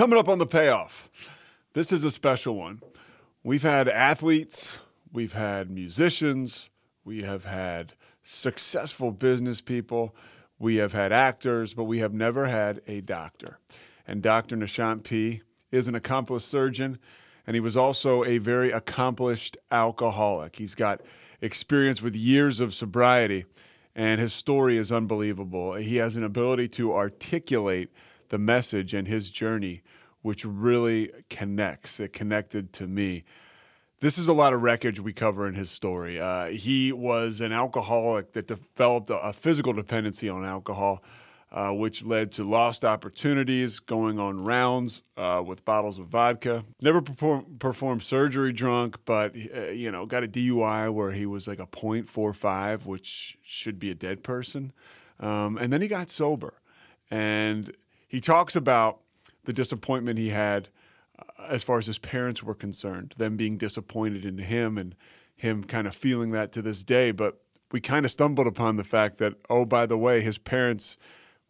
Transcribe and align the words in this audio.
Coming 0.00 0.18
up 0.18 0.30
on 0.30 0.38
the 0.38 0.46
payoff. 0.46 1.10
This 1.74 1.92
is 1.92 2.04
a 2.04 2.10
special 2.10 2.54
one. 2.54 2.80
We've 3.44 3.62
had 3.62 3.86
athletes, 3.86 4.78
we've 5.12 5.34
had 5.34 5.70
musicians, 5.70 6.70
we 7.04 7.22
have 7.24 7.44
had 7.44 7.92
successful 8.22 9.10
business 9.10 9.60
people, 9.60 10.16
we 10.58 10.76
have 10.76 10.94
had 10.94 11.12
actors, 11.12 11.74
but 11.74 11.84
we 11.84 11.98
have 11.98 12.14
never 12.14 12.46
had 12.46 12.80
a 12.86 13.02
doctor. 13.02 13.58
And 14.06 14.22
Dr. 14.22 14.56
Nishant 14.56 15.02
P 15.02 15.42
is 15.70 15.86
an 15.86 15.94
accomplished 15.94 16.48
surgeon, 16.48 16.98
and 17.46 17.54
he 17.54 17.60
was 17.60 17.76
also 17.76 18.24
a 18.24 18.38
very 18.38 18.70
accomplished 18.70 19.58
alcoholic. 19.70 20.56
He's 20.56 20.74
got 20.74 21.02
experience 21.42 22.00
with 22.00 22.16
years 22.16 22.60
of 22.60 22.72
sobriety, 22.72 23.44
and 23.94 24.18
his 24.18 24.32
story 24.32 24.78
is 24.78 24.90
unbelievable. 24.90 25.74
He 25.74 25.96
has 25.96 26.16
an 26.16 26.24
ability 26.24 26.68
to 26.68 26.94
articulate 26.94 27.90
the 28.30 28.38
message 28.38 28.94
and 28.94 29.06
his 29.06 29.30
journey, 29.30 29.82
which 30.22 30.44
really 30.44 31.10
connects. 31.28 32.00
It 32.00 32.12
connected 32.12 32.72
to 32.74 32.86
me. 32.86 33.24
This 34.00 34.16
is 34.16 34.28
a 34.28 34.32
lot 34.32 34.52
of 34.52 34.62
wreckage 34.62 34.98
we 34.98 35.12
cover 35.12 35.46
in 35.46 35.54
his 35.54 35.70
story. 35.70 36.18
Uh, 36.18 36.46
he 36.46 36.90
was 36.92 37.40
an 37.40 37.52
alcoholic 37.52 38.32
that 38.32 38.46
developed 38.46 39.10
a, 39.10 39.18
a 39.18 39.32
physical 39.32 39.74
dependency 39.74 40.28
on 40.28 40.42
alcohol, 40.42 41.02
uh, 41.52 41.70
which 41.72 42.02
led 42.04 42.32
to 42.32 42.44
lost 42.44 42.82
opportunities, 42.82 43.78
going 43.78 44.18
on 44.18 44.42
rounds 44.42 45.02
uh, 45.18 45.42
with 45.44 45.64
bottles 45.66 45.98
of 45.98 46.06
vodka. 46.06 46.64
Never 46.80 47.02
perform, 47.02 47.56
performed 47.58 48.02
surgery 48.02 48.52
drunk, 48.52 48.96
but 49.04 49.36
uh, 49.54 49.68
you 49.68 49.90
know, 49.90 50.06
got 50.06 50.24
a 50.24 50.28
DUI 50.28 50.90
where 50.92 51.10
he 51.10 51.26
was 51.26 51.46
like 51.46 51.58
a 51.58 51.66
.45, 51.66 52.86
which 52.86 53.36
should 53.42 53.78
be 53.78 53.90
a 53.90 53.94
dead 53.94 54.22
person. 54.22 54.72
Um, 55.18 55.58
and 55.58 55.70
then 55.70 55.82
he 55.82 55.88
got 55.88 56.08
sober, 56.08 56.54
and 57.10 57.74
he 58.08 58.20
talks 58.20 58.56
about 58.56 59.00
the 59.44 59.52
disappointment 59.52 60.18
he 60.18 60.30
had 60.30 60.68
uh, 61.18 61.46
as 61.48 61.62
far 61.62 61.78
as 61.78 61.86
his 61.86 61.98
parents 61.98 62.42
were 62.42 62.54
concerned, 62.54 63.14
them 63.16 63.36
being 63.36 63.56
disappointed 63.56 64.24
in 64.24 64.38
him 64.38 64.78
and 64.78 64.94
him 65.36 65.64
kind 65.64 65.86
of 65.86 65.94
feeling 65.94 66.32
that 66.32 66.52
to 66.52 66.62
this 66.62 66.84
day. 66.84 67.10
But 67.10 67.40
we 67.72 67.80
kind 67.80 68.04
of 68.04 68.12
stumbled 68.12 68.46
upon 68.46 68.76
the 68.76 68.84
fact 68.84 69.18
that, 69.18 69.34
oh, 69.48 69.64
by 69.64 69.86
the 69.86 69.98
way, 69.98 70.20
his 70.20 70.38
parents, 70.38 70.96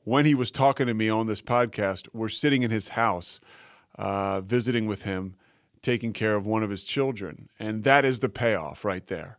when 0.05 0.27
he 0.27 0.35
was 0.35 0.51
talking 0.51 0.87
to 0.87 0.95
me 0.95 1.09
on 1.09 1.27
this 1.27 1.43
podcast, 1.43 2.09
were 2.13 2.29
sitting 2.29 2.63
in 2.63 2.71
his 2.71 2.89
house, 2.89 3.41
uh, 3.99 4.41
visiting 4.41 4.87
with 4.87 5.03
him, 5.03 5.35
taking 5.83 6.13
care 6.13 6.37
of 6.37 6.47
one 6.47 6.63
of 6.63 6.71
his 6.71 6.85
children. 6.85 7.49
And 7.59 7.85
that 7.85 8.05
is 8.05 8.21
the 8.21 8.29
payoff 8.29 8.85
right 8.85 9.07
there. 9.07 9.39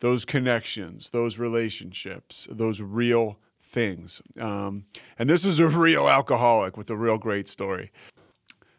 Those 0.00 0.24
connections, 0.24 1.10
those 1.10 1.38
relationships, 1.38 2.46
those 2.50 2.82
real 2.82 3.38
things. 3.76 4.22
Um, 4.40 4.86
and 5.18 5.28
this 5.28 5.44
is 5.44 5.60
a 5.60 5.68
real 5.86 6.08
alcoholic 6.08 6.78
with 6.78 6.88
a 6.88 6.96
real 6.96 7.18
great 7.18 7.46
story. 7.46 7.92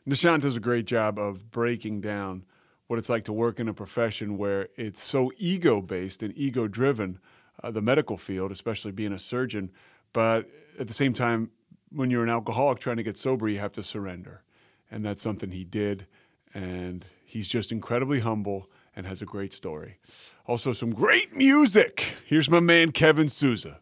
Nishant 0.10 0.42
does 0.42 0.56
a 0.56 0.60
great 0.60 0.88
job 0.88 1.20
of 1.20 1.52
breaking 1.52 2.02
down 2.02 2.46
what 2.88 2.98
it's 2.98 3.08
like 3.08 3.24
to 3.26 3.34
work 3.34 3.60
in 3.60 3.68
a 3.68 3.76
profession 3.76 4.40
where 4.40 4.70
it's 4.76 5.00
so 5.00 5.32
ego 5.38 5.82
based 5.82 6.24
and 6.24 6.36
ego 6.36 6.68
driven, 6.68 7.20
uh, 7.62 7.70
the 7.70 7.82
medical 7.82 8.18
field, 8.18 8.52
especially 8.52 8.92
being 8.92 9.14
a 9.14 9.20
surgeon. 9.20 9.70
But 10.14 10.50
at 10.80 10.88
the 10.88 10.96
same 10.96 11.14
time, 11.14 11.52
when 11.92 12.10
you're 12.10 12.24
an 12.24 12.30
alcoholic 12.30 12.80
trying 12.80 12.98
to 12.98 13.04
get 13.04 13.18
sober, 13.18 13.48
you 13.48 13.60
have 13.60 13.74
to 13.74 13.84
surrender. 13.84 14.42
And 14.90 15.06
that's 15.06 15.22
something 15.22 15.52
he 15.52 15.64
did. 15.64 16.08
And 16.56 17.06
he's 17.24 17.50
just 17.50 17.72
incredibly 17.72 18.22
humble 18.22 18.68
and 18.96 19.06
has 19.06 19.22
a 19.22 19.26
great 19.26 19.54
story. 19.54 20.00
Also, 20.48 20.74
some 20.74 20.92
great 20.92 21.36
music. 21.36 22.16
Here's 22.26 22.50
my 22.50 22.62
man, 22.62 22.94
Kevin 22.94 23.30
Souza. 23.30 23.80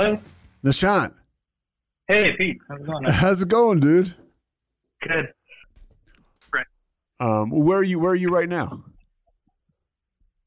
Hello. 0.00 0.18
Nishant. 0.64 1.12
Hey, 2.08 2.34
Pete. 2.34 2.56
How's 2.70 2.80
it 2.80 2.86
going? 2.86 3.04
How's 3.04 3.42
it 3.42 3.48
going, 3.48 3.80
dude? 3.80 4.14
Good. 5.02 5.28
Um, 7.20 7.50
where 7.50 7.80
are 7.80 7.82
you? 7.82 7.98
Where 7.98 8.12
are 8.12 8.16
you 8.16 8.30
right 8.30 8.48
now? 8.48 8.82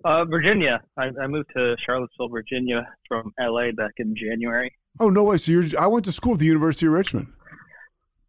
Uh, 0.04 0.26
Virginia. 0.26 0.82
I, 0.98 1.12
I 1.22 1.28
moved 1.28 1.52
to 1.56 1.78
Charlottesville, 1.78 2.30
Virginia 2.30 2.88
from 3.08 3.32
LA 3.40 3.72
back 3.74 3.92
in 3.98 4.16
January. 4.16 4.74
Oh 5.00 5.12
no 5.12 5.24
way! 5.24 5.38
So 5.38 5.52
you're? 5.52 5.66
I 5.80 5.86
went 5.86 6.06
to 6.06 6.12
school 6.12 6.34
at 6.34 6.40
the 6.40 6.48
University 6.48 6.88
of 6.88 6.94
Richmond. 6.94 7.32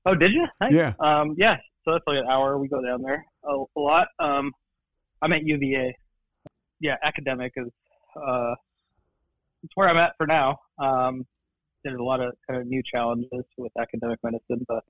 Oh, 0.05 0.15
did 0.15 0.35
you? 0.35 0.47
Nice. 0.61 0.75
Yeah. 0.75 0.93
Um, 1.01 1.35
yeah. 1.39 1.57
So 1.87 1.93
that's 1.93 2.05
like 2.07 2.19
an 2.19 2.27
hour. 2.29 2.59
We 2.59 2.69
go 2.69 2.85
down 2.85 3.01
there 3.01 3.25
a, 3.45 3.65
a 3.75 3.81
lot. 3.81 4.09
Um, 4.19 4.53
I'm 5.23 5.33
at 5.33 5.43
UVA. 5.43 5.97
Yeah, 6.81 6.97
academic 7.03 7.55
is 7.57 7.71
uh, 8.15 8.55
it's 9.63 9.73
where 9.75 9.89
I'm 9.89 9.97
at 9.97 10.13
for 10.19 10.27
now. 10.27 10.59
Um, 10.79 11.27
there's 11.85 12.01
a 12.01 12.03
lot 12.03 12.21
of 12.21 12.35
kind 12.49 12.61
of 12.61 12.67
new 12.67 12.83
challenges 12.83 13.45
with 13.57 13.73
academic 13.79 14.19
medicine, 14.23 14.65
but 14.67 14.85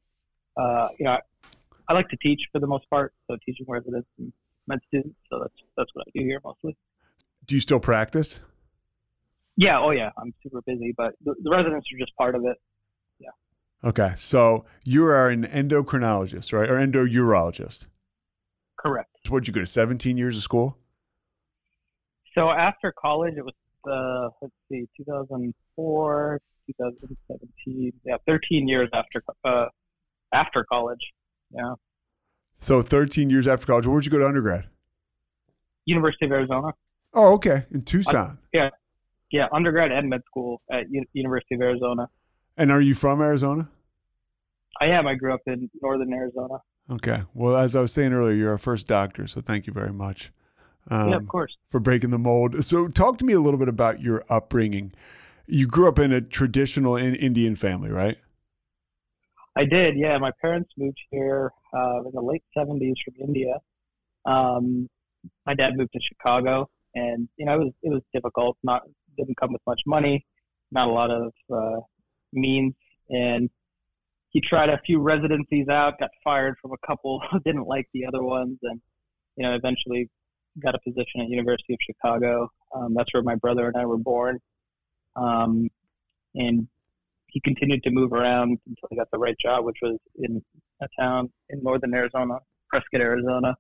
uh, 0.56 0.88
you 0.98 1.04
know, 1.04 1.12
I, 1.12 1.20
I 1.88 1.94
like 1.94 2.08
to 2.10 2.16
teach 2.16 2.48
for 2.52 2.60
the 2.60 2.66
most 2.66 2.88
part. 2.88 3.12
So 3.28 3.36
teaching 3.44 3.66
residents 3.68 4.08
and 4.18 4.32
med 4.66 4.80
students. 4.88 5.16
So 5.30 5.40
that's 5.40 5.54
that's 5.76 5.90
what 5.94 6.06
I 6.08 6.18
do 6.18 6.24
here 6.24 6.40
mostly. 6.44 6.76
Do 7.46 7.54
you 7.54 7.60
still 7.60 7.80
practice? 7.80 8.40
Yeah. 9.56 9.80
Oh 9.80 9.90
yeah. 9.90 10.10
I'm 10.16 10.32
super 10.42 10.62
busy, 10.62 10.94
but 10.96 11.14
the, 11.24 11.34
the 11.42 11.50
residents 11.50 11.86
are 11.92 11.98
just 11.98 12.16
part 12.16 12.34
of 12.34 12.44
it. 12.44 12.56
Yeah. 13.18 13.30
Okay, 13.82 14.14
so 14.16 14.64
you 14.84 15.04
are 15.04 15.28
an 15.28 15.44
endocrinologist, 15.44 16.52
right, 16.52 16.70
or 16.70 16.78
endourologist? 16.78 17.86
Correct. 18.78 19.10
So 19.26 19.32
what'd 19.32 19.46
you 19.46 19.54
go 19.54 19.60
to? 19.60 19.66
Seventeen 19.66 20.16
years 20.16 20.36
of 20.36 20.42
school? 20.42 20.78
So 22.34 22.50
after 22.50 22.92
college, 22.92 23.34
it 23.36 23.44
was 23.44 23.54
uh, 23.90 24.30
let's 24.40 24.54
see, 24.70 24.86
2004, 25.76 26.40
2017. 26.66 27.92
Yeah, 28.04 28.16
13 28.26 28.68
years 28.68 28.88
after 28.92 29.22
uh, 29.44 29.66
after 30.32 30.64
college. 30.64 31.12
Yeah, 31.50 31.74
So 32.58 32.82
thirteen 32.82 33.30
years 33.30 33.46
after 33.46 33.66
college. 33.66 33.86
Where'd 33.86 34.04
you 34.04 34.10
go 34.10 34.18
to 34.18 34.26
undergrad? 34.26 34.64
University 35.86 36.24
of 36.26 36.32
Arizona. 36.32 36.72
Oh, 37.12 37.34
okay, 37.34 37.64
in 37.70 37.82
Tucson. 37.82 38.38
Yeah, 38.52 38.70
Yeah, 39.30 39.46
undergrad 39.52 39.92
and 39.92 40.08
med 40.08 40.22
school 40.26 40.60
at 40.70 40.90
U- 40.90 41.04
University 41.12 41.54
of 41.54 41.60
Arizona. 41.60 42.08
And 42.56 42.72
are 42.72 42.80
you 42.80 42.94
from 42.94 43.20
Arizona? 43.20 43.68
I 44.80 44.86
am. 44.86 45.06
I 45.06 45.14
grew 45.14 45.32
up 45.32 45.42
in 45.46 45.70
northern 45.80 46.12
Arizona. 46.12 46.54
Okay. 46.90 47.22
Well, 47.34 47.56
as 47.56 47.76
I 47.76 47.80
was 47.80 47.92
saying 47.92 48.12
earlier, 48.12 48.34
you're 48.34 48.50
our 48.50 48.58
first 48.58 48.88
doctor, 48.88 49.26
so 49.28 49.40
thank 49.40 49.66
you 49.68 49.72
very 49.72 49.92
much. 49.92 50.32
Um, 50.90 51.10
yeah, 51.10 51.16
of 51.16 51.28
course. 51.28 51.56
for 51.70 51.78
breaking 51.80 52.10
the 52.10 52.18
mold. 52.18 52.64
So, 52.64 52.88
talk 52.88 53.18
to 53.18 53.24
me 53.24 53.32
a 53.34 53.40
little 53.40 53.58
bit 53.58 53.68
about 53.68 54.00
your 54.00 54.24
upbringing. 54.28 54.92
You 55.46 55.66
grew 55.66 55.88
up 55.88 55.98
in 55.98 56.12
a 56.12 56.20
traditional 56.20 56.96
in- 56.96 57.14
Indian 57.14 57.56
family, 57.56 57.90
right? 57.90 58.18
I 59.56 59.64
did. 59.64 59.96
Yeah, 59.96 60.18
my 60.18 60.32
parents 60.40 60.70
moved 60.76 60.98
here 61.10 61.52
uh, 61.72 62.02
in 62.04 62.12
the 62.12 62.22
late 62.22 62.42
70s 62.56 62.94
from 63.04 63.14
India. 63.20 63.58
Um, 64.24 64.88
my 65.46 65.54
dad 65.54 65.76
moved 65.76 65.92
to 65.92 66.00
Chicago, 66.00 66.68
and 66.94 67.28
you 67.36 67.46
know 67.46 67.54
it 67.54 67.58
was 67.58 67.72
it 67.82 67.90
was 67.90 68.02
difficult. 68.12 68.56
Not 68.62 68.82
didn't 69.16 69.36
come 69.36 69.52
with 69.52 69.62
much 69.66 69.82
money, 69.86 70.26
not 70.72 70.88
a 70.88 70.90
lot 70.90 71.10
of 71.10 71.32
uh, 71.52 71.80
means, 72.32 72.74
and 73.10 73.48
he 74.30 74.40
tried 74.40 74.70
a 74.70 74.78
few 74.78 75.00
residencies 75.00 75.68
out, 75.68 75.98
got 76.00 76.10
fired 76.24 76.56
from 76.60 76.72
a 76.72 76.86
couple, 76.86 77.22
didn't 77.44 77.66
like 77.66 77.86
the 77.94 78.06
other 78.06 78.22
ones, 78.22 78.58
and 78.62 78.80
you 79.36 79.44
know 79.44 79.54
eventually 79.54 80.10
got 80.62 80.74
a 80.74 80.78
position 80.80 81.20
at 81.20 81.28
University 81.28 81.74
of 81.74 81.78
Chicago. 81.80 82.50
Um, 82.74 82.94
that's 82.94 83.12
where 83.14 83.22
my 83.22 83.36
brother 83.36 83.68
and 83.68 83.76
I 83.76 83.86
were 83.86 83.98
born, 83.98 84.40
um, 85.16 85.68
and 86.34 86.68
he 87.28 87.40
continued 87.40 87.82
to 87.82 87.90
move 87.90 88.12
around 88.12 88.58
until 88.66 88.88
he 88.90 88.96
got 88.96 89.10
the 89.12 89.18
right 89.18 89.36
job, 89.38 89.64
which 89.64 89.78
was 89.82 89.98
in 90.16 90.42
a 90.80 90.86
town 90.98 91.30
in 91.50 91.62
northern 91.62 91.94
Arizona, 91.94 92.38
Prescott, 92.68 93.00
Arizona. 93.00 93.56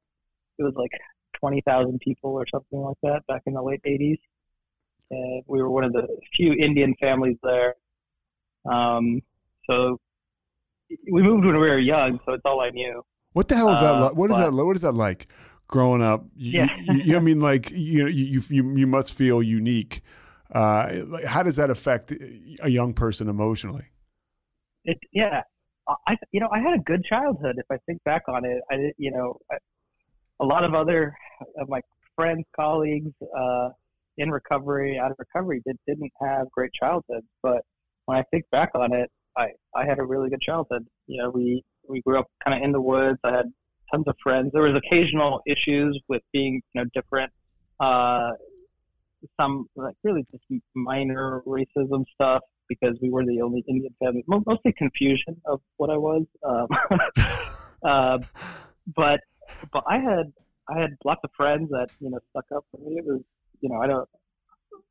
It 0.58 0.62
was 0.62 0.74
like 0.76 0.92
20,000 1.40 1.98
people 2.00 2.30
or 2.30 2.46
something 2.52 2.80
like 2.80 2.96
that 3.02 3.26
back 3.26 3.42
in 3.46 3.54
the 3.54 3.62
late 3.62 3.82
80s. 3.84 4.18
And 5.10 5.42
we 5.46 5.60
were 5.60 5.70
one 5.70 5.84
of 5.84 5.92
the 5.92 6.06
few 6.34 6.52
Indian 6.52 6.94
families 7.00 7.36
there. 7.42 7.74
Um, 8.70 9.20
so 9.68 9.98
we 11.10 11.22
moved 11.22 11.44
when 11.44 11.54
we 11.54 11.68
were 11.68 11.78
young, 11.78 12.20
so 12.24 12.32
it's 12.32 12.42
all 12.44 12.60
I 12.60 12.70
knew. 12.70 13.02
What 13.32 13.48
the 13.48 13.56
hell 13.56 13.70
is 13.70 13.80
that? 13.80 13.94
Uh, 13.94 14.00
like? 14.00 14.14
What 14.14 14.30
is 14.30 14.36
that? 14.36 14.52
What 14.52 14.76
is 14.76 14.82
that 14.82 14.94
like? 14.94 15.28
Growing 15.66 16.02
up, 16.02 16.24
you, 16.36 16.60
yeah. 16.60 16.68
you, 16.84 17.00
you, 17.02 17.16
I 17.16 17.20
mean, 17.20 17.40
like 17.40 17.70
you 17.70 18.04
know, 18.04 18.08
you 18.08 18.42
you 18.48 18.76
you 18.76 18.86
must 18.86 19.12
feel 19.14 19.42
unique. 19.42 20.02
Uh, 20.52 21.04
how 21.26 21.42
does 21.42 21.56
that 21.56 21.70
affect 21.70 22.12
a 22.62 22.68
young 22.68 22.92
person 22.92 23.28
emotionally? 23.28 23.86
It 24.84 24.98
yeah, 25.12 25.42
I 26.06 26.16
you 26.32 26.40
know 26.40 26.48
I 26.52 26.60
had 26.60 26.74
a 26.74 26.82
good 26.82 27.04
childhood. 27.04 27.56
If 27.58 27.66
I 27.70 27.78
think 27.86 28.02
back 28.04 28.22
on 28.28 28.44
it, 28.44 28.60
I 28.70 28.92
you 28.98 29.10
know 29.10 29.38
I, 29.50 29.56
a 30.40 30.44
lot 30.44 30.64
of 30.64 30.74
other 30.74 31.16
of 31.56 31.68
my 31.68 31.80
friends, 32.14 32.44
colleagues 32.54 33.12
uh, 33.36 33.70
in 34.18 34.30
recovery, 34.30 34.98
out 34.98 35.10
of 35.10 35.16
recovery, 35.18 35.62
did, 35.66 35.76
didn't 35.86 36.12
have 36.20 36.50
great 36.50 36.72
childhoods. 36.72 37.26
But 37.42 37.62
when 38.06 38.18
I 38.18 38.22
think 38.30 38.44
back 38.50 38.70
on 38.74 38.92
it, 38.92 39.10
I, 39.36 39.48
I 39.74 39.84
had 39.84 39.98
a 39.98 40.04
really 40.04 40.30
good 40.30 40.40
childhood. 40.40 40.86
You 41.06 41.22
know, 41.22 41.30
we, 41.30 41.62
we 41.88 42.00
grew 42.02 42.18
up 42.18 42.26
kind 42.44 42.56
of 42.56 42.64
in 42.64 42.72
the 42.72 42.80
woods. 42.80 43.18
I 43.24 43.32
had 43.32 43.52
tons 43.92 44.04
of 44.06 44.16
friends. 44.22 44.50
There 44.52 44.62
was 44.62 44.76
occasional 44.76 45.40
issues 45.46 46.00
with 46.08 46.22
being, 46.32 46.62
you 46.72 46.82
know, 46.82 46.88
different. 46.94 47.32
Uh, 47.80 48.30
some 49.40 49.66
like 49.76 49.94
really 50.02 50.24
just 50.30 50.44
minor 50.74 51.42
racism 51.46 52.04
stuff 52.14 52.42
because 52.68 52.96
we 53.00 53.10
were 53.10 53.24
the 53.24 53.40
only 53.42 53.64
Indian 53.68 53.94
family. 54.02 54.24
Mostly 54.26 54.72
confusion 54.72 55.40
of 55.46 55.60
what 55.76 55.90
I 55.90 55.96
was. 55.96 56.24
Um, 56.42 56.68
uh, 57.82 58.18
but 58.94 59.20
but 59.72 59.84
I 59.86 59.98
had 59.98 60.32
I 60.68 60.80
had 60.80 60.90
lots 61.04 61.20
of 61.24 61.30
friends 61.36 61.70
that 61.70 61.88
you 62.00 62.10
know 62.10 62.18
stuck 62.30 62.46
up 62.54 62.64
for 62.70 62.78
me. 62.78 62.96
It 62.98 63.04
was 63.04 63.20
you 63.60 63.68
know 63.68 63.80
I 63.80 63.86
don't 63.86 64.08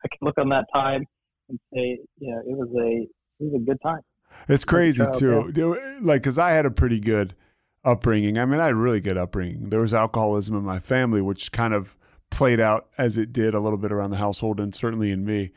I 0.03 0.07
can 0.07 0.19
look 0.21 0.37
on 0.37 0.49
that 0.49 0.65
time 0.73 1.05
and 1.49 1.59
say 1.73 1.99
you 2.19 2.31
know 2.31 2.39
it 2.39 2.57
was 2.57 2.69
a 2.77 3.07
it 3.43 3.51
was 3.51 3.61
a 3.61 3.65
good 3.65 3.81
time. 3.81 4.01
It's 4.47 4.65
crazy 4.65 5.05
too, 5.15 5.51
yeah. 5.55 5.97
like 6.01 6.23
because 6.23 6.37
I 6.37 6.51
had 6.51 6.65
a 6.65 6.71
pretty 6.71 6.99
good 6.99 7.35
upbringing. 7.83 8.37
I 8.37 8.45
mean, 8.45 8.59
I 8.59 8.65
had 8.65 8.73
a 8.73 8.75
really 8.75 8.99
good 8.99 9.17
upbringing. 9.17 9.69
There 9.69 9.81
was 9.81 9.93
alcoholism 9.93 10.55
in 10.55 10.63
my 10.63 10.79
family, 10.79 11.21
which 11.21 11.51
kind 11.51 11.73
of 11.73 11.95
played 12.33 12.59
out 12.59 12.87
as 12.97 13.17
it 13.17 13.31
did 13.31 13.53
a 13.53 13.59
little 13.59 13.77
bit 13.77 13.91
around 13.91 14.11
the 14.11 14.17
household 14.17 14.59
and 14.59 14.73
certainly 14.73 15.11
in 15.11 15.25
me. 15.25 15.51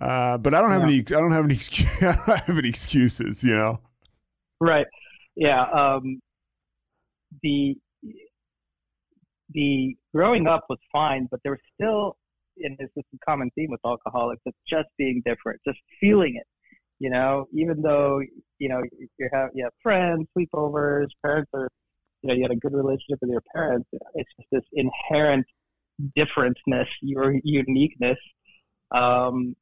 Uh, 0.00 0.38
but 0.38 0.54
I 0.54 0.60
don't 0.60 0.70
have 0.70 0.82
yeah. 0.82 0.86
any. 0.88 0.98
I 0.98 1.02
don't 1.02 1.32
have 1.32 1.44
any. 1.44 1.56
I 2.00 2.14
don't 2.26 2.38
have 2.46 2.58
any 2.58 2.68
excuses. 2.68 3.44
You 3.44 3.54
know. 3.54 3.80
Right. 4.60 4.86
Yeah. 5.36 5.62
Um, 5.64 6.20
the 7.42 7.76
the 9.50 9.96
growing 10.14 10.46
up 10.46 10.64
was 10.68 10.78
fine, 10.90 11.28
but 11.30 11.40
there 11.42 11.52
was 11.52 11.60
still, 11.74 12.16
and 12.58 12.76
this 12.78 12.88
is 12.96 13.04
a 13.14 13.18
common 13.26 13.50
theme 13.54 13.70
with 13.70 13.80
alcoholics, 13.84 14.40
it's 14.46 14.56
just 14.66 14.88
being 14.96 15.22
different, 15.26 15.60
just 15.66 15.78
feeling 16.00 16.36
it. 16.36 16.46
You 16.98 17.10
know, 17.10 17.46
even 17.52 17.82
though 17.82 18.20
you 18.58 18.68
know 18.68 18.82
you 19.18 19.28
have 19.32 19.50
you 19.54 19.64
have 19.64 19.72
friends, 19.82 20.26
sleepovers, 20.38 21.08
parents 21.22 21.50
are, 21.52 21.68
you 22.22 22.28
know, 22.28 22.34
you 22.34 22.42
had 22.42 22.52
a 22.52 22.56
good 22.56 22.72
relationship 22.72 23.18
with 23.20 23.30
your 23.30 23.42
parents. 23.54 23.88
It's 24.14 24.30
just 24.38 24.48
this 24.52 24.64
inherent 24.72 25.44
differentness, 26.16 26.86
your 27.00 27.34
uniqueness, 27.44 28.18
um, 28.90 29.54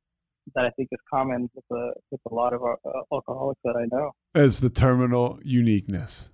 that 0.55 0.65
I 0.65 0.71
think 0.71 0.89
is 0.93 0.99
common 1.13 1.51
with 1.55 1.65
a 1.71 1.93
with 2.11 2.21
a 2.31 2.35
lot 2.35 2.53
of 2.53 2.63
uh, 2.63 2.91
alcoholics 3.13 3.61
that 3.65 3.77
I 3.77 3.87
know. 3.95 4.13
As 4.35 4.61
the 4.61 4.71
terminal 4.71 5.39
uniqueness. 5.45 6.29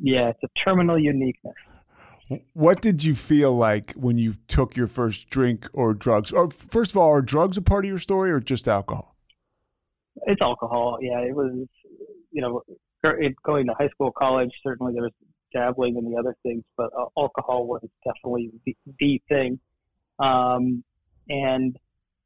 Yeah, 0.00 0.28
it's 0.28 0.42
a 0.44 0.48
terminal 0.58 0.98
uniqueness. 0.98 1.54
What 2.52 2.82
did 2.82 3.02
you 3.02 3.14
feel 3.14 3.56
like 3.56 3.92
when 3.92 4.18
you 4.18 4.34
took 4.48 4.76
your 4.76 4.86
first 4.86 5.30
drink 5.30 5.66
or 5.72 5.94
drugs? 5.94 6.30
Or 6.30 6.50
first 6.50 6.90
of 6.90 6.98
all, 6.98 7.10
are 7.10 7.22
drugs 7.22 7.56
a 7.56 7.62
part 7.62 7.84
of 7.84 7.88
your 7.88 7.98
story 7.98 8.30
or 8.30 8.38
just 8.38 8.68
alcohol? 8.68 9.16
It's 10.26 10.42
alcohol. 10.42 10.98
Yeah, 11.00 11.20
it 11.20 11.34
was. 11.34 11.66
You 12.30 12.42
know, 12.42 12.62
going 13.02 13.66
to 13.66 13.74
high 13.78 13.88
school, 13.88 14.12
college. 14.12 14.50
Certainly, 14.62 14.92
there 14.92 15.02
was 15.02 15.12
dabbling 15.52 15.96
in 15.96 16.10
the 16.10 16.18
other 16.18 16.36
things, 16.42 16.64
but 16.76 16.90
uh, 16.98 17.06
alcohol 17.16 17.66
was 17.66 17.82
definitely 18.04 18.50
the, 18.64 18.76
the 19.00 19.22
thing. 19.28 19.58
Um, 20.18 20.82
and 21.28 21.76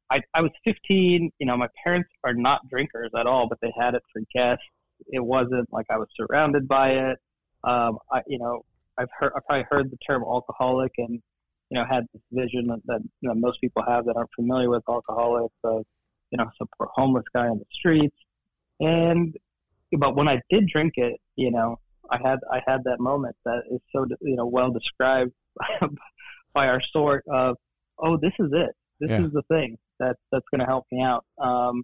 I, 0.09 0.21
I 0.33 0.41
was 0.41 0.51
15. 0.63 1.31
You 1.39 1.45
know, 1.45 1.57
my 1.57 1.67
parents 1.83 2.09
are 2.23 2.33
not 2.33 2.67
drinkers 2.69 3.11
at 3.17 3.25
all, 3.25 3.47
but 3.47 3.59
they 3.61 3.73
had 3.77 3.95
it 3.95 4.03
for 4.11 4.21
guests. 4.33 4.63
It 5.07 5.23
wasn't 5.23 5.71
like 5.71 5.87
I 5.89 5.97
was 5.97 6.07
surrounded 6.15 6.67
by 6.67 6.91
it. 6.91 7.17
Um, 7.63 7.97
I, 8.11 8.21
you 8.27 8.39
know, 8.39 8.63
I've 8.97 9.09
heard 9.17 9.31
I've 9.35 9.45
probably 9.45 9.65
heard 9.69 9.91
the 9.91 9.97
term 9.97 10.23
alcoholic 10.23 10.91
and 10.97 11.21
you 11.69 11.79
know 11.79 11.85
had 11.85 12.05
this 12.13 12.21
vision 12.31 12.67
that, 12.67 12.81
that 12.85 13.01
you 13.21 13.29
know 13.29 13.35
most 13.35 13.59
people 13.61 13.83
have 13.87 14.05
that 14.05 14.15
aren't 14.15 14.29
familiar 14.35 14.69
with 14.69 14.83
alcoholics 14.87 15.55
of 15.63 15.83
you 16.31 16.37
know 16.37 16.49
some 16.57 16.67
homeless 16.79 17.25
guy 17.33 17.47
on 17.47 17.57
the 17.57 17.65
streets 17.71 18.15
and 18.79 19.35
but 19.97 20.15
when 20.15 20.27
I 20.27 20.41
did 20.49 20.67
drink 20.67 20.93
it 20.97 21.19
you 21.35 21.51
know 21.51 21.79
I 22.11 22.17
had 22.23 22.39
I 22.51 22.61
had 22.65 22.83
that 22.85 22.99
moment 22.99 23.35
that 23.45 23.63
is 23.71 23.79
so 23.91 24.05
you 24.21 24.35
know 24.35 24.45
well 24.45 24.71
described 24.71 25.31
by 26.53 26.67
our 26.67 26.81
sort 26.81 27.23
of 27.31 27.57
oh 27.99 28.17
this 28.17 28.33
is 28.39 28.51
it 28.51 28.71
this 28.99 29.09
yeah. 29.09 29.25
is 29.25 29.31
the 29.31 29.43
thing 29.43 29.77
that 29.99 30.17
that's 30.31 30.45
going 30.51 30.59
to 30.59 30.65
help 30.65 30.85
me 30.91 31.01
out 31.01 31.25
um, 31.41 31.83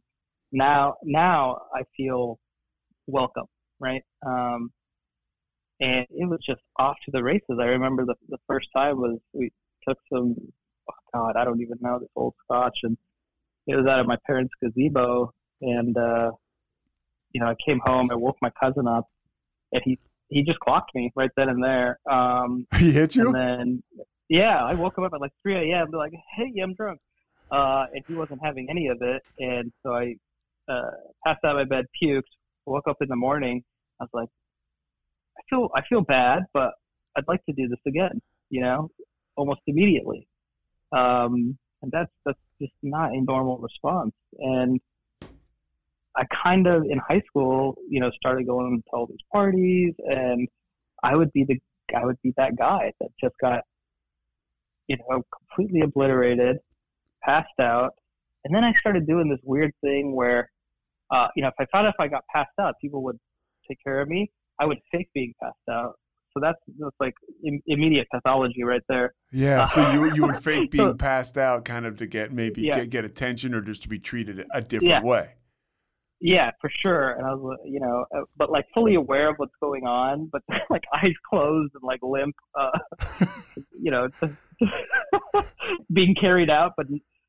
now 0.51 0.95
now 1.03 1.61
I 1.73 1.83
feel 1.95 2.39
welcome 3.07 3.45
right 3.79 4.03
um, 4.25 4.71
and 5.79 6.05
it 6.09 6.27
was 6.27 6.39
just 6.45 6.61
off 6.77 6.97
to 7.05 7.11
the 7.11 7.23
races. 7.23 7.57
I 7.59 7.65
remember 7.65 8.05
the 8.05 8.15
the 8.27 8.37
first 8.47 8.69
time 8.75 8.97
was 8.97 9.19
we 9.33 9.51
took 9.87 9.97
some, 10.11 10.35
oh 10.89 10.93
God, 11.13 11.35
I 11.37 11.45
don't 11.45 11.61
even 11.61 11.77
know 11.81 11.99
this 11.99 12.09
old 12.15 12.33
scotch, 12.43 12.79
and 12.83 12.97
it 13.67 13.75
was 13.75 13.85
out 13.85 13.99
of 13.99 14.07
my 14.07 14.17
parents' 14.27 14.53
gazebo, 14.61 15.33
and 15.61 15.97
uh, 15.97 16.31
you 17.31 17.41
know 17.41 17.47
I 17.47 17.55
came 17.55 17.79
home, 17.79 18.09
I 18.11 18.15
woke 18.15 18.37
my 18.41 18.51
cousin 18.61 18.87
up, 18.87 19.07
and 19.71 19.81
he 19.85 19.99
he 20.29 20.43
just 20.43 20.59
clocked 20.59 20.93
me 20.95 21.11
right 21.15 21.31
then 21.35 21.49
and 21.49 21.63
there. 21.63 21.99
Um, 22.09 22.67
he 22.77 22.91
hit 22.91 23.15
you, 23.15 23.27
and 23.27 23.35
then 23.35 23.83
yeah, 24.29 24.63
I 24.63 24.75
woke 24.75 24.97
him 24.97 25.03
up 25.03 25.13
at 25.13 25.21
like 25.21 25.31
3 25.43 25.71
a.m. 25.71 25.89
like, 25.91 26.13
hey, 26.35 26.53
I'm 26.61 26.73
drunk, 26.75 26.99
uh, 27.51 27.85
and 27.93 28.03
he 28.07 28.15
wasn't 28.15 28.39
having 28.43 28.67
any 28.69 28.87
of 28.87 28.97
it, 29.01 29.23
and 29.39 29.71
so 29.83 29.93
I 29.93 30.15
uh, 30.71 30.91
passed 31.25 31.43
out 31.43 31.55
my 31.55 31.63
bed, 31.65 31.85
puked, 32.01 32.23
woke 32.65 32.87
up 32.87 32.97
in 33.01 33.07
the 33.09 33.15
morning. 33.15 33.63
I 33.99 34.03
was 34.03 34.09
like, 34.13 34.29
I 35.37 35.41
feel 35.49 35.69
I 35.75 35.81
feel 35.87 36.01
bad, 36.01 36.43
but 36.53 36.71
I'd 37.17 37.27
like 37.27 37.43
to 37.45 37.53
do 37.53 37.67
this 37.67 37.79
again. 37.87 38.21
You 38.49 38.61
know, 38.61 38.89
almost 39.35 39.61
immediately. 39.67 40.27
Um, 40.91 41.57
and 41.81 41.91
that's 41.91 42.11
that's 42.25 42.39
just 42.61 42.73
not 42.83 43.11
a 43.11 43.21
normal 43.21 43.57
response. 43.57 44.11
And 44.37 44.79
I 46.15 46.25
kind 46.43 46.67
of 46.67 46.83
in 46.89 46.99
high 46.99 47.21
school, 47.27 47.75
you 47.89 47.99
know, 47.99 48.11
started 48.11 48.47
going 48.47 48.81
to 48.81 48.89
all 48.91 49.05
these 49.07 49.17
parties, 49.31 49.93
and 50.05 50.47
I 51.03 51.15
would 51.15 51.31
be 51.33 51.45
the 51.45 51.59
I 51.95 52.05
would 52.05 52.17
be 52.23 52.33
that 52.37 52.55
guy 52.55 52.93
that 52.99 53.09
just 53.19 53.35
got, 53.41 53.61
you 54.87 54.97
know, 54.97 55.23
completely 55.37 55.81
obliterated, 55.81 56.57
passed 57.23 57.59
out, 57.59 57.93
and 58.45 58.55
then 58.55 58.63
I 58.63 58.73
started 58.73 59.07
doing 59.07 59.29
this 59.29 59.39
weird 59.43 59.73
thing 59.81 60.15
where, 60.15 60.49
uh, 61.11 61.27
you 61.35 61.41
know, 61.41 61.49
if 61.49 61.55
I 61.59 61.65
found 61.71 61.87
out 61.87 61.95
if 61.95 61.99
I 61.99 62.07
got 62.07 62.23
passed 62.33 62.51
out, 62.59 62.75
people 62.81 63.03
would 63.03 63.17
take 63.67 63.77
care 63.83 64.01
of 64.01 64.07
me. 64.07 64.31
I 64.59 64.65
would 64.65 64.79
fake 64.91 65.09
being 65.13 65.33
passed 65.41 65.57
out. 65.69 65.95
So 66.33 66.39
that's 66.39 66.59
that's 66.77 66.95
like 66.99 67.15
Im- 67.43 67.61
immediate 67.65 68.07
pathology 68.13 68.63
right 68.63 68.83
there. 68.87 69.13
Yeah. 69.31 69.65
So 69.65 69.91
you 69.91 70.13
you 70.13 70.21
would 70.23 70.37
fake 70.43 70.71
being 70.71 70.97
passed 70.97 71.37
out, 71.37 71.65
kind 71.65 71.85
of 71.85 71.97
to 71.97 72.07
get 72.07 72.31
maybe 72.31 72.61
yeah. 72.61 72.79
get, 72.79 72.89
get 72.89 73.05
attention 73.05 73.53
or 73.53 73.61
just 73.61 73.81
to 73.83 73.89
be 73.89 73.99
treated 73.99 74.45
a 74.51 74.61
different 74.61 74.89
yeah. 74.89 75.01
way. 75.01 75.33
Yeah, 76.21 76.51
for 76.59 76.69
sure. 76.69 77.11
And 77.11 77.25
I 77.25 77.33
was, 77.33 77.57
you 77.63 77.79
know, 77.79 78.05
uh, 78.15 78.21
but 78.35 78.51
like 78.51 78.65
fully 78.73 78.95
aware 78.95 79.29
of 79.29 79.37
what's 79.37 79.55
going 79.61 79.87
on, 79.87 80.29
but 80.31 80.43
like 80.69 80.83
eyes 80.93 81.13
closed 81.29 81.73
and 81.75 81.83
like 81.83 82.01
limp, 82.03 82.35
uh, 82.55 82.77
you 83.81 83.91
know, 83.91 84.09
being 85.93 86.15
carried 86.15 86.49
out, 86.49 86.73
but 86.75 86.87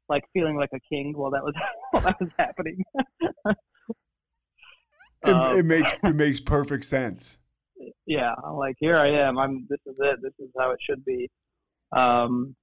like 0.09 0.25
feeling 0.33 0.57
like 0.57 0.71
a 0.75 0.81
king 0.81 1.13
while 1.17 1.31
that 1.31 1.45
was 1.45 1.55
while 1.93 2.03
that 2.03 2.21
was 2.21 2.31
happening. 2.37 2.83
It, 5.23 5.35
um, 5.35 5.59
it, 5.59 5.65
makes 5.67 5.93
it 6.03 6.15
makes 6.17 6.41
perfect 6.41 6.85
sense. 6.85 7.39
Yeah, 8.07 8.35
I'm 8.45 8.57
like 8.57 8.77
here 8.79 8.97
I 8.97 9.09
am. 9.09 9.39
I'm 9.39 9.67
this 9.69 9.81
is 9.87 9.95
it. 10.01 10.19
This 10.23 10.33
is 10.39 10.51
how 10.59 10.73
it 10.73 10.79
should 10.81 11.05
be. 11.05 11.31
Um, 11.93 12.57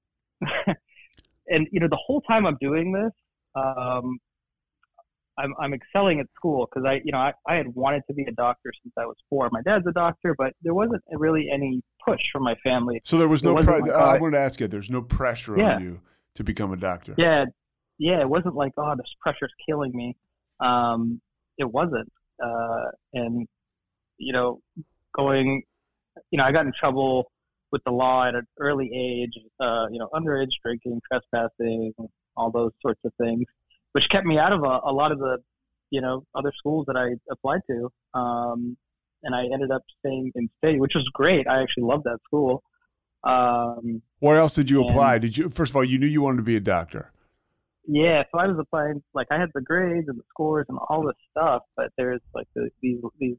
and 1.50 1.68
you 1.72 1.80
know 1.80 1.88
the 1.88 2.00
whole 2.04 2.22
time 2.22 2.46
I'm 2.46 2.58
doing 2.60 2.92
this, 2.92 3.12
um, 3.56 4.18
I'm 5.38 5.53
I'm 5.60 5.74
excelling 5.74 6.20
at 6.20 6.27
school 6.36 6.67
because 6.67 6.88
I 6.88 7.01
you 7.03 7.12
know 7.12 7.20
I, 7.20 7.34
I 7.48 7.56
had 7.56 7.67
wanted 7.75 8.03
to 8.08 8.13
be 8.13 8.24
a 8.24 8.32
doctor 8.32 8.72
since 8.84 8.94
I 8.98 9.06
was 9.06 9.15
four. 9.29 9.50
My 9.51 9.62
dad's 9.62 9.86
a 9.88 9.91
doctor, 9.91 10.36
but 10.38 10.53
there 10.62 10.74
wasn't 10.74 11.03
really 11.12 11.50
any 11.51 11.82
push 12.06 12.24
from 12.32 12.44
my 12.44 12.56
family. 12.63 13.01
So 13.06 13.17
there 13.17 13.27
was 13.27 13.44
no. 13.44 13.56
Pre- 13.56 13.82
like, 13.82 13.91
uh, 13.91 13.94
I 13.94 14.17
wanted 14.17 14.38
to 14.38 14.44
ask 14.44 14.60
you. 14.60 14.67
There's 14.67 14.89
no 14.89 15.01
pressure 15.01 15.58
yeah. 15.58 15.75
on 15.75 15.84
you 15.84 16.01
to 16.36 16.44
become 16.44 16.74
a 16.74 16.77
doctor. 16.77 17.13
Yeah, 17.17 17.46
yeah. 17.98 18.22
It 18.22 18.29
wasn't 18.29 18.56
like 18.56 18.74
oh 18.77 18.96
this 18.96 19.13
pressure's 19.22 19.53
killing 19.67 19.91
me. 19.94 20.15
Um, 20.60 21.22
it 21.58 21.72
wasn't 21.72 22.12
uh, 22.44 22.86
and 23.13 23.48
you 24.17 24.34
know, 24.34 24.60
going, 25.15 25.63
you 26.32 26.38
know, 26.38 26.44
I 26.44 26.51
got 26.51 26.65
in 26.65 26.74
trouble 26.77 27.32
with 27.72 27.82
the 27.86 27.91
law 27.91 28.25
at 28.27 28.36
an 28.36 28.48
early 28.60 28.89
age, 28.96 29.34
uh, 29.60 29.88
you 29.91 30.00
know, 30.00 30.10
underage 30.13 30.51
drinking, 30.63 31.01
trespassing, 31.12 31.94
all 32.36 32.51
those 32.51 32.72
sorts 32.82 33.01
of 33.03 33.12
things, 33.20 33.46
which 33.98 34.10
kept 34.10 34.27
me 34.27 34.38
out 34.38 34.54
of 34.54 34.62
a, 34.62 34.80
a 34.84 34.94
lot 34.94 35.12
of 35.12 35.18
the, 35.18 35.39
you 35.89 36.01
know, 36.01 36.24
other 36.36 36.54
schools 36.56 36.86
that 36.86 36.96
I 36.96 37.16
applied 37.32 37.62
to. 37.68 37.92
Um, 38.13 38.77
and 39.24 39.34
I 39.34 39.46
ended 39.51 39.72
up 39.72 39.82
staying 39.98 40.32
in 40.36 40.48
state, 40.60 40.80
which 40.80 40.94
was 40.94 41.10
great. 41.10 41.48
I 41.48 41.63
actually 41.63 41.86
loved 41.86 42.04
that 42.04 42.20
school. 42.24 42.62
Um, 43.24 44.04
Where 44.20 44.38
else 44.38 44.54
did 44.54 44.70
you 44.70 44.88
apply? 44.88 45.18
Did 45.18 45.36
you 45.36 45.50
first 45.50 45.72
of 45.72 45.75
all 45.75 45.84
you 45.84 45.98
knew 45.98 46.06
you 46.06 46.22
wanted 46.22 46.38
to 46.38 46.44
be 46.44 46.56
a 46.56 46.60
doctor? 46.60 47.12
Yeah, 47.88 48.22
so 48.32 48.38
I 48.38 48.46
was 48.46 48.60
applying. 48.60 49.01
Like 49.16 49.27
I 49.32 49.39
had 49.39 49.50
the 49.56 49.62
grades 49.62 50.08
and 50.10 50.20
the 50.20 50.24
scores 50.30 50.68
and 50.70 50.77
all 50.88 51.04
this 51.04 51.16
stuff, 51.32 51.63
but 51.75 51.92
there's 51.98 52.22
like 52.36 52.48
the, 52.54 52.70
these 52.84 53.00
these 53.20 53.38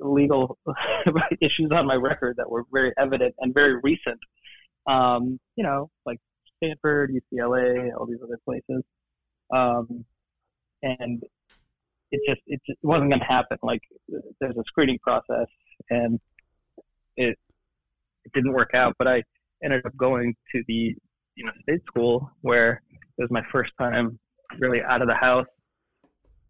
legal 0.00 0.58
issues 1.40 1.70
on 1.70 1.86
my 1.86 1.94
record 1.94 2.38
that 2.38 2.50
were 2.50 2.64
very 2.72 2.92
evident 2.98 3.36
and 3.38 3.54
very 3.54 3.76
recent. 3.80 4.18
Um, 4.88 5.38
you 5.54 5.62
know, 5.62 5.88
like 6.04 6.18
Stanford, 6.56 7.14
UCLA, 7.14 7.96
all 7.96 8.06
these 8.06 8.18
other 8.24 8.40
places, 8.44 8.82
um, 9.52 10.04
and 10.82 11.22
it 12.12 12.20
just 12.26 12.40
it 12.46 12.60
just 12.66 12.78
wasn't 12.82 13.10
going 13.10 13.20
to 13.20 13.26
happen. 13.26 13.58
Like 13.62 13.82
there's 14.40 14.56
a 14.56 14.64
screening 14.66 14.98
process, 14.98 15.46
and 15.90 16.18
it 17.16 17.38
it 18.24 18.32
didn't 18.34 18.52
work 18.52 18.74
out. 18.74 18.94
But 18.98 19.08
I 19.08 19.22
ended 19.62 19.84
up 19.86 19.96
going 19.96 20.34
to 20.54 20.62
the 20.66 20.94
you 21.36 21.44
know 21.44 21.52
state 21.62 21.82
school 21.86 22.30
where 22.42 22.82
it 23.18 23.22
was 23.22 23.30
my 23.30 23.42
first 23.52 23.72
time 23.78 24.18
really 24.58 24.82
out 24.82 25.02
of 25.02 25.08
the 25.08 25.14
house 25.14 25.46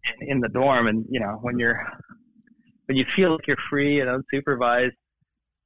and 0.04 0.28
in 0.28 0.40
the 0.40 0.48
dorm. 0.48 0.86
And 0.86 1.04
you 1.10 1.20
know 1.20 1.38
when 1.42 1.58
you're 1.58 1.86
when 2.86 2.96
you 2.96 3.04
feel 3.14 3.32
like 3.32 3.46
you're 3.46 3.56
free 3.68 4.00
and 4.00 4.08
unsupervised 4.08 4.96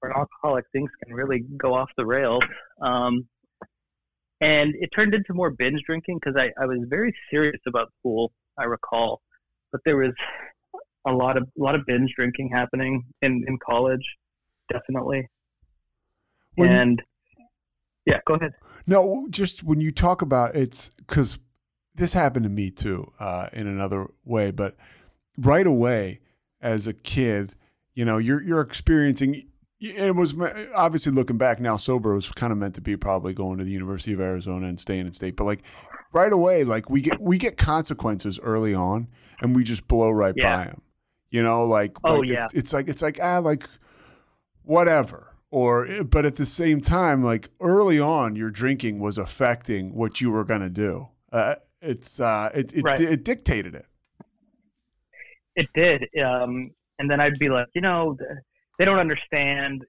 for 0.01 0.11
an 0.11 0.17
alcoholic, 0.17 0.65
things 0.73 0.91
can 1.05 1.15
really 1.15 1.45
go 1.57 1.75
off 1.75 1.91
the 1.97 2.05
rails. 2.05 2.43
Um, 2.83 3.27
and 4.41 4.75
it 4.81 4.91
turned 4.95 5.15
into 5.15 5.33
more 5.33 5.51
binge 5.51 5.83
drinking 5.87 6.19
because 6.23 6.39
I, 6.39 6.51
I 6.61 6.67
was 6.67 6.79
very 6.89 7.15
serious 7.31 7.61
about 7.67 7.93
school. 8.01 8.33
I 8.59 8.65
recall, 8.65 9.21
but 9.73 9.81
there 9.85 9.97
was 9.97 10.13
a 11.07 11.13
lot 11.13 11.37
of 11.37 11.45
a 11.59 11.63
lot 11.63 11.75
of 11.75 11.85
binge 11.87 12.13
drinking 12.17 12.51
happening 12.53 13.05
in 13.23 13.45
in 13.47 13.59
college, 13.65 14.05
definitely. 14.73 15.29
When, 16.57 16.71
and 16.71 17.03
yeah, 18.07 18.21
go 18.27 18.35
ahead. 18.35 18.53
No, 18.87 19.27
just 19.31 19.63
when 19.63 19.81
you 19.81 19.91
talk 19.91 20.23
about 20.23 20.55
it's 20.55 20.91
because 20.99 21.39
this 21.95 22.13
happened 22.13 22.45
to 22.45 22.51
me 22.51 22.71
too 22.71 23.13
uh, 23.19 23.49
in 23.53 23.67
another 23.67 24.09
way, 24.25 24.51
but 24.51 24.77
right 25.37 25.67
away 25.67 26.21
as 26.61 26.87
a 26.87 26.93
kid, 26.93 27.55
you 27.95 28.05
know, 28.05 28.19
you're 28.19 28.43
you're 28.43 28.61
experiencing. 28.61 29.49
It 29.81 30.15
was 30.15 30.35
obviously 30.75 31.13
looking 31.13 31.37
back 31.37 31.61
now, 31.61 31.77
sober 31.77 32.13
it 32.13 32.17
was 32.17 32.31
kind 32.31 32.53
of 32.53 32.59
meant 32.59 32.75
to 32.77 32.81
be 32.81 32.97
probably 32.97 33.35
going 33.35 33.59
to 33.59 33.65
the 33.65 33.71
University 33.71 34.13
of 34.13 34.21
Arizona 34.21 34.67
and 34.67 34.81
staying 34.81 35.07
in 35.07 35.13
state, 35.13 35.37
but 35.37 35.45
like 35.45 35.63
right 36.13 36.33
away, 36.33 36.65
like 36.65 36.89
we 36.89 37.01
get 37.01 37.21
we 37.21 37.37
get 37.37 37.59
consequences 37.59 38.39
early 38.43 38.75
on, 38.75 39.09
and 39.41 39.55
we 39.55 39.65
just 39.65 39.87
blow 39.89 40.11
right 40.11 40.35
yeah. 40.37 40.57
by 40.57 40.65
them. 40.65 40.81
You 41.31 41.43
know, 41.43 41.67
like 41.67 41.97
oh 42.05 42.21
like 42.21 42.29
yeah, 42.29 42.45
it's, 42.45 42.55
it's 42.55 42.73
like 42.73 42.89
it's 42.89 43.03
like 43.03 43.19
ah 43.23 43.39
like 43.39 43.69
whatever 44.63 45.35
or 45.55 45.87
eh, 45.87 46.03
but 46.03 46.27
at 46.27 46.35
the 46.35 46.45
same 46.45 46.81
time 46.81 47.23
like 47.23 47.49
early 47.61 48.01
on 48.01 48.35
your 48.35 48.51
drinking 48.51 48.99
was 48.99 49.17
affecting 49.17 49.95
what 49.95 50.21
you 50.21 50.31
were 50.31 50.45
going 50.45 50.61
to 50.61 50.69
do 50.69 51.07
uh, 51.33 51.55
it's 51.81 52.19
uh 52.19 52.51
it 52.53 52.73
it, 52.75 52.83
right. 52.83 53.01
it, 53.01 53.25
dictated 53.25 53.75
it 53.75 53.87
it 55.55 55.69
did 55.75 56.09
um 56.25 56.73
and 56.99 57.09
then 57.09 57.21
i'd 57.21 57.39
be 57.39 57.49
like 57.49 57.69
you 57.75 57.81
know 57.81 58.17
they 58.79 58.85
don't 58.85 58.99
understand 58.99 59.85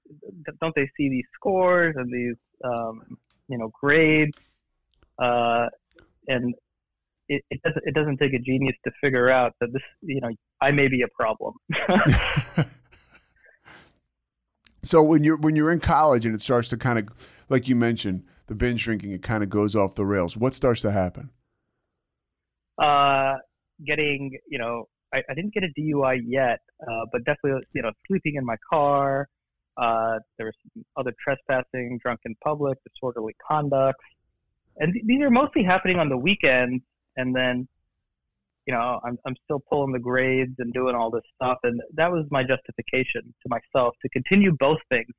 don't 0.60 0.74
they 0.74 0.88
see 0.96 1.08
these 1.08 1.24
scores 1.34 1.94
and 1.96 2.12
these 2.12 2.36
um 2.64 3.02
you 3.48 3.58
know 3.58 3.70
grades 3.80 4.38
uh 5.18 5.66
and 6.28 6.54
it, 7.28 7.42
it 7.50 7.60
doesn't 7.62 7.82
it 7.86 7.94
doesn't 7.94 8.18
take 8.18 8.34
a 8.34 8.38
genius 8.38 8.76
to 8.84 8.92
figure 9.00 9.28
out 9.28 9.52
that 9.60 9.72
this 9.72 9.82
you 10.02 10.20
know 10.20 10.30
i 10.60 10.70
may 10.70 10.88
be 10.88 11.02
a 11.02 11.08
problem 11.08 11.54
So 14.86 15.02
when 15.02 15.24
you're 15.24 15.36
when 15.36 15.56
you're 15.56 15.72
in 15.72 15.80
college 15.80 16.26
and 16.26 16.34
it 16.34 16.40
starts 16.40 16.68
to 16.68 16.76
kind 16.76 16.98
of 16.98 17.08
like 17.48 17.66
you 17.66 17.74
mentioned 17.74 18.22
the 18.46 18.54
binge 18.54 18.84
drinking, 18.84 19.10
it 19.10 19.22
kind 19.22 19.42
of 19.42 19.50
goes 19.50 19.74
off 19.74 19.96
the 19.96 20.06
rails. 20.06 20.36
What 20.36 20.54
starts 20.54 20.80
to 20.82 20.92
happen? 20.92 21.30
Uh, 22.78 23.34
getting 23.84 24.38
you 24.48 24.58
know, 24.58 24.86
I, 25.16 25.22
I 25.30 25.34
didn't 25.34 25.54
get 25.54 25.64
a 25.64 25.68
DUI 25.78 26.22
yet, 26.26 26.60
uh, 26.82 27.06
but 27.12 27.24
definitely 27.24 27.62
you 27.72 27.82
know, 27.82 27.92
sleeping 28.06 28.36
in 28.36 28.44
my 28.44 28.56
car. 28.70 29.28
Uh, 29.76 30.18
there 30.38 30.46
was 30.46 30.84
other 30.96 31.12
trespassing, 31.22 31.98
drunk 32.02 32.20
in 32.24 32.34
public, 32.42 32.78
disorderly 32.84 33.34
conduct, 33.46 34.00
and 34.78 34.92
th- 34.92 35.04
these 35.06 35.20
are 35.22 35.30
mostly 35.30 35.62
happening 35.62 35.98
on 35.98 36.08
the 36.08 36.16
weekends. 36.16 36.82
And 37.18 37.34
then 37.34 37.68
you 38.66 38.74
know, 38.74 39.00
I'm, 39.04 39.16
I'm 39.24 39.36
still 39.44 39.62
pulling 39.70 39.92
the 39.92 40.00
grades 40.00 40.54
and 40.58 40.72
doing 40.72 40.94
all 40.96 41.10
this 41.10 41.22
stuff. 41.36 41.58
And 41.62 41.80
that 41.94 42.10
was 42.10 42.26
my 42.30 42.42
justification 42.42 43.22
to 43.22 43.48
myself 43.48 43.94
to 44.02 44.08
continue 44.08 44.52
both 44.58 44.78
things. 44.90 45.10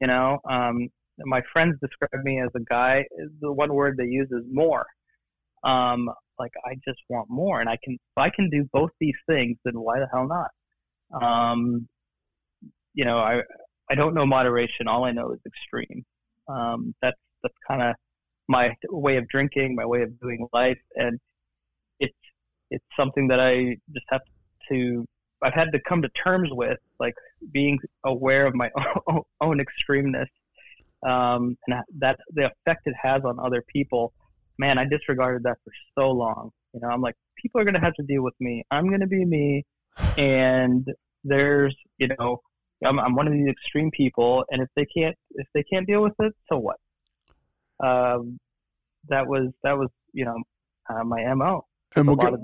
You 0.00 0.08
know, 0.08 0.38
um, 0.48 0.88
my 1.18 1.42
friends 1.52 1.76
describe 1.80 2.24
me 2.24 2.40
as 2.40 2.48
a 2.54 2.60
guy, 2.60 3.04
the 3.40 3.52
one 3.52 3.72
word 3.72 3.96
they 3.96 4.06
use 4.06 4.28
is 4.30 4.44
more. 4.50 4.86
Um, 5.66 6.10
like 6.38 6.52
I 6.64 6.74
just 6.86 7.00
want 7.08 7.28
more. 7.30 7.60
And 7.60 7.68
I 7.68 7.78
can, 7.82 7.94
if 7.94 8.18
I 8.18 8.30
can 8.30 8.50
do 8.50 8.68
both 8.72 8.90
these 9.00 9.16
things, 9.28 9.56
then 9.64 9.74
why 9.74 9.98
the 9.98 10.08
hell 10.12 10.28
not? 10.28 11.22
Um, 11.22 11.88
you 12.94 13.04
know, 13.04 13.18
I, 13.18 13.42
I 13.90 13.94
don't 13.94 14.14
know 14.14 14.26
moderation. 14.26 14.88
All 14.88 15.04
I 15.04 15.12
know 15.12 15.32
is 15.32 15.40
extreme. 15.46 16.04
Um, 16.48 16.94
that's, 17.02 17.18
that's 17.42 17.54
kind 17.66 17.82
of 17.82 17.94
my 18.48 18.74
way 18.90 19.16
of 19.16 19.28
drinking, 19.28 19.74
my 19.74 19.86
way 19.86 20.02
of 20.02 20.18
doing 20.20 20.46
life. 20.52 20.78
And 20.94 21.18
it's 22.00 22.14
it's 22.70 22.84
something 22.96 23.28
that 23.28 23.40
I 23.40 23.76
just 23.92 24.06
have 24.10 24.22
to 24.70 25.04
I've 25.42 25.54
had 25.54 25.72
to 25.72 25.80
come 25.80 26.02
to 26.02 26.08
terms 26.10 26.48
with, 26.50 26.78
like 26.98 27.14
being 27.52 27.78
aware 28.04 28.46
of 28.46 28.54
my 28.54 28.70
own, 29.08 29.22
own 29.40 29.60
extremeness 29.60 30.26
um, 31.06 31.56
and 31.66 31.82
that 31.98 32.18
the 32.32 32.46
effect 32.46 32.86
it 32.86 32.94
has 33.00 33.22
on 33.24 33.38
other 33.38 33.62
people. 33.72 34.12
Man, 34.58 34.78
I 34.78 34.84
disregarded 34.84 35.42
that 35.44 35.58
for 35.64 35.72
so 35.98 36.10
long. 36.10 36.50
You 36.72 36.80
know, 36.80 36.88
I'm 36.88 37.00
like, 37.00 37.14
people 37.40 37.60
are 37.60 37.64
going 37.64 37.74
to 37.74 37.80
have 37.80 37.94
to 37.94 38.02
deal 38.02 38.22
with 38.22 38.34
me. 38.40 38.64
I'm 38.70 38.88
going 38.88 39.00
to 39.00 39.06
be 39.06 39.24
me, 39.24 39.64
and 40.16 40.86
there's, 41.24 41.76
you 41.98 42.08
know, 42.18 42.40
I'm, 42.84 42.98
I'm 42.98 43.14
one 43.14 43.26
of 43.26 43.32
these 43.32 43.48
extreme 43.48 43.90
people, 43.90 44.44
and 44.50 44.62
if 44.62 44.68
they 44.76 44.86
can't, 44.86 45.16
if 45.32 45.46
they 45.54 45.62
can't 45.62 45.86
deal 45.86 46.02
with 46.02 46.14
it, 46.20 46.34
so 46.50 46.58
what? 46.58 46.76
Um, 47.82 48.38
that 49.08 49.26
was 49.26 49.48
that 49.62 49.76
was, 49.78 49.88
you 50.12 50.24
know, 50.24 50.36
uh, 50.88 51.04
my 51.04 51.22
mo 51.34 51.64
and 51.96 52.06
we'll 52.06 52.16
get, 52.16 52.34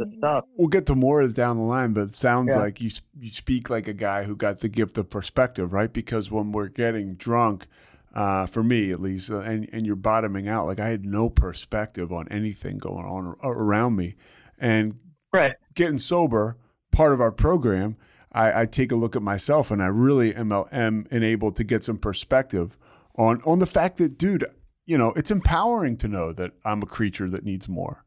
We'll 0.56 0.68
get 0.68 0.86
to 0.86 0.94
more 0.94 1.20
of 1.20 1.30
it 1.30 1.36
down 1.36 1.58
the 1.58 1.62
line, 1.64 1.92
but 1.92 2.08
it 2.08 2.16
sounds 2.16 2.50
yeah. 2.50 2.60
like 2.60 2.80
you 2.80 2.90
you 3.18 3.30
speak 3.30 3.68
like 3.68 3.86
a 3.86 3.92
guy 3.92 4.24
who 4.24 4.34
got 4.34 4.60
the 4.60 4.68
gift 4.68 4.96
of 4.98 5.10
perspective, 5.10 5.72
right? 5.72 5.92
Because 5.92 6.30
when 6.30 6.52
we're 6.52 6.68
getting 6.68 7.14
drunk, 7.14 7.66
uh, 8.14 8.46
for 8.46 8.62
me 8.62 8.90
at 8.92 9.00
least, 9.00 9.30
uh, 9.30 9.40
and 9.40 9.68
and 9.72 9.86
you're 9.86 9.96
bottoming 9.96 10.48
out, 10.48 10.66
like 10.66 10.80
I 10.80 10.88
had 10.88 11.04
no 11.04 11.30
perspective 11.30 12.12
on 12.12 12.28
anything 12.28 12.78
going 12.78 13.04
on 13.04 13.36
around 13.42 13.96
me, 13.96 14.16
and 14.58 14.98
right. 15.32 15.54
getting 15.74 15.98
sober, 15.98 16.56
part 16.90 17.12
of 17.12 17.20
our 17.20 17.32
program, 17.32 17.96
I, 18.32 18.62
I 18.62 18.66
take 18.66 18.92
a 18.92 18.96
look 18.96 19.16
at 19.16 19.22
myself, 19.22 19.70
and 19.70 19.82
I 19.82 19.86
really 19.86 20.34
am 20.34 20.52
am 20.72 21.06
enabled 21.10 21.56
to 21.56 21.64
get 21.64 21.84
some 21.84 21.98
perspective 21.98 22.76
on 23.16 23.42
on 23.44 23.58
the 23.58 23.66
fact 23.66 23.98
that, 23.98 24.18
dude, 24.18 24.44
you 24.84 24.98
know, 24.98 25.12
it's 25.16 25.30
empowering 25.30 25.96
to 25.98 26.08
know 26.08 26.32
that 26.32 26.52
I'm 26.64 26.82
a 26.82 26.86
creature 26.86 27.30
that 27.30 27.44
needs 27.44 27.68
more 27.68 28.04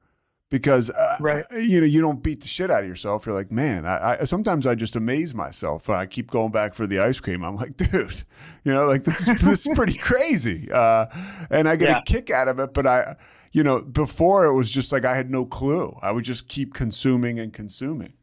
because 0.52 0.90
uh, 0.90 1.18
right. 1.20 1.46
you 1.52 1.80
know 1.82 1.88
you 1.88 2.02
don't 2.02 2.22
beat 2.22 2.42
the 2.42 2.48
shit 2.48 2.70
out 2.70 2.84
of 2.84 2.90
yourself. 2.90 3.25
You're 3.25 3.36
like, 3.36 3.52
man, 3.52 3.86
I, 3.86 4.22
I, 4.22 4.24
sometimes 4.25 4.68
I 4.68 4.75
just 4.75 4.96
amaze 4.96 5.34
myself. 5.34 5.90
I 5.90 6.06
keep 6.06 6.30
going 6.30 6.52
back 6.52 6.74
for 6.74 6.86
the 6.88 7.00
ice 7.00 7.20
cream. 7.20 7.44
I'm 7.44 7.56
like, 7.56 7.75
dude, 7.78 8.24
you 8.64 8.74
know, 8.74 8.86
like 8.86 9.04
this 9.04 9.28
is 9.28 9.42
this 9.42 9.66
is 9.66 9.75
pretty 9.75 9.98
crazy, 9.98 10.72
uh, 10.72 11.08
and 11.50 11.68
I 11.68 11.75
get 11.75 11.90
yeah. 11.90 12.00
a 12.00 12.04
kick 12.04 12.30
out 12.30 12.48
of 12.48 12.60
it. 12.60 12.74
But 12.74 12.88
I, 12.88 13.16
you 13.52 13.64
know, 13.64 13.82
before 13.82 14.46
it 14.46 14.54
was 14.54 14.72
just 14.72 14.92
like 14.92 15.06
I 15.06 15.16
had 15.16 15.30
no 15.30 15.46
clue. 15.46 15.98
I 16.02 16.12
would 16.12 16.25
just 16.25 16.48
keep 16.48 16.74
consuming 16.74 17.40
and 17.40 17.52
consuming. 17.52 18.14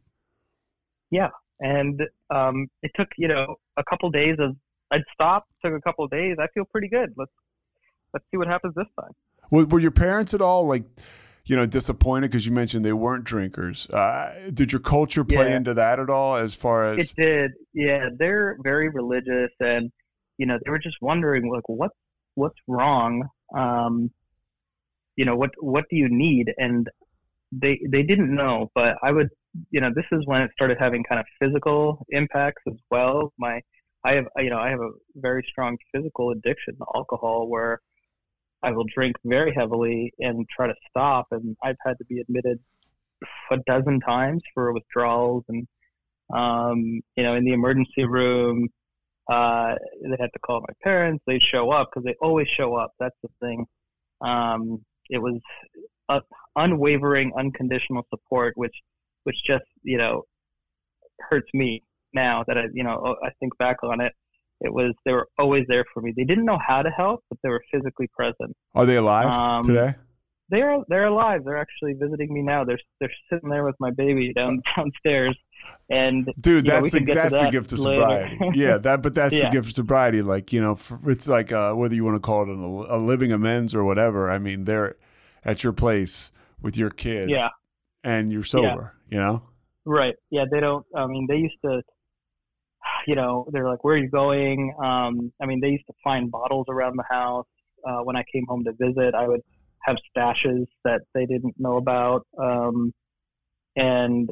Yeah, 1.11 1.29
and 1.59 2.07
um, 2.29 2.67
it 2.81 2.91
took 2.95 3.09
you 3.17 3.27
know 3.27 3.55
a 3.77 3.83
couple 3.83 4.09
days 4.09 4.37
of 4.39 4.55
I'd 4.91 5.03
stop. 5.13 5.45
Took 5.63 5.73
a 5.73 5.81
couple 5.81 6.07
days. 6.07 6.37
I 6.39 6.47
feel 6.53 6.65
pretty 6.65 6.87
good. 6.87 7.13
Let's 7.17 7.31
let's 8.13 8.25
see 8.31 8.37
what 8.37 8.47
happens 8.47 8.75
this 8.75 8.87
time. 8.99 9.11
Were, 9.51 9.65
were 9.65 9.79
your 9.79 9.91
parents 9.91 10.33
at 10.33 10.41
all 10.41 10.65
like? 10.67 10.83
You 11.45 11.55
know, 11.55 11.65
disappointed 11.65 12.31
because 12.31 12.45
you 12.45 12.51
mentioned 12.51 12.85
they 12.85 12.93
weren't 12.93 13.25
drinkers. 13.25 13.89
Uh, 13.89 14.49
did 14.53 14.71
your 14.71 14.79
culture 14.79 15.23
play 15.23 15.49
yeah. 15.49 15.57
into 15.57 15.73
that 15.73 15.99
at 15.99 16.09
all? 16.09 16.37
As 16.37 16.55
far 16.55 16.87
as 16.87 17.11
it 17.11 17.15
did, 17.17 17.51
yeah, 17.73 18.07
they're 18.17 18.57
very 18.63 18.89
religious, 18.89 19.51
and 19.59 19.91
you 20.37 20.45
know, 20.45 20.57
they 20.63 20.71
were 20.71 20.79
just 20.79 20.97
wondering 21.01 21.51
like, 21.51 21.67
what 21.67 21.91
what's 22.35 22.59
wrong? 22.67 23.27
Um, 23.55 24.11
you 25.15 25.25
know, 25.25 25.35
what 25.35 25.51
what 25.59 25.85
do 25.89 25.97
you 25.97 26.07
need? 26.09 26.53
And 26.57 26.89
they 27.51 27.79
they 27.89 28.03
didn't 28.03 28.33
know, 28.33 28.71
but 28.73 28.97
I 29.03 29.11
would, 29.11 29.29
you 29.69 29.81
know, 29.81 29.91
this 29.93 30.05
is 30.11 30.25
when 30.25 30.41
it 30.41 30.51
started 30.53 30.77
having 30.79 31.03
kind 31.03 31.19
of 31.19 31.25
physical 31.41 32.05
impacts 32.09 32.63
as 32.67 32.77
well. 32.89 33.33
My 33.37 33.61
I 34.05 34.13
have, 34.15 34.27
you 34.37 34.49
know, 34.49 34.59
I 34.59 34.69
have 34.69 34.81
a 34.81 34.91
very 35.15 35.43
strong 35.47 35.77
physical 35.93 36.31
addiction 36.31 36.77
to 36.77 36.85
alcohol 36.95 37.49
where 37.49 37.79
I 38.63 38.71
will 38.71 38.85
drink 38.95 39.17
very 39.25 39.53
heavily 39.53 40.13
and 40.19 40.47
try 40.49 40.67
to 40.67 40.75
stop. 40.89 41.27
And 41.31 41.57
I've 41.63 41.77
had 41.85 41.97
to 41.99 42.05
be 42.05 42.19
admitted 42.19 42.59
a 43.51 43.57
dozen 43.67 43.99
times 44.01 44.41
for 44.53 44.73
withdrawals 44.73 45.43
and 45.49 45.67
Um, 46.33 47.01
you 47.15 47.23
know, 47.23 47.35
in 47.35 47.45
the 47.45 47.53
emergency 47.53 48.05
room, 48.05 48.69
uh, 49.29 49.75
they 50.03 50.17
had 50.19 50.31
to 50.33 50.39
call 50.39 50.61
my 50.61 50.73
parents. 50.83 51.23
They'd 51.27 51.41
show 51.41 51.71
up 51.71 51.89
because 51.89 52.05
they 52.05 52.15
always 52.21 52.49
show 52.49 52.75
up. 52.75 52.91
That's 52.99 53.15
the 53.21 53.29
thing. 53.41 53.65
Um, 54.21 54.83
it 55.09 55.21
was 55.21 55.39
unwavering, 56.55 57.33
unconditional 57.37 58.05
support, 58.09 58.53
which 58.57 58.75
which 59.25 59.43
just 59.43 59.65
you 59.83 59.97
know 59.97 60.23
hurts 61.19 61.49
me 61.53 61.83
now 62.13 62.43
that 62.47 62.57
I 62.57 62.65
you 62.73 62.83
know 62.83 63.15
I 63.23 63.31
think 63.39 63.57
back 63.57 63.77
on 63.83 64.01
it. 64.01 64.13
It 64.63 64.73
was 64.73 64.93
they 65.05 65.13
were 65.13 65.27
always 65.37 65.65
there 65.67 65.85
for 65.93 66.01
me. 66.01 66.13
They 66.15 66.23
didn't 66.23 66.45
know 66.45 66.59
how 66.65 66.81
to 66.81 66.89
help, 66.89 67.23
but 67.29 67.37
they 67.43 67.49
were 67.49 67.63
physically 67.71 68.07
present. 68.17 68.55
Are 68.73 68.85
they 68.85 68.95
alive 68.95 69.27
um, 69.27 69.65
today? 69.65 69.95
They're 70.49 70.77
they're 70.87 71.05
alive. 71.05 71.43
They're 71.45 71.57
actually 71.57 71.93
visiting 71.93 72.33
me 72.33 72.41
now. 72.41 72.63
They're 72.63 72.79
they're 72.99 73.11
sitting 73.31 73.49
there 73.49 73.63
with 73.63 73.75
my 73.79 73.91
baby 73.91 74.33
down 74.33 74.61
downstairs. 74.75 75.37
And 75.89 76.31
dude, 76.39 76.65
that's 76.65 76.93
know, 76.93 76.99
the, 76.99 77.13
that's 77.13 77.31
that 77.31 77.45
the 77.45 77.51
gift 77.51 77.71
of 77.71 77.79
sobriety. 77.79 78.37
yeah, 78.53 78.77
that 78.77 79.01
but 79.01 79.15
that's 79.15 79.33
yeah. 79.33 79.45
the 79.45 79.51
gift 79.51 79.69
of 79.69 79.73
sobriety. 79.73 80.21
Like 80.21 80.51
you 80.53 80.61
know, 80.61 80.77
it's 81.05 81.27
like 81.27 81.51
uh, 81.51 81.73
whether 81.73 81.95
you 81.95 82.03
want 82.03 82.15
to 82.15 82.19
call 82.19 82.43
it 82.43 82.49
a, 82.49 82.95
a 82.95 82.99
living 82.99 83.31
amends 83.31 83.73
or 83.73 83.83
whatever. 83.83 84.29
I 84.29 84.39
mean, 84.39 84.65
they're 84.65 84.95
at 85.45 85.63
your 85.63 85.73
place 85.73 86.31
with 86.61 86.77
your 86.77 86.89
kid. 86.89 87.29
Yeah. 87.29 87.49
And 88.03 88.31
you're 88.31 88.43
sober. 88.43 88.93
Yeah. 89.09 89.15
You 89.15 89.23
know. 89.23 89.41
Right. 89.85 90.15
Yeah. 90.29 90.45
They 90.51 90.59
don't. 90.59 90.85
I 90.95 91.05
mean, 91.07 91.27
they 91.27 91.37
used 91.37 91.57
to. 91.65 91.81
You 93.07 93.15
know, 93.15 93.47
they're 93.51 93.67
like, 93.67 93.83
"Where 93.83 93.95
are 93.95 93.97
you 93.97 94.09
going?" 94.09 94.73
Um, 94.83 95.31
I 95.41 95.45
mean, 95.45 95.59
they 95.61 95.69
used 95.69 95.87
to 95.87 95.93
find 96.03 96.31
bottles 96.31 96.67
around 96.69 96.97
the 96.97 97.05
house. 97.09 97.47
Uh, 97.85 97.99
when 98.03 98.15
I 98.15 98.23
came 98.31 98.45
home 98.47 98.63
to 98.63 98.73
visit, 98.73 99.13
I 99.13 99.27
would 99.27 99.41
have 99.81 99.97
stashes 100.15 100.65
that 100.85 101.01
they 101.13 101.25
didn't 101.25 101.55
know 101.59 101.77
about, 101.77 102.25
um, 102.41 102.93
and 103.75 104.29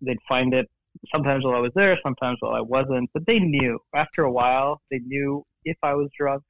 they'd 0.00 0.18
find 0.28 0.52
it 0.54 0.68
sometimes 1.12 1.44
while 1.44 1.54
I 1.54 1.60
was 1.60 1.72
there, 1.74 1.96
sometimes 2.02 2.38
while 2.40 2.54
I 2.54 2.60
wasn't. 2.60 3.08
But 3.14 3.26
they 3.26 3.38
knew 3.38 3.78
after 3.94 4.24
a 4.24 4.32
while. 4.32 4.80
They 4.90 4.98
knew 4.98 5.44
if 5.64 5.76
I 5.82 5.94
was 5.94 6.08
drunk 6.18 6.42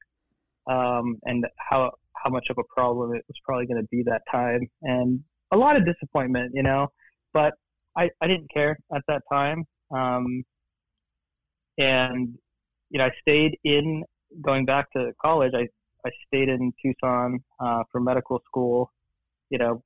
um, 0.67 1.17
and 1.23 1.45
how 1.57 1.91
how 2.15 2.29
much 2.29 2.49
of 2.49 2.57
a 2.57 2.63
problem 2.73 3.15
it 3.15 3.23
was 3.27 3.37
probably 3.43 3.65
going 3.65 3.81
to 3.81 3.87
be 3.89 4.03
that 4.03 4.21
time, 4.31 4.61
and 4.83 5.21
a 5.51 5.57
lot 5.57 5.75
of 5.75 5.85
disappointment, 5.85 6.51
you 6.53 6.63
know. 6.63 6.87
But 7.33 7.53
I 7.97 8.09
I 8.21 8.27
didn't 8.27 8.51
care 8.53 8.77
at 8.93 9.01
that 9.07 9.23
time, 9.31 9.65
um, 9.91 10.43
and 11.79 12.37
you 12.89 12.99
know 12.99 13.05
I 13.05 13.11
stayed 13.21 13.57
in 13.63 14.03
going 14.41 14.65
back 14.65 14.91
to 14.91 15.11
college. 15.21 15.53
I 15.55 15.67
I 16.05 16.11
stayed 16.27 16.49
in 16.49 16.71
Tucson 16.81 17.39
uh, 17.59 17.83
for 17.91 17.99
medical 17.99 18.41
school. 18.45 18.91
You 19.49 19.57
know, 19.57 19.83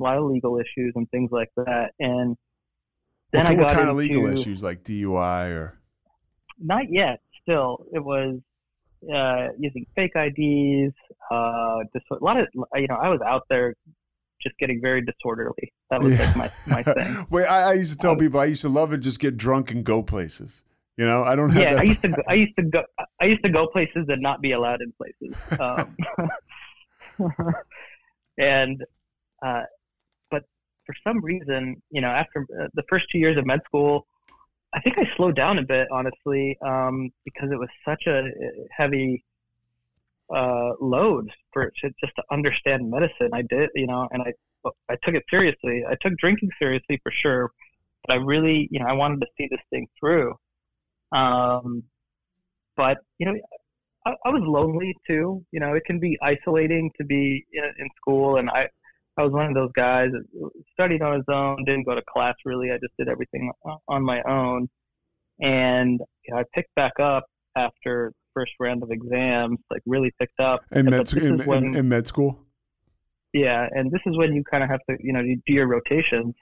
a 0.00 0.02
lot 0.02 0.16
of 0.16 0.24
legal 0.24 0.58
issues 0.58 0.92
and 0.96 1.08
things 1.10 1.30
like 1.30 1.50
that. 1.56 1.90
And 2.00 2.36
then 3.32 3.44
what, 3.44 3.46
I 3.46 3.54
got 3.54 3.64
what 3.64 3.68
kind 3.68 3.80
into, 3.80 3.90
of 3.90 3.96
legal 3.96 4.26
issues, 4.26 4.62
like 4.62 4.82
DUI 4.84 5.50
or? 5.50 5.78
Not 6.58 6.90
yet. 6.90 7.20
Still, 7.42 7.84
it 7.92 8.02
was 8.02 8.38
uh, 9.12 9.48
using 9.58 9.84
fake 9.94 10.12
IDs. 10.16 10.94
Uh, 11.30 11.80
just 11.92 12.06
a 12.10 12.24
lot 12.24 12.38
of 12.38 12.46
you 12.54 12.86
know, 12.88 12.96
I 12.96 13.10
was 13.10 13.20
out 13.26 13.42
there 13.50 13.74
just 14.40 14.56
getting 14.58 14.80
very 14.80 15.02
disorderly. 15.02 15.72
That 15.90 16.02
was 16.02 16.12
yeah. 16.12 16.32
like 16.36 16.36
my 16.36 16.50
my 16.66 16.94
thing. 16.94 17.26
Wait, 17.30 17.44
I, 17.44 17.70
I, 17.70 17.72
used 17.74 17.92
to 17.92 17.98
tell 17.98 18.12
um, 18.12 18.18
people 18.18 18.40
I 18.40 18.46
used 18.46 18.62
to 18.62 18.68
love 18.68 18.92
it. 18.92 18.98
Just 18.98 19.18
get 19.20 19.36
drunk 19.36 19.70
and 19.70 19.84
go 19.84 20.02
places. 20.02 20.62
You 20.96 21.06
know, 21.06 21.24
I 21.24 21.34
don't 21.34 21.50
have. 21.50 21.62
Yeah. 21.62 21.80
I 21.80 21.82
used 21.82 22.02
to. 22.02 22.08
Go, 22.08 22.22
I 22.28 22.34
used 22.44 22.56
to 22.56 22.62
go. 22.62 22.84
I 23.20 23.24
used 23.26 23.42
to 23.42 23.50
go 23.50 23.66
places 23.66 24.06
and 24.08 24.22
not 24.22 24.40
be 24.40 24.52
allowed 24.52 24.80
in 24.80 24.92
places. 24.92 25.36
Um, 25.58 25.96
and, 28.38 28.84
uh, 29.44 29.62
but 30.30 30.44
for 30.86 30.94
some 31.02 31.20
reason, 31.20 31.82
you 31.90 32.00
know, 32.00 32.08
after 32.08 32.46
uh, 32.60 32.68
the 32.74 32.84
first 32.88 33.06
two 33.10 33.18
years 33.18 33.36
of 33.38 33.46
med 33.46 33.60
school, 33.64 34.06
I 34.72 34.80
think 34.80 34.98
I 34.98 35.10
slowed 35.16 35.36
down 35.36 35.58
a 35.58 35.62
bit, 35.62 35.88
honestly, 35.90 36.56
um, 36.64 37.10
because 37.24 37.50
it 37.50 37.58
was 37.58 37.68
such 37.84 38.06
a 38.06 38.24
heavy 38.70 39.24
uh, 40.32 40.72
load 40.80 41.30
for 41.52 41.70
to, 41.70 41.90
just 42.02 42.14
to 42.16 42.22
understand 42.30 42.88
medicine. 42.88 43.30
I 43.32 43.42
did, 43.42 43.70
you 43.74 43.86
know, 43.86 44.08
and 44.12 44.22
I 44.22 44.32
I 44.88 44.96
took 45.02 45.14
it 45.14 45.24
seriously. 45.28 45.84
I 45.88 45.94
took 45.96 46.16
drinking 46.16 46.50
seriously 46.58 47.00
for 47.02 47.10
sure, 47.10 47.52
but 48.06 48.14
I 48.14 48.16
really, 48.16 48.68
you 48.70 48.80
know, 48.80 48.86
I 48.86 48.92
wanted 48.92 49.20
to 49.20 49.26
see 49.36 49.48
this 49.50 49.60
thing 49.70 49.88
through. 49.98 50.34
Um, 51.14 51.84
but 52.76 52.98
you 53.18 53.26
know, 53.26 53.34
I, 54.04 54.10
I, 54.24 54.30
was 54.30 54.42
lonely 54.44 54.94
too. 55.08 55.44
You 55.52 55.60
know, 55.60 55.74
it 55.74 55.84
can 55.84 56.00
be 56.00 56.18
isolating 56.20 56.90
to 56.98 57.04
be 57.04 57.46
in, 57.52 57.64
in 57.64 57.88
school, 57.96 58.36
and 58.36 58.50
I, 58.50 58.68
I 59.16 59.22
was 59.22 59.32
one 59.32 59.46
of 59.46 59.54
those 59.54 59.70
guys 59.76 60.10
that 60.10 60.50
studied 60.72 61.02
on 61.02 61.14
his 61.14 61.24
own, 61.28 61.64
didn't 61.64 61.84
go 61.84 61.94
to 61.94 62.02
class 62.12 62.34
really. 62.44 62.72
I 62.72 62.78
just 62.78 62.94
did 62.98 63.08
everything 63.08 63.50
on 63.88 64.02
my 64.02 64.22
own, 64.22 64.68
and 65.40 66.00
you 66.26 66.34
know, 66.34 66.40
I 66.40 66.44
picked 66.52 66.74
back 66.74 66.98
up 66.98 67.24
after 67.54 68.12
the 68.12 68.40
first 68.40 68.52
round 68.58 68.82
of 68.82 68.90
exams, 68.90 69.58
like 69.70 69.82
really 69.86 70.12
picked 70.18 70.40
up. 70.40 70.62
In 70.72 70.86
med, 70.86 71.12
in, 71.12 71.38
when, 71.44 71.64
in, 71.64 71.76
in 71.76 71.88
med 71.88 72.08
school. 72.08 72.40
Yeah, 73.32 73.68
and 73.70 73.90
this 73.92 74.00
is 74.06 74.16
when 74.16 74.32
you 74.32 74.42
kind 74.42 74.64
of 74.64 74.70
have 74.70 74.80
to, 74.90 74.96
you 75.00 75.12
know, 75.12 75.20
you 75.20 75.40
do 75.46 75.52
your 75.52 75.68
rotations, 75.68 76.34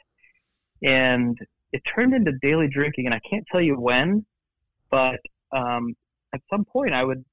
and 0.82 1.36
it 1.72 1.82
turned 1.94 2.14
into 2.14 2.32
daily 2.40 2.68
drinking, 2.68 3.04
and 3.04 3.14
I 3.14 3.20
can't 3.28 3.44
tell 3.52 3.60
you 3.60 3.76
when, 3.78 4.24
but 4.92 5.18
um, 5.52 5.94
at 6.32 6.40
some 6.52 6.64
point 6.64 6.94
I 6.94 7.02
would 7.02 7.24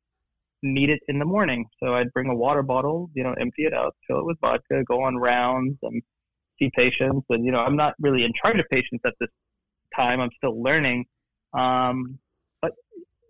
need 0.64 0.90
it 0.90 1.00
in 1.08 1.20
the 1.20 1.26
morning. 1.26 1.66
So 1.82 1.94
I'd 1.94 2.12
bring 2.14 2.30
a 2.30 2.36
water 2.36 2.64
bottle, 2.64 3.12
you 3.14 3.24
know, 3.24 3.36
empty 3.40 3.66
it 3.66 3.74
out, 3.74 3.96
fill 4.08 4.20
it 4.20 4.26
with 4.26 4.38
vodka, 4.42 4.84
go 4.88 5.04
on 5.04 5.16
rounds 5.16 5.78
and 5.84 6.02
see 6.60 6.72
patients. 6.76 7.26
And, 7.30 7.46
you 7.46 7.52
know, 7.52 7.60
I'm 7.60 7.76
not 7.76 7.94
really 8.00 8.24
in 8.24 8.32
charge 8.34 8.60
of 8.60 8.66
patients 8.70 9.02
at 9.06 9.14
this 9.20 9.30
time. 9.96 10.20
I'm 10.20 10.32
still 10.38 10.62
learning. 10.62 11.06
Um, 11.54 12.20
but, 12.62 12.72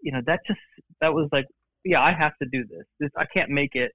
you 0.02 0.12
know, 0.12 0.22
that 0.26 0.40
just, 0.48 0.60
that 1.02 1.14
was 1.14 1.28
like, 1.32 1.46
yeah, 1.86 2.02
I 2.02 2.12
have 2.12 2.34
to 2.42 2.48
do 2.52 2.66
this. 2.66 2.86
this 3.00 3.10
I 3.18 3.26
can't 3.26 3.50
make 3.50 3.76
it 3.76 3.92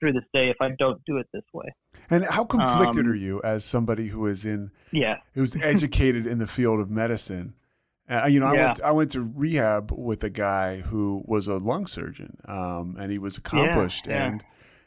through 0.00 0.12
this 0.12 0.24
day 0.32 0.48
if 0.48 0.56
I 0.60 0.70
don't 0.78 1.00
do 1.06 1.18
it 1.18 1.26
this 1.32 1.44
way. 1.52 1.72
And 2.10 2.24
how 2.24 2.44
conflicted 2.44 3.06
um, 3.06 3.12
are 3.12 3.14
you 3.14 3.40
as 3.44 3.64
somebody 3.64 4.08
who 4.08 4.26
is 4.26 4.44
in, 4.44 4.70
yeah, 4.90 5.18
who's 5.34 5.54
educated 5.62 6.26
in 6.26 6.38
the 6.38 6.46
field 6.46 6.80
of 6.80 6.90
medicine 6.90 7.54
uh, 8.10 8.26
you 8.26 8.40
know, 8.40 8.52
yeah. 8.52 8.60
I 8.60 8.64
went 8.64 8.76
to, 8.76 8.86
I 8.86 8.90
went 8.90 9.10
to 9.12 9.20
rehab 9.22 9.92
with 9.92 10.24
a 10.24 10.30
guy 10.30 10.80
who 10.80 11.22
was 11.24 11.46
a 11.46 11.56
lung 11.56 11.86
surgeon, 11.86 12.36
um, 12.46 12.96
and 12.98 13.10
he 13.12 13.18
was 13.18 13.36
accomplished, 13.36 14.06
yeah, 14.06 14.14
yeah. 14.14 14.26
and 14.26 14.44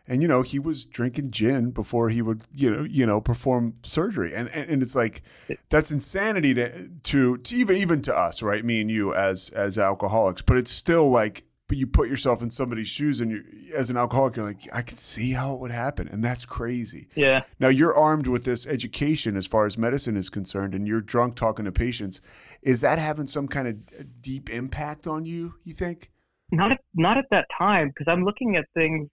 and 0.08 0.22
you 0.22 0.28
know 0.28 0.42
he 0.42 0.60
was 0.60 0.86
drinking 0.86 1.32
gin 1.32 1.72
before 1.72 2.10
he 2.10 2.22
would 2.22 2.44
you 2.54 2.70
know 2.70 2.84
you 2.84 3.06
know 3.06 3.22
perform 3.22 3.76
surgery, 3.84 4.36
and 4.36 4.50
and, 4.50 4.70
and 4.70 4.84
it's 4.84 4.96
like 4.96 5.24
that's 5.70 5.92
insanity 5.92 6.54
to, 6.54 6.90
to 7.04 7.38
to 7.38 7.56
even 7.56 7.78
even 7.78 8.02
to 8.04 8.16
us, 8.16 8.42
right? 8.42 8.64
Me 8.64 8.82
and 8.82 8.92
you 8.92 9.14
as 9.16 9.50
as 9.50 9.78
alcoholics, 9.78 10.42
but 10.42 10.58
it's 10.58 10.72
still 10.72 11.10
like 11.10 11.46
but 11.68 11.78
you 11.78 11.88
put 11.88 12.08
yourself 12.08 12.42
in 12.42 12.50
somebody's 12.50 12.88
shoes 12.88 13.22
and 13.22 13.32
you 13.32 13.44
as 13.74 13.90
an 13.90 13.98
alcoholic 13.98 14.36
you're 14.36 14.46
like 14.46 14.68
i 14.72 14.82
can 14.82 14.98
see 14.98 15.32
how 15.32 15.54
it 15.54 15.60
would 15.60 15.72
happen 15.72 16.08
and 16.08 16.24
that's 16.24 16.46
crazy 16.46 17.08
yeah 17.16 17.44
now 17.60 17.68
you're 17.68 17.96
armed 17.96 18.28
with 18.28 18.44
this 18.44 18.68
education 18.68 19.36
as 19.36 19.48
far 19.48 19.66
as 19.66 19.78
medicine 19.78 20.16
is 20.16 20.30
concerned 20.30 20.76
and 20.76 20.88
you're 20.88 21.02
drunk 21.02 21.36
talking 21.36 21.66
to 21.66 21.72
patients 21.72 22.22
is 22.66 22.82
that 22.82 23.00
having 23.00 23.28
some 23.28 23.48
kind 23.48 23.68
of 23.68 24.22
deep 24.22 24.50
impact 24.50 25.08
on 25.08 25.26
you? 25.26 25.54
You 25.64 25.74
think? 25.74 26.12
Not 26.52 26.74
at, 26.74 26.82
not 26.96 27.18
at 27.18 27.26
that 27.30 27.48
time 27.58 27.90
because 27.90 28.12
I'm 28.12 28.26
looking 28.26 28.56
at 28.58 28.66
things 28.76 29.08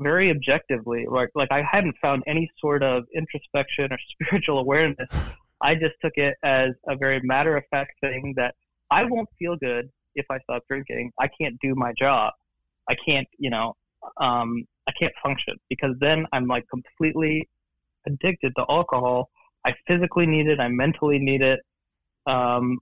very 0.00 0.30
objectively. 0.30 1.06
Like 1.08 1.28
like 1.34 1.52
I 1.52 1.62
hadn't 1.62 1.96
found 2.02 2.24
any 2.26 2.50
sort 2.58 2.82
of 2.82 3.04
introspection 3.14 3.92
or 3.92 3.98
spiritual 4.10 4.58
awareness. 4.58 5.08
I 5.60 5.74
just 5.74 5.94
took 6.02 6.16
it 6.16 6.36
as 6.42 6.70
a 6.88 6.96
very 6.96 7.20
matter 7.22 7.56
of 7.56 7.64
fact 7.70 7.92
thing 8.00 8.34
that 8.36 8.54
I 8.90 9.04
won't 9.04 9.28
feel 9.38 9.56
good 9.56 9.90
if 10.14 10.26
I 10.30 10.38
stop 10.40 10.62
drinking. 10.68 11.12
I 11.20 11.28
can't 11.28 11.58
do 11.60 11.74
my 11.74 11.92
job. 11.92 12.32
I 12.88 12.94
can't, 12.94 13.28
you 13.38 13.50
know, 13.50 13.74
um, 14.18 14.64
I 14.86 14.92
can't 14.92 15.12
function 15.22 15.56
because 15.68 15.94
then 16.00 16.26
I'm 16.32 16.46
like 16.46 16.64
completely 16.68 17.48
addicted 18.06 18.54
to 18.56 18.64
alcohol. 18.70 19.28
I 19.66 19.74
physically 19.86 20.26
need 20.26 20.46
it. 20.46 20.60
I 20.60 20.68
mentally 20.68 21.18
need 21.18 21.42
it. 21.42 21.60
Um, 22.26 22.78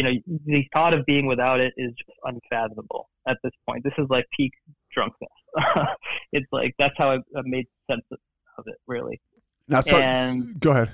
you 0.00 0.02
know, 0.02 0.38
the 0.46 0.66
thought 0.72 0.94
of 0.94 1.04
being 1.04 1.26
without 1.26 1.60
it 1.60 1.74
is 1.76 1.92
just 1.92 2.18
unfathomable 2.24 3.10
at 3.28 3.36
this 3.44 3.52
point. 3.68 3.84
This 3.84 3.92
is 3.98 4.06
like 4.08 4.24
peak 4.34 4.50
drunkenness. 4.94 5.28
it's 6.32 6.46
like 6.52 6.74
that's 6.78 6.94
how 6.96 7.10
I, 7.10 7.16
I 7.16 7.42
made 7.44 7.66
sense 7.90 8.04
of 8.10 8.64
it, 8.66 8.76
really. 8.86 9.20
Now, 9.68 9.82
so, 9.82 9.98
and, 9.98 10.58
go 10.58 10.70
ahead. 10.70 10.92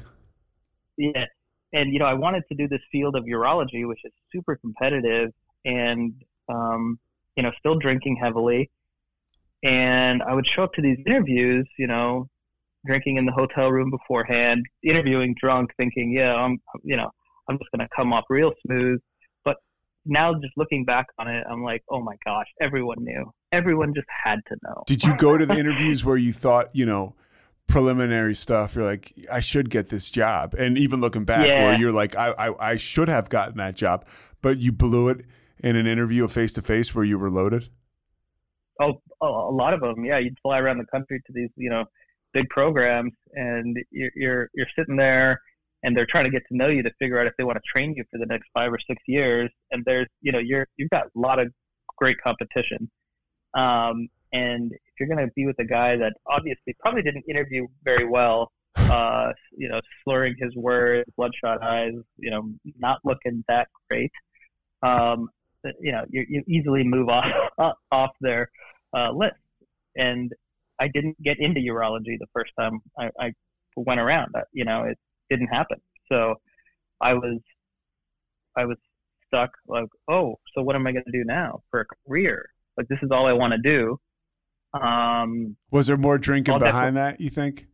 Yeah, 0.98 1.26
and 1.72 1.92
you 1.92 2.00
know, 2.00 2.06
I 2.06 2.14
wanted 2.14 2.42
to 2.48 2.56
do 2.56 2.66
this 2.66 2.80
field 2.90 3.14
of 3.14 3.24
urology, 3.24 3.86
which 3.86 4.00
is 4.02 4.12
super 4.32 4.56
competitive, 4.56 5.30
and 5.64 6.12
um, 6.48 6.98
you 7.36 7.44
know, 7.44 7.52
still 7.60 7.76
drinking 7.76 8.16
heavily. 8.20 8.68
And 9.62 10.20
I 10.20 10.34
would 10.34 10.48
show 10.48 10.64
up 10.64 10.72
to 10.74 10.82
these 10.82 10.98
interviews, 11.06 11.68
you 11.78 11.86
know, 11.86 12.28
drinking 12.84 13.18
in 13.18 13.24
the 13.24 13.32
hotel 13.32 13.70
room 13.70 13.90
beforehand, 13.90 14.66
interviewing 14.82 15.36
drunk, 15.40 15.70
thinking, 15.76 16.12
yeah, 16.12 16.34
I'm, 16.34 16.60
you 16.82 16.96
know, 16.96 17.10
I'm 17.48 17.58
just 17.58 17.70
going 17.70 17.86
to 17.86 17.88
come 17.94 18.12
off 18.12 18.24
real 18.28 18.52
smooth. 18.66 19.00
But 19.44 19.56
now, 20.04 20.34
just 20.34 20.52
looking 20.56 20.84
back 20.84 21.06
on 21.18 21.28
it, 21.28 21.44
I'm 21.50 21.62
like, 21.62 21.82
oh 21.90 22.00
my 22.02 22.16
gosh, 22.24 22.46
everyone 22.60 22.98
knew. 23.00 23.32
Everyone 23.52 23.94
just 23.94 24.08
had 24.24 24.40
to 24.48 24.56
know. 24.62 24.82
Did 24.86 25.04
you 25.04 25.16
go 25.16 25.36
to 25.38 25.46
the 25.46 25.56
interviews 25.56 26.04
where 26.04 26.16
you 26.16 26.32
thought, 26.32 26.70
you 26.74 26.86
know, 26.86 27.14
preliminary 27.66 28.34
stuff, 28.34 28.74
you're 28.76 28.84
like, 28.84 29.12
I 29.30 29.40
should 29.40 29.70
get 29.70 29.88
this 29.88 30.10
job. 30.10 30.54
And 30.54 30.78
even 30.78 31.00
looking 31.00 31.24
back, 31.24 31.46
Yeah. 31.46 31.64
where 31.64 31.78
you're 31.78 31.92
like, 31.92 32.14
I, 32.14 32.30
I, 32.30 32.72
I 32.72 32.76
should 32.76 33.08
have 33.08 33.28
gotten 33.28 33.56
that 33.58 33.74
job, 33.74 34.06
but 34.40 34.58
you 34.58 34.70
blew 34.72 35.08
it 35.08 35.24
in 35.58 35.74
an 35.74 35.86
interview 35.86 36.26
face 36.28 36.52
to 36.54 36.62
face 36.62 36.94
where 36.94 37.04
you 37.04 37.18
were 37.18 37.30
loaded. 37.30 37.68
Oh, 38.80 39.00
a 39.22 39.26
a 39.26 39.50
lot 39.50 39.72
of 39.72 39.80
them. 39.80 40.04
Yeah, 40.04 40.18
you'd 40.18 40.38
fly 40.42 40.58
around 40.58 40.78
the 40.78 40.86
country 40.86 41.20
to 41.26 41.32
these, 41.32 41.48
you 41.56 41.70
know, 41.70 41.86
big 42.34 42.48
programs, 42.50 43.12
and 43.32 43.76
you're 43.90 44.10
you're, 44.14 44.50
you're 44.54 44.66
sitting 44.78 44.96
there, 44.96 45.40
and 45.86 45.96
they're 45.96 46.04
trying 46.04 46.24
to 46.24 46.30
get 46.30 46.42
to 46.48 46.56
know 46.56 46.66
you 46.66 46.82
to 46.82 46.90
figure 46.98 47.18
out 47.20 47.28
if 47.28 47.32
they 47.38 47.44
want 47.44 47.56
to 47.56 47.62
train 47.64 47.94
you 47.96 48.02
for 48.10 48.18
the 48.18 48.26
next 48.26 48.48
five 48.52 48.72
or 48.72 48.78
six 48.88 49.00
years. 49.06 49.48
And 49.70 49.84
there's, 49.86 50.08
you 50.20 50.32
know, 50.32 50.40
you're 50.40 50.66
you've 50.76 50.90
got 50.90 51.04
a 51.06 51.18
lot 51.18 51.38
of 51.38 51.46
great 51.96 52.20
competition. 52.20 52.90
Um, 53.54 54.08
and 54.32 54.72
if 54.72 54.94
you're 54.98 55.08
going 55.08 55.24
to 55.24 55.32
be 55.36 55.46
with 55.46 55.58
a 55.60 55.64
guy 55.64 55.96
that 55.96 56.14
obviously 56.26 56.74
probably 56.80 57.02
didn't 57.02 57.24
interview 57.28 57.68
very 57.84 58.04
well, 58.04 58.50
uh, 58.74 59.32
you 59.56 59.68
know, 59.68 59.80
slurring 60.04 60.34
his 60.40 60.54
words, 60.56 61.08
bloodshot 61.16 61.62
eyes, 61.62 61.94
you 62.18 62.32
know, 62.32 62.50
not 62.78 62.98
looking 63.04 63.44
that 63.46 63.68
great, 63.88 64.10
um, 64.82 65.28
you 65.80 65.92
know, 65.92 66.04
you, 66.10 66.26
you 66.28 66.42
easily 66.48 66.82
move 66.82 67.08
off 67.58 67.76
off 67.92 68.10
their 68.20 68.50
uh, 68.92 69.12
list. 69.12 69.36
And 69.96 70.32
I 70.80 70.88
didn't 70.88 71.22
get 71.22 71.38
into 71.38 71.60
urology 71.60 72.18
the 72.18 72.26
first 72.34 72.50
time 72.58 72.80
I, 72.98 73.08
I 73.20 73.32
went 73.76 74.00
around. 74.00 74.34
Uh, 74.34 74.42
You 74.52 74.64
know, 74.64 74.82
it 74.82 74.98
didn't 75.30 75.48
happen. 75.48 75.80
So 76.10 76.34
I 77.00 77.14
was 77.14 77.40
I 78.56 78.64
was 78.64 78.76
stuck. 79.26 79.50
Like, 79.66 79.88
oh, 80.08 80.36
so 80.54 80.62
what 80.62 80.76
am 80.76 80.86
I 80.86 80.92
going 80.92 81.04
to 81.04 81.12
do 81.12 81.24
now 81.24 81.62
for 81.70 81.80
a 81.80 81.84
career? 81.84 82.48
Like, 82.76 82.88
this 82.88 82.98
is 83.02 83.10
all 83.10 83.26
I 83.26 83.32
want 83.32 83.52
to 83.52 83.58
do. 83.58 83.98
Um, 84.80 85.56
Was 85.70 85.86
there 85.86 85.96
more 85.96 86.18
drinking 86.18 86.58
behind 86.58 86.96
that? 86.96 87.20
You 87.20 87.30
think? 87.30 87.66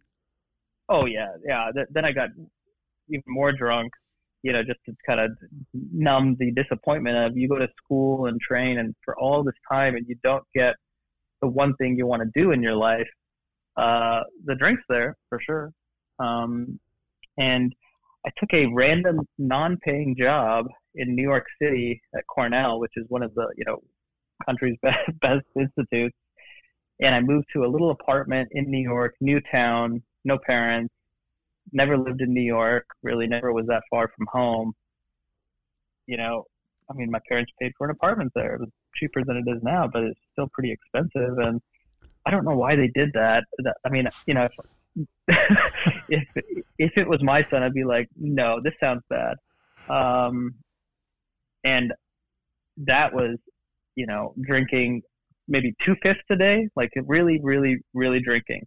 oh 0.88 1.06
yeah, 1.06 1.28
yeah. 1.46 1.70
Th- 1.74 1.86
then 1.90 2.04
I 2.04 2.12
got 2.12 2.30
even 3.08 3.24
more 3.26 3.52
drunk. 3.52 3.92
You 4.42 4.52
know, 4.52 4.62
just 4.64 4.80
to 4.86 4.94
kind 5.06 5.20
of 5.20 5.30
numb 5.72 6.36
the 6.38 6.50
disappointment 6.50 7.16
of 7.16 7.36
you 7.36 7.48
go 7.48 7.58
to 7.58 7.68
school 7.76 8.26
and 8.26 8.40
train 8.40 8.78
and 8.78 8.94
for 9.04 9.16
all 9.16 9.44
this 9.44 9.54
time 9.70 9.94
and 9.94 10.04
you 10.08 10.16
don't 10.24 10.44
get 10.52 10.74
the 11.40 11.46
one 11.46 11.76
thing 11.76 11.96
you 11.96 12.06
want 12.06 12.22
to 12.22 12.40
do 12.40 12.50
in 12.50 12.60
your 12.60 12.74
life. 12.74 13.06
Uh, 13.76 14.22
the 14.44 14.56
drinks 14.56 14.82
there 14.88 15.16
for 15.28 15.40
sure. 15.40 15.72
Um, 16.18 16.80
and 17.38 17.74
I 18.24 18.30
took 18.38 18.52
a 18.52 18.66
random 18.66 19.26
non-paying 19.38 20.16
job 20.18 20.66
in 20.94 21.14
New 21.14 21.22
York 21.22 21.46
City 21.60 22.00
at 22.14 22.26
Cornell, 22.26 22.78
which 22.78 22.92
is 22.96 23.04
one 23.08 23.22
of 23.22 23.34
the 23.34 23.48
you 23.56 23.64
know 23.66 23.82
country's 24.46 24.78
best, 24.82 25.20
best 25.20 25.44
institutes. 25.56 26.16
And 27.00 27.14
I 27.14 27.20
moved 27.20 27.46
to 27.54 27.64
a 27.64 27.66
little 27.66 27.90
apartment 27.90 28.48
in 28.52 28.70
New 28.70 28.82
York, 28.82 29.14
new 29.20 29.40
town, 29.40 30.02
no 30.24 30.38
parents, 30.38 30.94
never 31.72 31.96
lived 31.96 32.20
in 32.20 32.32
New 32.32 32.42
York, 32.42 32.86
really 33.02 33.26
never 33.26 33.52
was 33.52 33.66
that 33.66 33.82
far 33.90 34.10
from 34.16 34.26
home. 34.30 34.72
You 36.06 36.16
know, 36.16 36.44
I 36.90 36.94
mean, 36.94 37.10
my 37.10 37.20
parents 37.28 37.52
paid 37.60 37.72
for 37.76 37.86
an 37.86 37.90
apartment 37.90 38.32
there. 38.34 38.54
It 38.54 38.60
was 38.60 38.68
cheaper 38.94 39.24
than 39.24 39.36
it 39.36 39.50
is 39.50 39.62
now, 39.62 39.88
but 39.92 40.04
it's 40.04 40.20
still 40.32 40.48
pretty 40.52 40.72
expensive. 40.72 41.38
And 41.38 41.60
I 42.26 42.30
don't 42.30 42.44
know 42.44 42.56
why 42.56 42.76
they 42.76 42.88
did 42.88 43.12
that. 43.14 43.44
I 43.84 43.88
mean, 43.88 44.08
you 44.26 44.34
know, 44.34 44.44
if, 44.44 44.52
if 45.28 46.28
if 46.78 46.92
it 46.96 47.09
was 47.09 47.22
my 47.22 47.46
son, 47.50 47.62
I'd 47.62 47.72
be 47.72 47.85
like, 47.85 48.09
no, 48.16 48.61
this 48.62 48.74
sounds 48.81 49.02
bad. 49.09 49.37
Um, 49.88 50.55
and 51.64 51.92
that 52.78 53.14
was, 53.14 53.37
you 53.94 54.07
know, 54.07 54.35
drinking 54.40 55.02
maybe 55.48 55.74
two 55.83 55.96
fifths 56.02 56.22
a 56.31 56.37
day, 56.37 56.68
like 56.76 56.90
really, 57.07 57.40
really, 57.42 57.78
really 57.94 58.20
drinking. 58.20 58.66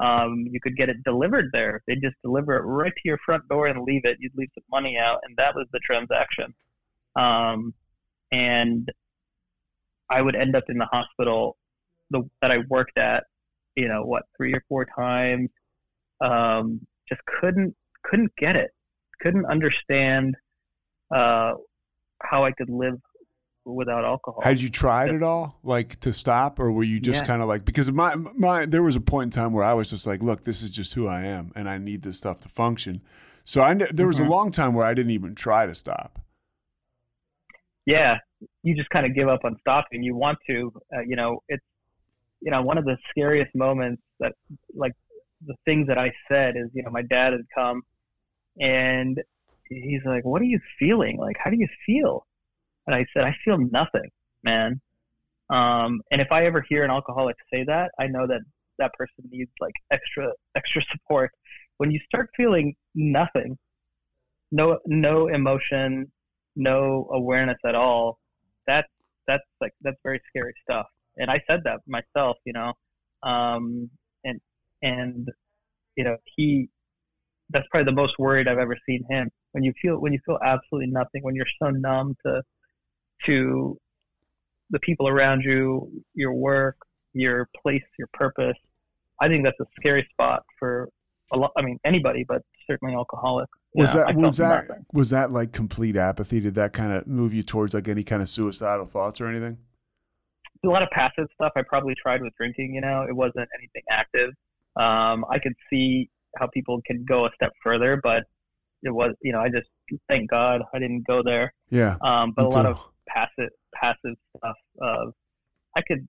Um, 0.00 0.46
you 0.50 0.60
could 0.60 0.76
get 0.76 0.88
it 0.88 1.04
delivered 1.04 1.50
there. 1.52 1.80
they'd 1.86 2.02
just 2.02 2.16
deliver 2.24 2.56
it 2.56 2.62
right 2.62 2.92
to 2.92 3.02
your 3.04 3.18
front 3.24 3.46
door 3.48 3.66
and 3.66 3.84
leave 3.84 4.04
it. 4.04 4.16
You'd 4.18 4.32
leave 4.36 4.48
some 4.54 4.64
money 4.70 4.98
out, 4.98 5.20
and 5.22 5.36
that 5.36 5.54
was 5.54 5.66
the 5.72 5.78
transaction. 5.78 6.52
Um, 7.14 7.72
and 8.32 8.90
I 10.10 10.22
would 10.22 10.34
end 10.34 10.56
up 10.56 10.64
in 10.68 10.78
the 10.78 10.86
hospital 10.86 11.56
the, 12.10 12.28
that 12.40 12.50
I 12.50 12.58
worked 12.68 12.98
at, 12.98 13.24
you 13.76 13.86
know, 13.88 14.02
what 14.02 14.24
three 14.36 14.52
or 14.52 14.62
four 14.68 14.84
times. 14.84 15.50
Um, 16.22 16.80
just 17.08 17.22
couldn't 17.26 17.74
couldn't 18.04 18.32
get 18.36 18.56
it. 18.56 18.70
Couldn't 19.22 19.46
understand 19.46 20.36
uh, 21.14 21.54
how 22.22 22.44
I 22.44 22.52
could 22.52 22.70
live 22.70 22.98
without 23.66 24.04
alcohol. 24.04 24.42
Had 24.42 24.60
you 24.60 24.68
tried 24.68 25.12
at 25.12 25.22
all, 25.22 25.58
like 25.62 25.98
to 26.00 26.12
stop, 26.12 26.58
or 26.60 26.70
were 26.72 26.82
you 26.84 26.98
just 27.00 27.22
Yeah. 27.22 27.24
kind 27.24 27.40
of 27.42 27.48
like 27.48 27.64
because 27.64 27.90
my 27.92 28.14
my 28.16 28.66
there 28.66 28.82
was 28.82 28.96
a 28.96 29.00
point 29.00 29.26
in 29.26 29.30
time 29.30 29.52
where 29.52 29.64
I 29.64 29.72
was 29.72 29.88
just 29.90 30.06
like, 30.06 30.22
look, 30.22 30.44
this 30.44 30.62
is 30.62 30.70
just 30.70 30.94
who 30.94 31.06
I 31.06 31.22
am, 31.22 31.52
and 31.54 31.68
I 31.68 31.78
need 31.78 32.02
this 32.02 32.18
stuff 32.18 32.40
to 32.40 32.48
function. 32.48 33.02
So 33.44 33.62
I 33.62 33.74
there 33.74 34.06
was 34.06 34.18
a 34.18 34.24
Mhm. 34.24 34.24
long 34.24 34.50
time 34.50 34.74
where 34.74 34.84
I 34.84 34.94
didn't 34.94 35.12
even 35.12 35.34
try 35.34 35.66
to 35.66 35.74
stop. 35.74 36.20
yeah, 37.86 38.18
you 38.62 38.74
just 38.76 38.88
kind 38.90 39.06
of 39.06 39.14
give 39.14 39.28
up 39.28 39.40
on 39.44 39.56
stopping. 39.60 40.02
You 40.02 40.14
want 40.16 40.38
to, 40.48 40.72
uh, 40.96 41.00
you 41.06 41.16
know, 41.16 41.42
it's, 41.48 41.64
you 42.40 42.50
know, 42.50 42.62
one 42.62 42.78
of 42.78 42.84
the 42.84 42.96
scariest 43.10 43.54
moments 43.54 44.02
that, 44.20 44.32
like, 44.74 44.92
the 45.46 45.54
things 45.64 45.88
that 45.88 45.98
I 45.98 46.12
said 46.28 46.56
is, 46.56 46.68
you 46.72 46.82
know, 46.82 46.90
my 46.90 47.02
dad 47.02 47.32
had 47.32 47.42
come 47.54 47.82
and 48.60 49.20
he's 49.68 50.04
like, 50.04 50.24
What 50.24 50.42
are 50.42 50.46
you 50.46 50.60
feeling? 50.78 51.18
Like, 51.18 51.36
how 51.42 51.50
do 51.50 51.56
you 51.56 51.68
feel? 51.86 52.26
And 52.86 52.94
I 52.94 53.06
said, 53.14 53.24
I 53.24 53.36
feel 53.44 53.58
nothing, 53.58 54.10
man. 54.42 54.80
Um, 55.50 56.00
and 56.10 56.20
if 56.20 56.32
I 56.32 56.46
ever 56.46 56.64
hear 56.68 56.82
an 56.84 56.90
alcoholic 56.90 57.36
say 57.52 57.64
that, 57.64 57.92
I 57.98 58.06
know 58.06 58.26
that 58.26 58.40
that 58.78 58.92
person 58.94 59.28
needs 59.30 59.50
like 59.60 59.74
extra, 59.90 60.32
extra 60.54 60.82
support. 60.90 61.30
When 61.76 61.90
you 61.90 62.00
start 62.06 62.30
feeling 62.36 62.74
nothing, 62.94 63.58
no, 64.50 64.78
no 64.86 65.28
emotion, 65.28 66.10
no 66.56 67.08
awareness 67.12 67.58
at 67.64 67.74
all, 67.74 68.18
that's 68.66 68.88
that's 69.26 69.44
like 69.60 69.72
that's 69.82 69.96
very 70.02 70.20
scary 70.28 70.54
stuff. 70.62 70.86
And 71.16 71.30
I 71.30 71.40
said 71.48 71.62
that 71.64 71.80
myself, 71.86 72.38
you 72.44 72.52
know, 72.52 72.72
um, 73.22 73.90
and 74.82 75.28
you 75.96 76.04
know 76.04 76.16
he 76.36 76.68
that's 77.50 77.66
probably 77.70 77.84
the 77.84 77.96
most 77.96 78.18
worried 78.18 78.48
I've 78.48 78.58
ever 78.58 78.76
seen 78.86 79.04
him. 79.08 79.30
When 79.52 79.62
you 79.62 79.72
feel 79.80 79.98
when 79.98 80.12
you 80.12 80.18
feel 80.24 80.38
absolutely 80.44 80.90
nothing, 80.90 81.22
when 81.22 81.34
you're 81.34 81.46
so 81.62 81.70
numb 81.70 82.16
to 82.26 82.42
to 83.26 83.78
the 84.70 84.80
people 84.80 85.06
around 85.06 85.42
you, 85.42 85.90
your 86.14 86.32
work, 86.32 86.76
your 87.12 87.48
place, 87.62 87.82
your 87.98 88.08
purpose. 88.14 88.56
I 89.20 89.28
think 89.28 89.44
that's 89.44 89.60
a 89.60 89.66
scary 89.78 90.08
spot 90.10 90.42
for 90.58 90.88
a 91.32 91.36
lot. 91.36 91.52
I 91.56 91.62
mean, 91.62 91.78
anybody, 91.84 92.24
but 92.26 92.42
certainly 92.66 92.94
alcoholics. 92.94 93.52
Was 93.74 93.90
I 93.90 94.12
that 94.12 94.16
was 94.16 94.36
that 94.38 94.68
nothing. 94.68 94.86
was 94.92 95.10
that 95.10 95.30
like 95.30 95.52
complete 95.52 95.96
apathy? 95.96 96.40
Did 96.40 96.54
that 96.56 96.72
kind 96.72 96.92
of 96.92 97.06
move 97.06 97.32
you 97.32 97.42
towards 97.42 97.74
like 97.74 97.88
any 97.88 98.02
kind 98.02 98.22
of 98.22 98.28
suicidal 98.28 98.86
thoughts 98.86 99.20
or 99.20 99.26
anything? 99.28 99.58
a 100.64 100.68
lot 100.68 100.84
of 100.84 100.90
passive 100.90 101.26
stuff 101.34 101.52
I 101.56 101.62
probably 101.62 101.94
tried 102.00 102.22
with 102.22 102.32
drinking. 102.36 102.74
You 102.74 102.82
know, 102.82 103.04
it 103.08 103.14
wasn't 103.14 103.48
anything 103.58 103.82
active. 103.90 104.30
Um, 104.76 105.24
I 105.30 105.38
could 105.38 105.54
see 105.70 106.10
how 106.38 106.46
people 106.48 106.80
could 106.86 107.06
go 107.06 107.26
a 107.26 107.30
step 107.34 107.52
further, 107.62 108.00
but 108.02 108.24
it 108.82 108.90
was, 108.90 109.14
you 109.22 109.32
know, 109.32 109.40
I 109.40 109.48
just 109.48 109.68
thank 110.08 110.30
God 110.30 110.62
I 110.74 110.78
didn't 110.78 111.06
go 111.06 111.22
there. 111.22 111.52
Yeah, 111.70 111.96
Um, 112.00 112.32
but 112.34 112.44
a 112.44 112.48
lot 112.48 112.64
too. 112.64 112.72
of 112.72 112.78
passive, 113.08 113.50
passive 113.74 114.16
stuff 114.36 114.56
of, 114.80 115.12
I 115.76 115.82
could, 115.82 116.06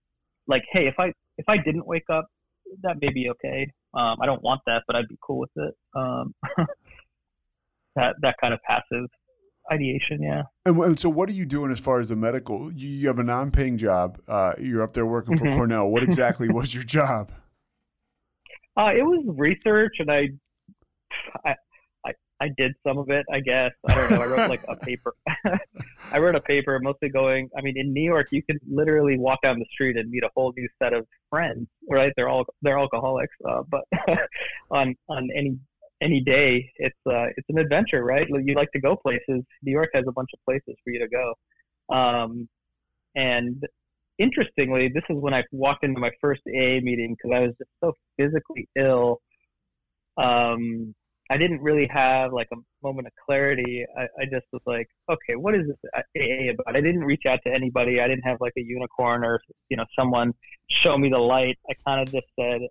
like, 0.47 0.63
hey, 0.71 0.87
if 0.87 0.95
I 0.99 1.13
if 1.37 1.45
I 1.47 1.57
didn't 1.57 1.87
wake 1.87 2.09
up, 2.09 2.25
that 2.83 2.97
may 3.01 3.09
be 3.11 3.29
okay. 3.29 3.71
Um, 3.93 4.17
I 4.21 4.25
don't 4.25 4.41
want 4.43 4.61
that, 4.67 4.83
but 4.87 4.95
I'd 4.95 5.07
be 5.07 5.17
cool 5.25 5.39
with 5.39 5.51
it. 5.55 5.73
Um, 5.95 6.33
that 7.95 8.15
that 8.21 8.35
kind 8.41 8.53
of 8.53 8.61
passive 8.63 9.05
ideation, 9.71 10.21
yeah. 10.21 10.43
And, 10.65 10.77
and 10.79 10.99
so, 10.99 11.09
what 11.09 11.29
are 11.29 11.33
you 11.33 11.45
doing 11.45 11.71
as 11.71 11.79
far 11.79 11.99
as 11.99 12.09
the 12.09 12.15
medical? 12.15 12.71
You, 12.73 12.89
you 12.89 13.07
have 13.07 13.19
a 13.19 13.23
non-paying 13.23 13.77
job. 13.77 14.19
Uh, 14.27 14.53
you're 14.59 14.81
up 14.81 14.93
there 14.93 15.05
working 15.05 15.35
for 15.35 15.45
Mhm. 15.45 15.55
Cornell. 15.55 15.89
What 15.89 16.03
exactly 16.03 16.49
was 16.53 16.73
your 16.73 16.83
job? 16.83 17.31
Uh, 18.75 18.91
it 18.95 19.03
was 19.03 19.23
research, 19.27 19.97
and 19.99 20.11
I, 20.11 20.29
I, 21.45 21.55
I, 22.05 22.13
I 22.39 22.49
did 22.57 22.73
some 22.85 22.97
of 22.97 23.09
it. 23.09 23.25
I 23.31 23.39
guess 23.39 23.71
I 23.87 23.95
don't 23.95 24.11
know. 24.11 24.21
I 24.21 24.25
wrote 24.25 24.49
like 24.49 24.63
a 24.67 24.75
paper. 24.75 25.13
I 26.11 26.19
wrote 26.19 26.35
a 26.35 26.41
paper, 26.41 26.79
mostly 26.79 27.09
going. 27.09 27.49
I 27.57 27.61
mean, 27.61 27.77
in 27.77 27.93
New 27.93 28.03
York, 28.03 28.27
you 28.31 28.41
can 28.41 28.59
literally 28.67 29.17
walk 29.17 29.41
down 29.43 29.59
the 29.59 29.65
street 29.71 29.97
and 29.97 30.09
meet 30.09 30.23
a 30.23 30.29
whole 30.35 30.53
new 30.57 30.67
set 30.81 30.93
of 30.93 31.05
friends. 31.29 31.67
Right? 31.89 32.11
They're 32.17 32.29
all 32.29 32.45
they're 32.61 32.79
alcoholics, 32.79 33.35
uh, 33.47 33.61
but 33.69 33.83
on 34.71 34.95
on 35.07 35.29
any 35.35 35.57
any 36.01 36.19
day, 36.19 36.69
it's 36.77 36.99
uh, 37.07 37.27
it's 37.37 37.49
an 37.49 37.59
adventure, 37.59 38.03
right? 38.03 38.27
You 38.27 38.55
like 38.55 38.71
to 38.71 38.81
go 38.81 38.95
places. 38.95 39.43
New 39.61 39.71
York 39.71 39.89
has 39.93 40.05
a 40.07 40.11
bunch 40.11 40.29
of 40.33 40.39
places 40.45 40.75
for 40.83 40.91
you 40.91 40.99
to 40.99 41.07
go. 41.07 41.33
Um, 41.95 42.49
and 43.15 43.63
interestingly, 44.17 44.89
this 44.89 45.03
is 45.09 45.17
when 45.17 45.33
I 45.33 45.43
walked 45.51 45.83
into 45.83 45.99
my 45.99 46.11
first 46.21 46.41
AA 46.47 46.79
meeting 46.81 47.15
because 47.15 47.35
I 47.35 47.39
was 47.39 47.51
just 47.57 47.69
so 47.83 47.93
physically 48.17 48.67
ill. 48.75 49.21
Um, 50.17 50.93
I 51.29 51.37
didn't 51.37 51.61
really 51.61 51.87
have 51.87 52.33
like 52.33 52.49
a 52.53 52.57
moment 52.83 53.07
of 53.07 53.13
clarity. 53.25 53.85
I, 53.97 54.03
I 54.19 54.25
just 54.25 54.45
was 54.51 54.61
like, 54.65 54.87
okay, 55.09 55.35
what 55.35 55.55
is 55.55 55.67
this 55.67 55.77
AA 55.93 56.51
about? 56.51 56.75
I 56.75 56.81
didn't 56.81 57.03
reach 57.05 57.25
out 57.25 57.39
to 57.45 57.53
anybody. 57.53 58.01
I 58.01 58.07
didn't 58.07 58.25
have 58.25 58.37
like 58.39 58.53
a 58.57 58.61
unicorn 58.61 59.23
or 59.23 59.41
you 59.69 59.77
know 59.77 59.85
someone 59.97 60.33
show 60.69 60.97
me 60.97 61.09
the 61.09 61.17
light. 61.17 61.57
I 61.69 61.73
kind 61.87 62.01
of 62.01 62.11
just 62.11 62.27
said, 62.39 62.61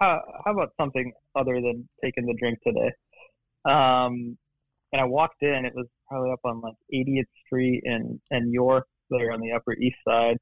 how, 0.00 0.20
how 0.44 0.52
about 0.52 0.72
something 0.78 1.12
other 1.34 1.60
than 1.60 1.88
taking 2.02 2.26
the 2.26 2.34
drink 2.34 2.58
today? 2.66 2.92
Um, 3.64 4.36
and 4.92 5.00
I 5.00 5.04
walked 5.04 5.42
in. 5.42 5.64
It 5.64 5.74
was 5.74 5.86
probably 6.08 6.32
up 6.32 6.40
on 6.44 6.60
like 6.60 6.74
80th 6.92 7.24
Street 7.46 7.82
and 7.86 8.20
and 8.30 8.52
York, 8.52 8.86
there 9.12 9.32
on 9.32 9.40
the 9.40 9.52
Upper 9.52 9.74
East 9.74 9.98
Side. 10.06 10.38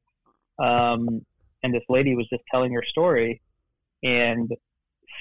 Um, 0.59 1.24
and 1.62 1.74
this 1.74 1.85
lady 1.88 2.14
was 2.14 2.28
just 2.28 2.42
telling 2.50 2.72
her 2.72 2.83
story, 2.83 3.40
and 4.02 4.50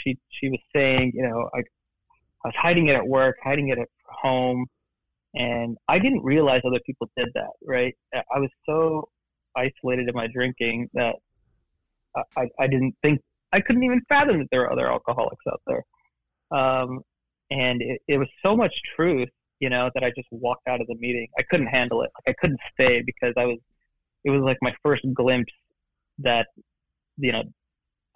she 0.02 0.18
she 0.30 0.50
was 0.50 0.60
saying, 0.76 1.12
you 1.16 1.24
know, 1.24 1.50
I 1.54 1.60
I 1.60 2.48
was 2.48 2.56
hiding 2.56 2.88
it 2.88 2.96
at 2.96 3.08
work, 3.08 3.38
hiding 3.44 3.70
it 3.70 3.78
at 3.78 3.90
home, 4.06 4.66
and 5.36 5.78
I 5.88 6.00
didn't 6.00 6.24
realize 6.24 6.62
other 6.66 6.80
people 6.86 7.10
did 7.18 7.30
that. 7.36 7.52
Right? 7.66 7.96
I 8.14 8.40
was 8.40 8.50
so 8.66 9.10
isolated 9.56 10.08
in 10.08 10.16
my 10.16 10.28
drinking 10.28 10.90
that 10.94 11.16
I, 12.38 12.48
I 12.60 12.68
didn't 12.68 12.96
think 13.02 13.22
I 13.52 13.60
couldn't 13.60 13.84
even 13.84 14.02
fathom 14.08 14.40
that 14.40 14.48
there 14.52 14.62
were 14.62 14.72
other 14.72 14.92
alcoholics 14.92 15.44
out 15.52 15.62
there. 15.68 15.84
Um, 16.52 17.02
and 17.52 17.82
it, 17.82 18.02
it 18.08 18.18
was 18.18 18.28
so 18.46 18.56
much 18.56 18.82
truth, 18.96 19.30
you 19.60 19.70
know, 19.70 19.90
that 19.94 20.04
I 20.04 20.10
just 20.12 20.28
walked 20.32 20.68
out 20.68 20.82
of 20.82 20.88
the 20.88 20.96
meeting. 20.96 21.28
I 21.38 21.44
couldn't 21.44 21.68
handle 21.68 22.02
it. 22.02 22.12
Like 22.16 22.36
I 22.36 22.42
couldn't 22.42 22.60
stay 22.74 23.02
because 23.02 23.34
I 23.38 23.46
was. 23.46 23.58
It 24.26 24.32
was 24.32 24.42
like 24.42 24.58
my 24.62 24.76
first 24.84 25.06
glimpse 25.14 25.54
that, 26.20 26.48
you 27.18 27.32
know, 27.32 27.44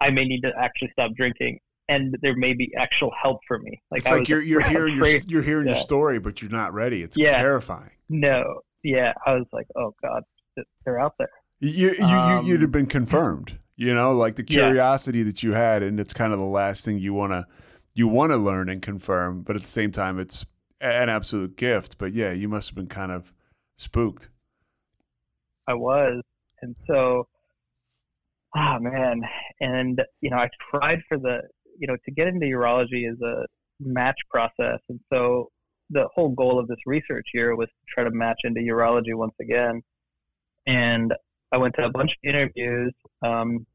I 0.00 0.10
may 0.10 0.26
need 0.26 0.42
to 0.42 0.52
actually 0.58 0.90
stop 0.92 1.12
drinking, 1.16 1.60
and 1.88 2.14
there 2.20 2.36
may 2.36 2.52
be 2.52 2.74
actual 2.76 3.10
help 3.20 3.40
for 3.48 3.58
me. 3.58 3.80
Like 3.90 4.00
it's 4.00 4.08
I 4.08 4.18
like 4.18 4.28
you're 4.28 4.42
you're 4.50 4.60
hearing 4.60 4.96
your, 4.96 5.06
you're 5.06 5.42
hearing 5.42 5.66
yeah. 5.66 5.74
your 5.74 5.82
story, 5.82 6.18
but 6.18 6.42
you're 6.42 6.50
not 6.50 6.74
ready. 6.74 7.02
It's 7.02 7.16
yeah. 7.16 7.40
terrifying. 7.40 7.90
No, 8.10 8.60
yeah, 8.82 9.14
I 9.26 9.34
was 9.34 9.46
like, 9.52 9.66
oh 9.76 9.94
god, 10.02 10.22
they're 10.84 11.00
out 11.00 11.14
there. 11.18 11.30
You 11.60 11.92
you, 11.92 12.04
um, 12.04 12.44
you 12.44 12.52
would 12.52 12.62
have 12.62 12.72
been 12.72 12.86
confirmed. 12.86 13.58
You 13.76 13.92
know, 13.92 14.12
like 14.12 14.36
the 14.36 14.44
curiosity 14.44 15.18
yeah. 15.18 15.24
that 15.24 15.42
you 15.42 15.52
had, 15.52 15.82
and 15.82 15.98
it's 15.98 16.12
kind 16.12 16.32
of 16.32 16.38
the 16.38 16.44
last 16.44 16.84
thing 16.84 16.98
you 16.98 17.12
want 17.12 17.32
to 17.32 17.46
you 17.94 18.08
want 18.08 18.30
to 18.32 18.36
learn 18.36 18.68
and 18.68 18.82
confirm, 18.82 19.42
but 19.42 19.56
at 19.56 19.62
the 19.62 19.68
same 19.68 19.90
time, 19.90 20.18
it's 20.18 20.44
an 20.84 21.08
absolute 21.08 21.56
gift. 21.56 21.98
But 21.98 22.12
yeah, 22.14 22.32
you 22.32 22.48
must 22.48 22.68
have 22.68 22.76
been 22.76 22.86
kind 22.86 23.12
of 23.12 23.32
spooked. 23.76 24.28
I 25.66 25.74
was, 25.74 26.22
and 26.62 26.76
so, 26.86 27.26
ah, 28.54 28.76
oh, 28.76 28.80
man, 28.80 29.22
and 29.60 30.02
you 30.20 30.30
know, 30.30 30.36
I 30.36 30.50
tried 30.70 31.00
for 31.08 31.18
the, 31.18 31.40
you 31.78 31.86
know, 31.86 31.96
to 32.04 32.10
get 32.10 32.28
into 32.28 32.46
urology 32.46 33.10
is 33.10 33.20
a 33.22 33.46
match 33.80 34.18
process, 34.30 34.80
and 34.88 35.00
so 35.12 35.50
the 35.90 36.08
whole 36.14 36.30
goal 36.30 36.58
of 36.58 36.68
this 36.68 36.78
research 36.86 37.28
year 37.34 37.56
was 37.56 37.68
to 37.68 37.74
try 37.88 38.04
to 38.04 38.10
match 38.10 38.40
into 38.44 38.60
urology 38.60 39.14
once 39.14 39.34
again. 39.40 39.82
And 40.66 41.12
I 41.52 41.58
went 41.58 41.74
to 41.76 41.84
a 41.84 41.90
bunch 41.90 42.12
of 42.12 42.16
interviews. 42.28 42.92
Um, 43.22 43.66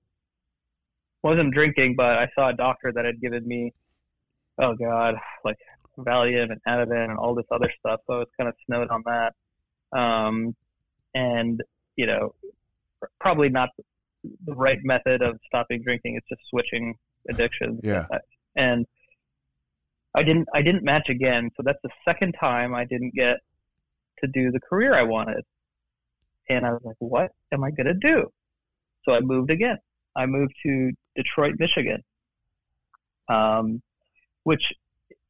wasn't 1.23 1.53
drinking, 1.53 1.95
but 1.95 2.17
I 2.17 2.29
saw 2.35 2.49
a 2.49 2.53
doctor 2.53 2.91
that 2.93 3.05
had 3.05 3.21
given 3.21 3.47
me, 3.47 3.73
oh 4.57 4.73
god, 4.75 5.15
like 5.43 5.57
Valium 6.03 6.51
and 6.51 6.61
Ativan 6.67 7.09
and 7.09 7.17
all 7.17 7.35
this 7.35 7.45
other 7.51 7.71
stuff. 7.79 8.01
So 8.07 8.13
I 8.13 8.17
was 8.19 8.27
kind 8.37 8.47
of 8.47 8.55
snowed 8.65 8.89
on 8.89 9.03
that. 9.05 9.33
Um, 9.97 10.55
and 11.13 11.61
you 11.95 12.05
know, 12.05 12.33
probably 13.19 13.49
not 13.49 13.69
the 14.45 14.53
right 14.53 14.79
method 14.83 15.21
of 15.21 15.39
stopping 15.47 15.81
drinking. 15.83 16.15
It's 16.15 16.27
just 16.29 16.41
switching 16.49 16.95
addictions. 17.29 17.79
Yeah. 17.83 18.05
And 18.55 18.85
I 20.15 20.23
didn't 20.23 20.47
I 20.53 20.61
didn't 20.61 20.83
match 20.83 21.09
again. 21.09 21.49
So 21.55 21.63
that's 21.63 21.79
the 21.83 21.89
second 22.05 22.33
time 22.39 22.73
I 22.73 22.85
didn't 22.85 23.13
get 23.13 23.37
to 24.21 24.27
do 24.27 24.51
the 24.51 24.59
career 24.59 24.93
I 24.93 25.03
wanted. 25.03 25.43
And 26.49 26.65
I 26.65 26.71
was 26.71 26.81
like, 26.83 26.95
what 26.99 27.31
am 27.51 27.63
I 27.63 27.71
going 27.71 27.87
to 27.87 27.93
do? 27.93 28.31
So 29.03 29.13
I 29.13 29.19
moved 29.19 29.51
again. 29.51 29.77
I 30.15 30.25
moved 30.25 30.53
to 30.63 30.91
Detroit, 31.15 31.55
Michigan, 31.59 32.03
um, 33.27 33.81
which 34.43 34.73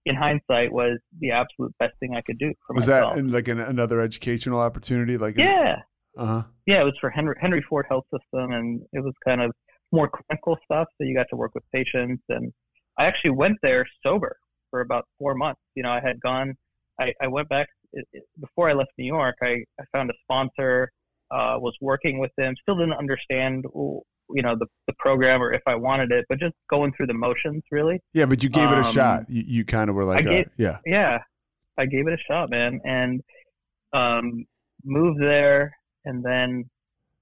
in 0.09 0.15
hindsight 0.15 0.71
was 0.71 0.97
the 1.19 1.31
absolute 1.31 1.73
best 1.79 1.93
thing 1.99 2.15
I 2.15 2.21
could 2.21 2.39
do 2.39 2.51
for 2.65 2.75
was 2.75 2.87
myself. 2.87 3.15
that 3.15 3.25
like 3.25 3.47
an, 3.47 3.59
another 3.59 4.01
educational 4.01 4.59
opportunity? 4.59 5.17
Like 5.17 5.37
yeah, 5.37 5.77
uh-huh. 6.17 6.43
yeah, 6.65 6.81
it 6.81 6.85
was 6.85 6.97
for 6.99 7.09
Henry 7.09 7.35
Henry 7.39 7.61
Ford 7.61 7.85
Health 7.87 8.05
System, 8.11 8.51
and 8.51 8.81
it 8.91 9.03
was 9.03 9.13
kind 9.25 9.41
of 9.41 9.51
more 9.91 10.09
clinical 10.09 10.57
stuff. 10.65 10.87
So 10.97 11.07
you 11.07 11.15
got 11.15 11.27
to 11.29 11.35
work 11.35 11.51
with 11.53 11.63
patients, 11.73 12.23
and 12.29 12.51
I 12.97 13.05
actually 13.05 13.31
went 13.31 13.57
there 13.61 13.85
sober 14.05 14.35
for 14.71 14.81
about 14.81 15.05
four 15.19 15.35
months. 15.35 15.61
You 15.75 15.83
know, 15.83 15.91
I 15.91 16.01
had 16.01 16.19
gone. 16.19 16.55
I, 16.99 17.13
I 17.21 17.27
went 17.27 17.47
back 17.47 17.67
it, 17.93 18.05
it, 18.11 18.23
before 18.39 18.69
I 18.69 18.73
left 18.73 18.91
New 18.97 19.05
York. 19.05 19.35
I, 19.41 19.63
I 19.79 19.83
found 19.93 20.09
a 20.09 20.13
sponsor 20.23 20.91
uh, 21.31 21.57
was 21.59 21.75
working 21.79 22.19
with 22.19 22.31
them. 22.37 22.55
Still 22.61 22.77
didn't 22.77 22.93
understand, 22.93 23.65
you 24.31 24.41
know, 24.41 24.55
the, 24.57 24.67
the 24.87 24.93
program 24.99 25.41
or 25.41 25.51
if 25.53 25.61
I 25.65 25.75
wanted 25.75 26.11
it, 26.11 26.25
but 26.29 26.39
just 26.39 26.53
going 26.69 26.93
through 26.93 27.07
the 27.07 27.13
motions, 27.13 27.63
really. 27.71 27.99
Yeah, 28.13 28.25
but 28.25 28.43
you 28.43 28.49
gave 28.49 28.69
it 28.69 28.77
a 28.77 28.85
um, 28.85 28.93
shot. 28.93 29.29
You, 29.29 29.43
you 29.45 29.65
kind 29.65 29.89
of 29.89 29.95
were 29.95 30.05
like, 30.05 30.25
gave, 30.25 30.45
uh, 30.45 30.49
yeah, 30.57 30.77
yeah, 30.85 31.19
I 31.77 31.85
gave 31.85 32.07
it 32.07 32.13
a 32.13 32.17
shot, 32.17 32.49
man, 32.49 32.79
and 32.85 33.21
um, 33.93 34.45
moved 34.83 35.21
there, 35.21 35.75
and 36.05 36.23
then 36.23 36.69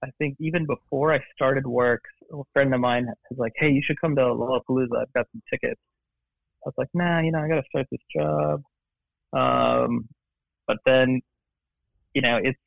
I 0.04 0.10
think 0.20 0.36
even 0.39 0.65
before 0.65 1.13
I 1.13 1.20
started 1.36 1.65
work, 1.65 2.04
a 2.32 2.41
friend 2.54 2.74
of 2.74 2.80
mine 2.80 3.08
was 3.30 3.39
like, 3.39 3.54
"Hey, 3.56 3.72
you 3.72 3.82
should 3.82 4.00
come 4.00 4.15
to 4.15 4.22
Lollapalooza. 4.22 5.02
I've 5.02 5.13
got 5.13 5.28
some 5.32 5.41
tickets." 5.52 5.80
I 6.65 6.70
was 6.70 6.74
like, 6.78 6.89
"Nah, 6.93 7.20
you 7.22 7.32
know, 7.32 7.39
I 7.39 7.48
got 7.48 7.56
to 7.56 7.63
start 7.70 7.88
this 7.91 8.02
job." 8.15 8.62
Um, 9.34 10.08
but 10.67 10.78
then, 10.86 11.22
you 12.13 12.22
know, 12.22 12.38
it's 12.38 12.60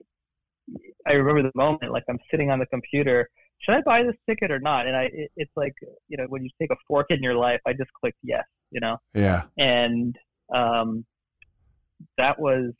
I 1.06 1.12
remember 1.12 1.42
the 1.42 1.52
moment, 1.54 1.92
like 1.92 2.04
I'm 2.08 2.18
sitting 2.30 2.50
on 2.50 2.58
the 2.58 2.66
computer. 2.66 3.28
Should 3.60 3.74
I 3.74 3.82
buy 3.82 4.02
this 4.02 4.16
ticket 4.28 4.50
or 4.50 4.58
not? 4.58 4.86
And 4.86 4.96
I, 4.96 5.04
it, 5.12 5.30
it's 5.36 5.52
like, 5.56 5.74
you 6.08 6.16
know, 6.16 6.24
when 6.28 6.42
you 6.42 6.50
take 6.60 6.70
a 6.70 6.76
fork 6.88 7.06
in 7.10 7.22
your 7.22 7.34
life, 7.34 7.60
I 7.66 7.72
just 7.72 7.92
clicked 7.92 8.18
yes, 8.22 8.44
you 8.70 8.80
know? 8.80 8.96
Yeah. 9.14 9.44
And, 9.58 10.16
um, 10.52 11.04
that 12.16 12.40
was, 12.40 12.72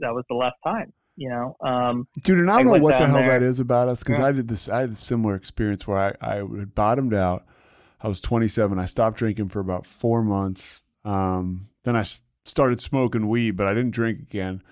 that 0.00 0.12
was 0.12 0.24
the 0.28 0.34
last 0.34 0.56
time, 0.64 0.92
you 1.16 1.28
know? 1.28 1.56
Um, 1.60 2.08
dude, 2.24 2.38
and 2.38 2.50
I 2.50 2.62
don't 2.62 2.74
I 2.74 2.78
know 2.78 2.82
what 2.82 2.98
the 2.98 3.06
hell 3.06 3.16
there. 3.16 3.38
that 3.38 3.42
is 3.42 3.60
about 3.60 3.88
us. 3.88 4.02
Cause 4.02 4.18
yeah. 4.18 4.26
I 4.26 4.32
did 4.32 4.48
this, 4.48 4.68
I 4.68 4.80
had 4.80 4.90
a 4.90 4.96
similar 4.96 5.36
experience 5.36 5.86
where 5.86 5.98
I, 5.98 6.14
I 6.20 6.34
had 6.36 6.74
bottomed 6.74 7.14
out. 7.14 7.46
I 8.00 8.08
was 8.08 8.20
27. 8.20 8.78
I 8.78 8.86
stopped 8.86 9.18
drinking 9.18 9.50
for 9.50 9.60
about 9.60 9.86
four 9.86 10.22
months. 10.22 10.80
Um, 11.04 11.68
then 11.84 11.94
I 11.96 12.04
started 12.44 12.80
smoking 12.80 13.28
weed, 13.28 13.52
but 13.52 13.66
I 13.66 13.74
didn't 13.74 13.92
drink 13.92 14.20
again 14.20 14.62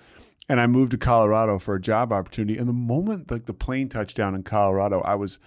and 0.49 0.59
I 0.59 0.67
moved 0.67 0.91
to 0.91 0.97
Colorado 0.97 1.59
for 1.59 1.75
a 1.75 1.81
job 1.81 2.11
opportunity. 2.11 2.57
And 2.57 2.67
the 2.67 2.73
moment 2.73 3.29
like 3.31 3.45
the 3.45 3.53
plane 3.53 3.89
touched 3.89 4.15
down 4.15 4.35
in 4.35 4.43
Colorado, 4.43 5.01
I 5.01 5.15
was 5.15 5.39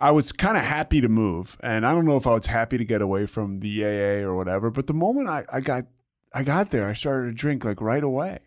I 0.00 0.10
was 0.10 0.32
kind 0.32 0.56
of 0.56 0.64
happy 0.64 1.00
to 1.00 1.08
move. 1.08 1.56
And 1.60 1.86
I 1.86 1.92
don't 1.92 2.04
know 2.04 2.16
if 2.16 2.26
I 2.26 2.34
was 2.34 2.46
happy 2.46 2.78
to 2.78 2.84
get 2.84 3.02
away 3.02 3.26
from 3.26 3.58
the 3.58 3.84
AA 3.84 4.24
or 4.26 4.36
whatever, 4.36 4.70
but 4.70 4.86
the 4.86 4.94
moment 4.94 5.28
I, 5.28 5.44
I 5.52 5.60
got 5.60 5.84
I 6.32 6.42
got 6.42 6.70
there, 6.70 6.88
I 6.88 6.92
started 6.92 7.28
to 7.28 7.32
drink 7.32 7.64
like 7.64 7.80
right 7.80 8.02
away. 8.02 8.40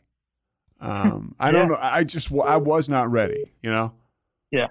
Um, 0.79 1.35
I 1.39 1.47
yeah. 1.47 1.51
don't 1.51 1.67
know. 1.69 1.77
I 1.79 2.03
just 2.03 2.31
I 2.31 2.57
was 2.57 2.89
not 2.89 3.11
ready, 3.11 3.51
you 3.61 3.69
know. 3.69 3.93
Yeah, 4.51 4.67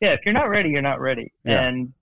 yeah. 0.00 0.12
If 0.12 0.20
you're 0.24 0.34
not 0.34 0.48
ready, 0.48 0.70
you're 0.70 0.82
not 0.82 1.00
ready. 1.00 1.32
Yeah. 1.44 1.62
And 1.62 1.92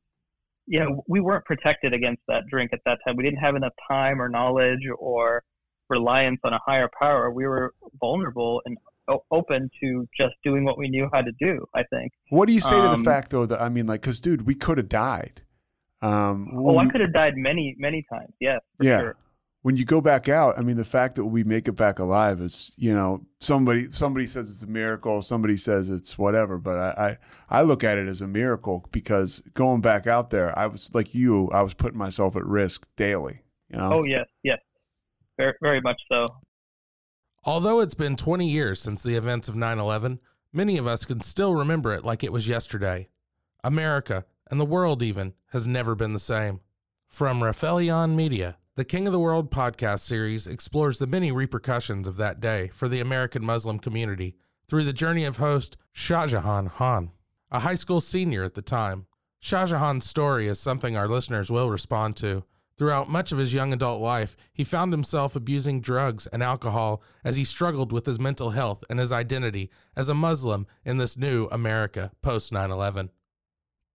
you 0.66 0.80
know, 0.80 1.02
we 1.06 1.20
weren't 1.20 1.44
protected 1.44 1.94
against 1.94 2.22
that 2.28 2.46
drink 2.46 2.70
at 2.72 2.80
that 2.84 2.98
time. 3.06 3.16
We 3.16 3.22
didn't 3.22 3.38
have 3.38 3.54
enough 3.54 3.72
time 3.88 4.20
or 4.20 4.28
knowledge 4.28 4.82
or 4.98 5.42
reliance 5.88 6.40
on 6.44 6.52
a 6.52 6.60
higher 6.64 6.88
power, 6.98 7.30
we 7.30 7.46
were 7.46 7.74
vulnerable 8.00 8.62
and 8.66 8.76
open 9.30 9.70
to 9.80 10.06
just 10.16 10.34
doing 10.44 10.64
what 10.64 10.78
we 10.78 10.88
knew 10.88 11.08
how 11.12 11.22
to 11.22 11.32
do. 11.40 11.64
I 11.74 11.82
think. 11.84 12.12
What 12.30 12.46
do 12.46 12.52
you 12.52 12.60
say 12.60 12.74
um, 12.74 12.82
to 12.82 12.88
the 12.88 12.94
um, 12.94 13.04
fact, 13.04 13.30
though, 13.30 13.46
that 13.46 13.60
I 13.60 13.68
mean, 13.68 13.86
like, 13.86 14.02
because 14.02 14.20
dude, 14.20 14.46
we 14.46 14.54
could 14.54 14.78
have 14.78 14.88
died. 14.88 15.42
Um, 16.00 16.50
oh, 16.54 16.78
I 16.78 16.86
could 16.86 17.00
have 17.00 17.12
died 17.12 17.36
many, 17.36 17.74
many 17.78 18.04
times. 18.12 18.32
Yes. 18.40 18.60
Yeah. 18.80 19.00
Sure. 19.00 19.16
When 19.62 19.76
you 19.76 19.84
go 19.84 20.00
back 20.00 20.28
out, 20.28 20.56
I 20.56 20.62
mean, 20.62 20.76
the 20.76 20.84
fact 20.84 21.16
that 21.16 21.24
we 21.24 21.42
make 21.42 21.66
it 21.66 21.72
back 21.72 21.98
alive 21.98 22.40
is, 22.40 22.70
you 22.76 22.94
know, 22.94 23.26
somebody 23.40 23.90
somebody 23.90 24.28
says 24.28 24.48
it's 24.48 24.62
a 24.62 24.68
miracle, 24.68 25.20
somebody 25.20 25.56
says 25.56 25.88
it's 25.88 26.16
whatever, 26.16 26.58
but 26.58 26.78
I, 26.78 27.18
I 27.50 27.58
I 27.58 27.62
look 27.62 27.82
at 27.82 27.98
it 27.98 28.06
as 28.06 28.20
a 28.20 28.28
miracle 28.28 28.86
because 28.92 29.42
going 29.54 29.80
back 29.80 30.06
out 30.06 30.30
there, 30.30 30.56
I 30.56 30.66
was 30.66 30.94
like 30.94 31.12
you, 31.12 31.50
I 31.50 31.62
was 31.62 31.74
putting 31.74 31.98
myself 31.98 32.36
at 32.36 32.46
risk 32.46 32.86
daily. 32.96 33.40
You 33.68 33.78
know. 33.78 33.94
Oh 33.94 34.02
yes, 34.04 34.26
yes 34.44 34.60
very, 35.38 35.54
very 35.62 35.80
much 35.80 36.00
so. 36.10 36.26
Although 37.44 37.80
it's 37.80 37.94
been 37.94 38.16
20 38.16 38.48
years 38.48 38.80
since 38.80 39.02
the 39.02 39.14
events 39.14 39.48
of 39.48 39.56
9 39.56 39.78
11, 39.78 40.20
many 40.52 40.76
of 40.76 40.86
us 40.86 41.04
can 41.04 41.20
still 41.20 41.54
remember 41.54 41.92
it 41.92 42.04
like 42.04 42.22
it 42.22 42.32
was 42.32 42.48
yesterday. 42.48 43.08
America, 43.64 44.24
and 44.50 44.60
the 44.60 44.64
world 44.64 45.02
even, 45.02 45.34
has 45.52 45.66
never 45.66 45.94
been 45.94 46.12
the 46.12 46.18
same. 46.18 46.60
From 47.08 47.40
Rafaelian 47.40 48.14
Media, 48.14 48.58
the 48.74 48.84
King 48.84 49.06
of 49.06 49.12
the 49.12 49.18
World 49.18 49.50
podcast 49.50 50.00
series 50.00 50.46
explores 50.46 50.98
the 50.98 51.06
many 51.06 51.32
repercussions 51.32 52.06
of 52.06 52.16
that 52.16 52.40
day 52.40 52.68
for 52.74 52.88
the 52.88 53.00
American 53.00 53.44
Muslim 53.44 53.78
community 53.78 54.36
through 54.68 54.84
the 54.84 54.92
journey 54.92 55.24
of 55.24 55.38
host 55.38 55.76
Shahjahan 55.94 56.70
Khan, 56.70 57.10
a 57.50 57.60
high 57.60 57.74
school 57.74 58.00
senior 58.00 58.44
at 58.44 58.54
the 58.54 58.62
time. 58.62 59.06
Shahjahan's 59.42 60.04
story 60.04 60.48
is 60.48 60.60
something 60.60 60.96
our 60.96 61.08
listeners 61.08 61.50
will 61.50 61.70
respond 61.70 62.16
to 62.16 62.44
Throughout 62.78 63.08
much 63.08 63.32
of 63.32 63.38
his 63.38 63.52
young 63.52 63.72
adult 63.72 64.00
life, 64.00 64.36
he 64.52 64.62
found 64.62 64.92
himself 64.92 65.34
abusing 65.34 65.80
drugs 65.80 66.28
and 66.28 66.44
alcohol 66.44 67.02
as 67.24 67.34
he 67.34 67.42
struggled 67.42 67.92
with 67.92 68.06
his 68.06 68.20
mental 68.20 68.50
health 68.50 68.84
and 68.88 69.00
his 69.00 69.10
identity 69.10 69.68
as 69.96 70.08
a 70.08 70.14
Muslim 70.14 70.64
in 70.84 70.96
this 70.96 71.16
new 71.16 71.48
America 71.50 72.12
post 72.22 72.52
9 72.52 72.70
11. 72.70 73.10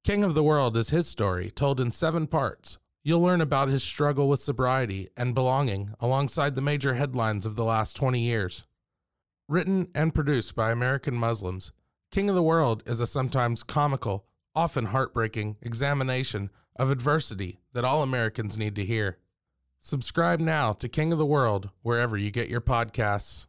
King 0.03 0.25
of 0.25 0.33
the 0.33 0.43
World 0.43 0.75
is 0.75 0.89
his 0.89 1.07
story, 1.07 1.49
told 1.49 1.79
in 1.79 1.91
seven 1.91 2.27
parts. 2.27 2.77
You'll 3.05 3.21
learn 3.21 3.39
about 3.39 3.69
his 3.69 3.83
struggle 3.83 4.27
with 4.27 4.41
sobriety 4.41 5.09
and 5.15 5.33
belonging 5.33 5.93
alongside 6.01 6.55
the 6.55 6.61
major 6.61 6.95
headlines 6.95 7.45
of 7.45 7.55
the 7.55 7.63
last 7.63 7.95
20 7.95 8.19
years. 8.19 8.65
Written 9.47 9.87
and 9.95 10.13
produced 10.13 10.55
by 10.55 10.71
American 10.71 11.15
Muslims, 11.15 11.71
King 12.11 12.27
of 12.27 12.35
the 12.35 12.43
World 12.43 12.83
is 12.85 12.99
a 12.99 13.05
sometimes 13.05 13.63
comical, 13.63 14.25
often 14.53 14.87
heartbreaking 14.87 15.55
examination 15.61 16.49
of 16.75 16.89
adversity 16.91 17.59
that 17.73 17.83
all 17.85 18.01
Americans 18.03 18.57
need 18.57 18.75
to 18.75 18.85
hear. 18.85 19.17
Subscribe 19.79 20.39
now 20.39 20.71
to 20.73 20.87
King 20.87 21.11
of 21.11 21.17
the 21.19 21.25
World 21.25 21.69
wherever 21.81 22.17
you 22.17 22.31
get 22.31 22.49
your 22.49 22.61
podcasts. 22.61 23.47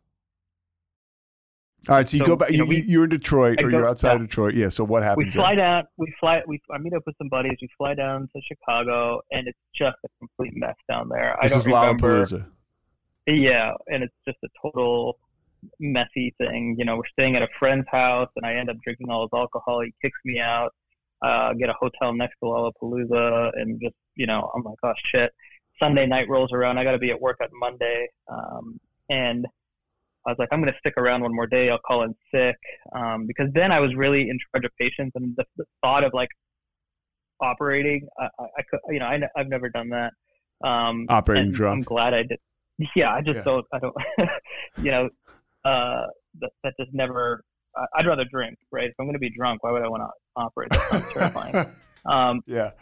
All 1.89 1.97
right, 1.97 2.09
so 2.09 2.17
you 2.17 2.23
So, 2.23 2.27
go 2.29 2.37
back. 2.37 2.49
you 2.51 2.57
You, 2.57 2.63
know, 2.65 2.69
we- 2.69 2.83
you're 2.83 3.05
in 3.05 3.11
Detroit, 3.11 3.61
I 3.61 3.65
or 3.65 3.71
go- 3.71 3.77
you're 3.79 3.89
outside 3.89 4.11
yeah. 4.13 4.15
of 4.17 4.21
Detroit. 4.23 4.55
Yeah. 4.55 4.69
So 4.71 4.85
what 4.85 5.03
happens? 5.03 5.27
we 5.27 5.31
fly 5.31 5.55
there? 5.55 5.65
down. 5.65 5.85
We 5.99 6.15
fly. 6.19 6.43
We 6.47 6.59
I 6.73 6.79
meet 6.79 6.95
up 6.95 7.03
with 7.07 7.15
some 7.19 7.29
buddies. 7.29 7.59
We 7.61 7.69
fly 7.77 7.95
down 7.95 8.29
to 8.35 8.43
Chicago, 8.43 9.21
and 9.33 9.47
it's 9.47 9.59
just 9.75 9.97
a 10.05 10.09
complete 10.19 10.55
mess 10.57 10.77
down 10.91 11.11
there. 11.11 11.37
This 11.43 11.53
I 11.53 11.59
is 11.59 11.65
don't 11.65 11.75
remember. 11.75 12.25
Lollapalooza. 12.25 12.47
Yeah, 13.27 13.73
and 13.91 14.03
it's 14.03 14.15
just 14.27 14.39
a 14.45 14.49
total 14.63 15.19
messy 15.79 16.35
thing. 16.39 16.75
You 16.79 16.87
know, 16.87 16.97
we're 16.97 17.03
staying 17.13 17.37
at 17.37 17.43
a 17.43 17.49
friend's 17.59 17.87
house, 17.91 18.31
and 18.37 18.47
I 18.47 18.55
end 18.55 18.71
up 18.71 18.77
drinking 18.83 19.11
all 19.11 19.23
his 19.23 19.31
alcohol. 19.39 19.81
He 19.83 19.93
kicks 20.03 20.19
me 20.25 20.41
out. 20.41 20.73
Uh, 21.25 21.53
get 21.55 21.69
a 21.71 21.75
hotel 21.85 22.13
next 22.13 22.37
to 22.41 22.47
Lollapalooza, 22.47 23.51
and 23.55 23.81
just 23.81 23.95
you 24.15 24.27
know, 24.27 24.41
I'm 24.55 24.63
like, 24.63 24.79
oh 24.83 24.93
shit. 25.11 25.31
Sunday 25.81 26.07
night 26.07 26.29
rolls 26.29 26.53
around. 26.53 26.79
I 26.79 26.85
got 26.85 26.93
to 26.93 26.99
be 26.99 27.11
at 27.11 27.21
work 27.21 27.39
on 27.41 27.49
Monday, 27.67 28.07
um, 28.31 28.79
and 29.11 29.45
I 30.27 30.31
was 30.31 30.39
like, 30.39 30.49
I'm 30.53 30.61
going 30.61 30.73
to 30.73 30.79
stick 30.79 30.95
around 30.97 31.23
one 31.23 31.35
more 31.35 31.47
day. 31.47 31.69
I'll 31.71 31.87
call 31.91 32.03
in 32.05 32.15
sick 32.33 32.57
um, 32.95 33.27
because 33.27 33.49
then 33.55 33.73
I 33.73 33.81
was 33.81 33.95
really 33.95 34.23
in 34.31 34.39
charge 34.53 34.65
of 34.65 34.71
patients, 34.79 35.13
and 35.17 35.35
the, 35.37 35.45
the 35.57 35.65
thought 35.83 36.05
of 36.05 36.13
like 36.15 36.29
operating, 37.41 38.07
I, 38.19 38.29
I, 38.39 38.45
I 38.59 38.63
could, 38.71 38.81
you 38.89 39.01
know, 39.01 39.07
I, 39.07 39.21
I've 39.37 39.49
never 39.49 39.69
done 39.69 39.91
that. 39.91 40.13
Um, 40.63 41.07
Operating 41.09 41.53
drunk. 41.53 41.79
I'm 41.79 41.83
glad 41.83 42.15
I 42.15 42.23
did. 42.23 42.39
Yeah, 42.97 43.13
I 43.15 43.21
just 43.21 43.37
Yeah. 43.37 43.45
don't. 43.45 43.67
I 43.73 43.79
don't. 43.79 43.95
you 44.79 44.91
know, 44.91 45.09
uh, 45.65 46.07
that, 46.41 46.51
that 46.65 46.75
just 46.81 46.93
never. 46.93 47.45
I'd 47.97 48.07
rather 48.07 48.25
drink, 48.25 48.59
right? 48.71 48.89
If 48.89 48.95
I'm 48.99 49.07
going 49.07 49.15
to 49.15 49.19
be 49.19 49.31
drunk, 49.31 49.63
why 49.65 49.71
would 49.73 49.83
I 49.83 49.89
want 49.89 50.03
to 50.03 50.11
operate? 50.37 50.71
That 50.71 50.81
sounds 50.91 51.13
terrifying. 51.13 51.67
Um, 52.07 52.43
yeah. 52.47 52.73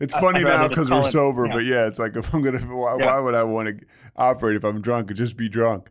It's 0.00 0.14
funny 0.14 0.40
I'd 0.40 0.44
now 0.44 0.68
because 0.68 0.90
we're 0.90 1.06
it- 1.06 1.12
sober, 1.12 1.46
but 1.48 1.64
yeah, 1.64 1.86
it's 1.86 1.98
like 1.98 2.16
if 2.16 2.32
I'm 2.34 2.42
gonna, 2.42 2.58
why, 2.60 2.96
Yeah. 2.98 3.06
why 3.06 3.18
would 3.20 3.34
I 3.34 3.42
want 3.44 3.68
to 3.68 3.86
operate 4.16 4.56
if 4.56 4.64
I'm 4.64 4.80
drunk? 4.80 5.12
just 5.14 5.36
be 5.36 5.48
drunk. 5.48 5.90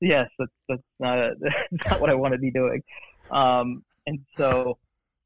yes, 0.00 0.28
that's 0.38 0.50
that's 0.68 0.82
not 1.00 1.18
a, 1.18 1.34
that's 1.40 1.56
not 1.90 2.00
what 2.00 2.08
I 2.08 2.14
want 2.14 2.32
to 2.32 2.38
be 2.38 2.50
doing. 2.50 2.82
Um, 3.30 3.82
and 4.06 4.20
so 4.38 4.78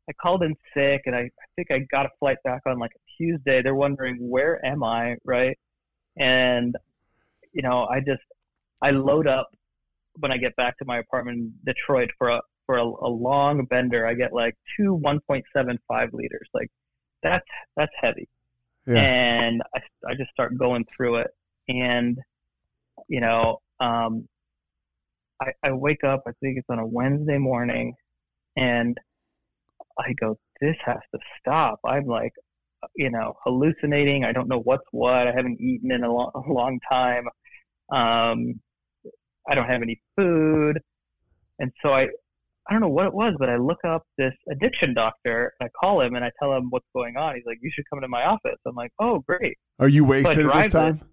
I 0.09 0.13
called 0.15 0.43
in 0.43 0.57
sick, 0.75 1.03
and 1.07 1.15
I, 1.15 1.21
I 1.21 1.47
think 1.55 1.71
I 1.71 1.79
got 1.91 2.07
a 2.07 2.11
flight 2.19 2.39
back 2.43 2.63
on 2.67 2.79
like 2.79 2.91
a 2.97 3.23
Tuesday. 3.23 3.63
They're 3.63 3.75
wondering 3.77 4.17
where 4.29 4.65
am 4.67 4.83
I, 4.83 5.17
right? 5.25 5.57
And 6.17 6.75
you 7.53 7.63
know, 7.63 7.85
I 7.87 8.01
just 8.01 8.23
I 8.81 8.91
load 8.91 9.29
up 9.29 9.51
when 10.19 10.33
I 10.33 10.37
get 10.37 10.57
back 10.57 10.79
to 10.79 10.85
my 10.85 10.99
apartment 10.99 11.39
in 11.39 11.53
Detroit 11.65 12.11
for 12.19 12.29
a 12.29 12.41
for 12.67 12.77
a, 12.77 12.85
a 12.85 13.09
long 13.09 13.65
bender. 13.65 14.07
I 14.07 14.15
get 14.15 14.33
like 14.33 14.57
two 14.77 15.01
1.75 15.05 16.13
liters, 16.13 16.49
like 16.55 16.71
that's 17.23 17.47
that's 17.77 17.93
heavy. 18.01 18.29
Yeah. 18.87 18.99
and 18.99 19.63
I, 19.75 19.81
I 20.09 20.15
just 20.15 20.31
start 20.31 20.59
going 20.59 20.85
through 20.97 21.17
it. 21.17 21.31
And 21.69 22.19
you 23.09 23.21
know 23.21 23.61
um, 23.81 24.29
I, 25.41 25.53
I 25.63 25.73
wake 25.73 26.05
up 26.05 26.23
i 26.27 26.31
think 26.41 26.59
it's 26.59 26.71
on 26.71 26.79
a 26.79 26.87
wednesday 26.87 27.39
morning 27.39 27.95
and 28.57 28.97
i 29.99 30.13
go 30.13 30.39
this 30.63 30.77
has 30.85 31.01
to 31.13 31.19
stop. 31.41 31.81
I'm 31.85 32.07
like 32.07 32.33
you 32.95 33.11
know 33.11 33.35
hallucinating. 33.45 34.25
I 34.25 34.33
don't 34.33 34.49
know 34.49 34.61
what's 34.61 34.87
what. 34.93 35.27
I 35.29 35.33
haven't 35.33 35.61
eaten 35.61 35.91
in 35.93 36.05
a 36.05 36.13
long, 36.13 36.31
a 36.35 36.53
long 36.53 36.79
time. 36.89 37.25
Um, 37.91 38.61
i 39.49 39.55
don't 39.55 39.69
have 39.69 39.83
any 39.83 40.01
food 40.17 40.79
and 41.59 41.71
so 41.83 41.93
i 41.93 42.09
I 42.69 42.73
don't 42.73 42.81
know 42.81 42.89
what 42.89 43.07
it 43.07 43.13
was, 43.13 43.35
but 43.39 43.49
I 43.49 43.57
look 43.57 43.85
up 43.85 44.05
this 44.19 44.35
addiction 44.49 44.95
doctor. 44.95 45.53
and 45.59 45.69
I 45.69 45.71
call 45.79 46.01
him 46.01 46.15
and 46.15 46.25
I 46.25 46.31
tell 46.41 46.53
him 46.53 46.69
what's 46.71 46.87
going 46.95 47.17
on. 47.17 47.35
He's 47.35 47.45
like, 47.45 47.59
"You 47.61 47.71
should 47.75 47.85
come 47.91 48.01
to 48.01 48.09
my 48.09 48.25
office." 48.25 48.59
I'm 48.65 48.77
like, 48.77 48.93
"Oh, 49.01 49.19
great." 49.19 49.59
Are 49.81 49.89
you 49.89 50.05
wasted 50.05 50.31
at 50.31 50.37
this 50.37 50.45
drive 50.45 50.71
there. 50.71 50.83
time? 50.93 51.11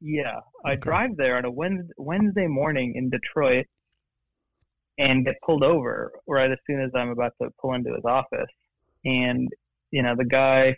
Yeah, 0.00 0.40
I 0.64 0.76
drive 0.76 1.16
there 1.16 1.36
on 1.36 1.44
a 1.44 1.50
Wednesday, 1.50 1.92
Wednesday 1.96 2.46
morning 2.46 2.94
in 2.96 3.10
Detroit 3.10 3.66
and 4.98 5.24
get 5.24 5.36
pulled 5.44 5.64
over 5.64 6.12
right 6.26 6.50
as 6.50 6.58
soon 6.66 6.80
as 6.80 6.90
I'm 6.94 7.10
about 7.10 7.32
to 7.40 7.50
pull 7.60 7.74
into 7.74 7.94
his 7.94 8.04
office. 8.04 8.50
And, 9.04 9.48
you 9.90 10.02
know, 10.02 10.14
the 10.16 10.24
guy, 10.24 10.76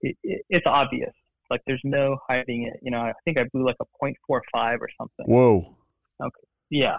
it, 0.00 0.16
it, 0.22 0.42
it's 0.48 0.66
obvious. 0.66 1.12
Like, 1.50 1.62
there's 1.66 1.80
no 1.84 2.18
hiding 2.28 2.64
it. 2.64 2.80
You 2.82 2.90
know, 2.90 3.00
I 3.00 3.12
think 3.24 3.38
I 3.38 3.44
blew 3.52 3.64
like 3.64 3.76
a 3.80 3.86
.45 4.02 4.80
or 4.80 4.88
something. 4.98 5.26
Whoa. 5.26 5.76
Okay. 6.22 6.46
Yeah. 6.70 6.98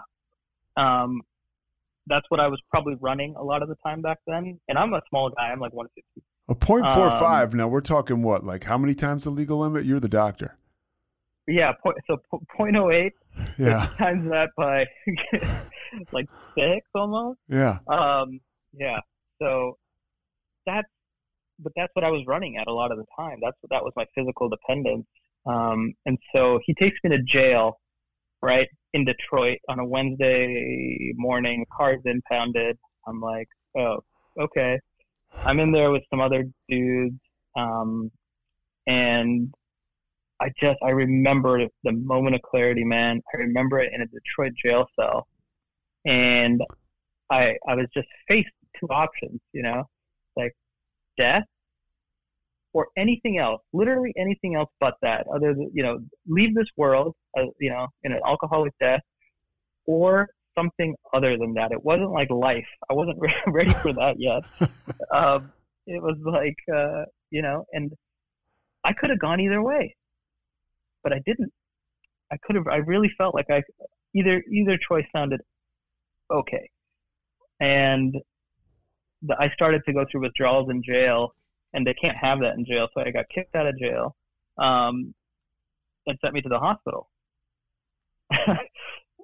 Um, 0.78 1.22
that's 2.08 2.26
what 2.30 2.40
I 2.40 2.48
was 2.48 2.60
probably 2.72 2.96
running 3.00 3.36
a 3.36 3.44
lot 3.44 3.62
of 3.62 3.70
the 3.70 3.76
time 3.86 4.02
back 4.02 4.18
then. 4.26 4.60
And 4.68 4.78
I'm 4.78 4.94
a 4.94 5.02
small 5.10 5.30
guy. 5.30 5.50
I'm 5.52 5.60
like 5.60 5.74
150. 5.74 6.24
A 6.50 6.56
point 6.56 6.84
four 6.96 7.10
Um. 7.10 7.52
Now 7.52 7.68
we're 7.68 7.82
talking 7.82 8.24
what? 8.24 8.44
Like 8.44 8.64
how 8.64 8.78
many 8.78 8.96
times 8.96 9.24
the 9.26 9.30
legal 9.30 9.60
limit? 9.60 9.86
You're 9.86 10.00
the 10.00 10.10
doctor. 10.10 10.58
Yeah. 11.48 11.74
Point, 11.84 11.98
so 12.08 12.18
po- 12.32 12.42
.08 12.60 13.12
Yeah. 13.60 13.90
times 13.98 14.30
that 14.32 14.50
by 14.58 14.88
like 16.12 16.28
six 16.58 16.88
almost. 16.96 17.40
Yeah. 17.48 17.78
Um, 17.88 18.40
yeah. 18.74 19.00
So 19.40 19.78
that's, 20.66 20.88
but 21.60 21.74
that's 21.76 21.94
what 21.94 22.06
I 22.06 22.10
was 22.10 22.24
running 22.28 22.58
at 22.58 22.68
a 22.68 22.74
lot 22.74 22.92
of 22.92 22.98
the 22.98 23.06
time. 23.18 23.40
That's 23.42 23.58
that 23.70 23.84
was 23.84 23.94
my 23.96 24.06
physical 24.16 24.50
dependence. 24.50 25.06
Um, 25.46 25.94
and 26.06 26.18
so 26.36 26.60
he 26.66 26.74
takes 26.74 26.98
me 27.04 27.12
to 27.12 27.24
jail, 27.24 27.80
right 28.42 28.68
in 28.94 29.06
Detroit 29.06 29.60
on 29.68 29.80
a 29.80 29.86
Wednesday 29.86 31.14
morning. 31.16 31.66
Car's 31.76 32.02
impounded. 32.06 32.78
I'm 33.08 33.22
like, 33.22 33.48
oh, 33.78 34.00
okay. 34.40 34.80
I'm 35.46 35.60
in 35.60 35.72
there 35.72 35.92
with 35.92 36.04
some 36.10 36.22
other 36.22 36.46
dudes, 36.68 37.20
um, 37.56 38.12
and 38.88 39.54
I 40.42 40.50
just 40.60 40.80
I 40.84 40.90
remember 40.90 41.68
the 41.84 41.92
moment 41.92 42.36
of 42.36 42.42
clarity, 42.42 42.84
man. 42.84 43.22
I 43.34 43.38
remember 43.38 43.80
it 43.80 43.94
in 43.94 44.02
a 44.02 44.08
Detroit 44.08 44.54
jail 44.56 44.88
cell, 45.00 45.28
and 46.06 46.62
I 47.30 47.58
I 47.68 47.76
was 47.76 47.88
just 47.94 48.08
faced 48.28 48.50
two 48.80 48.88
options, 48.88 49.40
you 49.54 49.62
know, 49.62 49.84
like 50.36 50.56
death 51.20 51.44
or 52.74 52.88
anything 52.98 53.38
else, 53.38 53.62
literally 53.74 54.14
anything 54.18 54.56
else 54.56 54.70
but 54.80 54.96
that. 55.02 55.28
Other 55.34 55.54
than 55.54 55.70
you 55.74 55.84
know, 55.84 56.00
leave 56.28 56.56
this 56.56 56.70
world, 56.78 57.14
uh, 57.38 57.46
you 57.60 57.70
know, 57.70 57.88
in 58.04 58.14
an 58.14 58.22
alcoholic 58.26 58.74
death, 58.80 59.02
or 59.86 60.30
something 60.58 60.96
other 61.14 61.38
than 61.38 61.54
that. 61.54 61.72
It 61.72 61.84
wasn't 61.84 62.12
like 62.12 62.30
life. 62.30 62.68
I 62.90 62.94
wasn't 62.94 63.18
re- 63.20 63.34
ready 63.48 63.74
for 63.74 63.94
that 63.94 64.16
yet. 64.20 64.44
um, 65.14 65.52
it 65.88 66.02
was 66.02 66.18
like 66.24 66.58
uh, 66.74 67.06
you 67.32 67.42
know, 67.42 67.66
and 67.74 67.92
I 68.84 68.94
could 68.94 69.10
have 69.10 69.20
gone 69.20 69.40
either 69.40 69.62
way, 69.62 69.96
but 71.04 71.14
I 71.14 71.22
didn't. 71.26 71.52
I 72.32 72.38
could 72.44 72.56
have. 72.56 72.68
I 72.68 72.78
really 72.78 73.12
felt 73.18 73.34
like 73.34 73.48
I 73.50 73.64
either 74.16 74.44
either 74.52 74.78
choice 74.78 75.06
sounded 75.16 75.42
okay, 76.32 76.70
and 77.60 78.16
I 79.40 79.50
started 79.52 79.84
to 79.86 79.94
go 79.94 80.06
through 80.12 80.22
withdrawals 80.22 80.70
in 80.70 80.84
jail, 80.84 81.34
and 81.74 81.86
they 81.86 81.94
can't 81.94 82.18
have 82.18 82.42
that 82.42 82.56
in 82.58 82.66
jail, 82.66 82.88
so 82.94 83.02
I 83.02 83.12
got 83.12 83.26
kicked 83.30 83.56
out 83.56 83.68
of 83.68 83.78
jail, 83.80 84.16
um, 84.58 85.14
and 86.08 86.18
sent 86.22 86.34
me 86.34 86.42
to 86.42 86.50
the 86.50 86.60
hospital. 86.60 87.10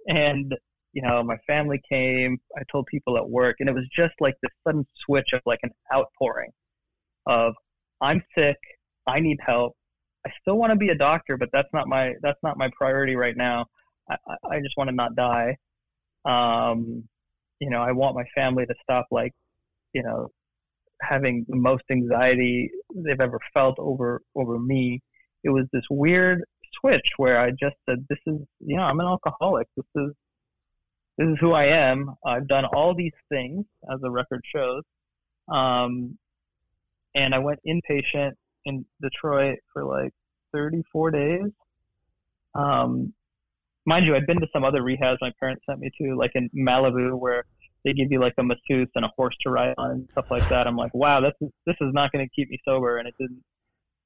and 0.08 0.56
you 0.94 1.02
know, 1.02 1.24
my 1.24 1.38
family 1.48 1.82
came. 1.90 2.40
I 2.58 2.62
told 2.72 2.86
people 2.88 3.18
at 3.18 3.30
work, 3.30 3.58
and 3.60 3.70
it 3.70 3.74
was 3.76 3.88
just 3.94 4.14
like 4.22 4.36
this 4.42 4.52
sudden 4.66 4.88
switch 5.06 5.34
of 5.34 5.42
like 5.46 5.60
an 5.64 5.72
outpouring 5.94 6.52
of 7.26 7.54
I'm 8.02 8.24
sick, 8.38 8.58
I 9.08 9.20
need 9.20 9.40
help. 9.46 9.76
I 10.26 10.32
still 10.42 10.58
want 10.58 10.72
to 10.72 10.78
be 10.78 10.90
a 10.90 10.96
doctor, 10.96 11.38
but 11.38 11.50
that's 11.54 11.70
not 11.74 11.88
my 11.88 12.14
that's 12.22 12.40
not 12.44 12.58
my 12.58 12.70
priority 12.78 13.16
right 13.16 13.38
now. 13.38 13.68
I, 14.10 14.16
I- 14.28 14.56
I 14.58 14.60
just 14.62 14.78
want 14.78 14.90
to 14.90 14.96
not 14.96 15.16
die. 15.16 15.58
Um, 16.26 17.04
you 17.60 17.70
know, 17.70 17.82
I 17.82 17.92
want 17.94 18.16
my 18.16 18.26
family 18.36 18.66
to 18.66 18.76
stop 18.84 19.08
like, 19.12 19.34
you 19.96 20.04
know, 20.04 20.30
having 21.02 21.46
the 21.48 21.56
most 21.56 21.84
anxiety 21.90 22.70
they've 22.94 23.22
ever 23.22 23.40
felt 23.54 23.78
over 23.80 24.22
over 24.36 24.60
me. 24.60 25.02
It 25.44 25.50
was 25.50 25.66
this 25.72 25.86
weird 25.90 26.44
switch 26.80 27.08
where 27.18 27.40
I 27.40 27.52
just 27.52 27.78
said, 27.88 28.06
"This 28.10 28.20
is, 28.28 28.40
you 28.60 28.76
know, 28.76 28.84
I'm 28.84 29.00
an 29.00 29.06
alcoholic. 29.06 29.68
This 29.78 29.86
is 29.96 30.12
this 31.18 31.30
is 31.30 31.38
who 31.40 31.54
I 31.54 31.66
am. 31.66 32.14
I've 32.26 32.48
done 32.48 32.66
all 32.66 32.94
these 32.94 33.18
things, 33.30 33.66
as 33.92 34.02
the 34.02 34.12
record 34.12 34.42
shows." 34.54 34.84
Um, 35.48 36.18
and 37.16 37.34
I 37.34 37.40
went 37.40 37.62
inpatient 37.66 38.34
in 38.66 38.86
Detroit 39.02 39.60
for 39.72 39.86
like 39.86 40.12
34 40.52 41.12
days. 41.12 41.52
Um, 42.54 43.14
mind 43.86 44.06
you, 44.06 44.16
I'd 44.16 44.28
been 44.28 44.42
to 44.42 44.48
some 44.52 44.66
other 44.66 44.82
rehabs 44.82 45.18
my 45.22 45.32
parents 45.40 45.64
sent 45.66 45.80
me 45.80 45.92
to, 46.02 46.16
like 46.16 46.32
in 46.36 46.50
Malibu, 46.50 47.18
where 47.18 47.46
they 47.86 47.94
give 47.94 48.12
you 48.12 48.20
like 48.20 48.34
a 48.40 48.44
masseuse 48.44 48.90
and 48.96 49.06
a 49.06 49.12
horse 49.16 49.36
to 49.42 49.52
ride 49.52 49.76
on 49.78 49.92
and 49.92 50.10
stuff 50.12 50.26
like 50.32 50.50
that. 50.50 50.66
I'm 50.66 50.76
like, 50.76 50.94
wow, 50.94 51.22
this 51.22 51.34
is 51.40 51.50
this 51.68 51.76
is 51.80 51.94
not 51.94 52.12
going 52.12 52.26
to 52.26 52.30
keep 52.36 52.50
me 52.50 52.60
sober, 52.66 52.98
and 52.98 53.08
it 53.08 53.14
didn't. 53.20 53.44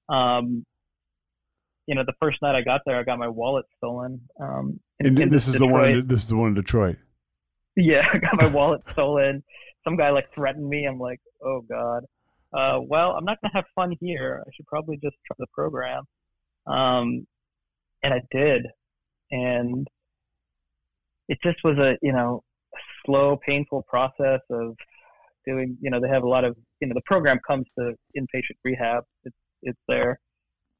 Um, 0.09 0.65
you 1.87 1.95
know, 1.95 2.03
the 2.03 2.13
first 2.21 2.41
night 2.41 2.55
I 2.55 2.61
got 2.61 2.81
there, 2.85 2.97
I 2.97 3.03
got 3.03 3.17
my 3.17 3.29
wallet 3.29 3.65
stolen. 3.77 4.21
Um, 4.39 4.79
in, 4.99 5.19
and 5.19 5.31
this 5.31 5.47
is 5.47 5.53
Detroit. 5.53 5.69
the 5.69 5.73
one. 5.73 6.07
This 6.07 6.23
is 6.23 6.29
the 6.29 6.35
one 6.35 6.49
in 6.49 6.53
Detroit. 6.55 6.97
Yeah, 7.77 8.05
I 8.13 8.17
got 8.17 8.35
my 8.35 8.47
wallet 8.47 8.81
stolen. 8.91 9.43
Some 9.85 9.95
guy 9.95 10.09
like 10.09 10.31
threatened 10.35 10.67
me. 10.67 10.85
I'm 10.85 10.99
like, 10.99 11.21
oh 11.43 11.61
god. 11.61 12.03
Uh, 12.51 12.81
well, 12.81 13.11
I'm 13.11 13.23
not 13.23 13.37
gonna 13.41 13.53
have 13.53 13.65
fun 13.75 13.95
here. 14.01 14.43
I 14.45 14.49
should 14.53 14.67
probably 14.67 14.97
just 14.97 15.15
try 15.25 15.35
the 15.39 15.47
program. 15.53 16.03
Um, 16.67 17.25
and 18.03 18.13
I 18.13 18.21
did, 18.29 18.67
and 19.31 19.87
it 21.29 21.39
just 21.41 21.59
was 21.63 21.77
a 21.77 21.97
you 22.01 22.11
know 22.11 22.43
slow, 23.05 23.37
painful 23.45 23.83
process 23.87 24.41
of 24.49 24.75
doing. 25.45 25.77
You 25.81 25.89
know, 25.89 25.99
they 25.99 26.09
have 26.09 26.23
a 26.23 26.27
lot 26.27 26.43
of 26.43 26.55
you 26.79 26.87
know 26.87 26.93
the 26.93 27.01
program 27.05 27.39
comes 27.47 27.65
to 27.77 27.93
inpatient 28.17 28.57
rehab. 28.63 29.03
It's 29.23 29.35
it's 29.63 29.79
there, 29.87 30.19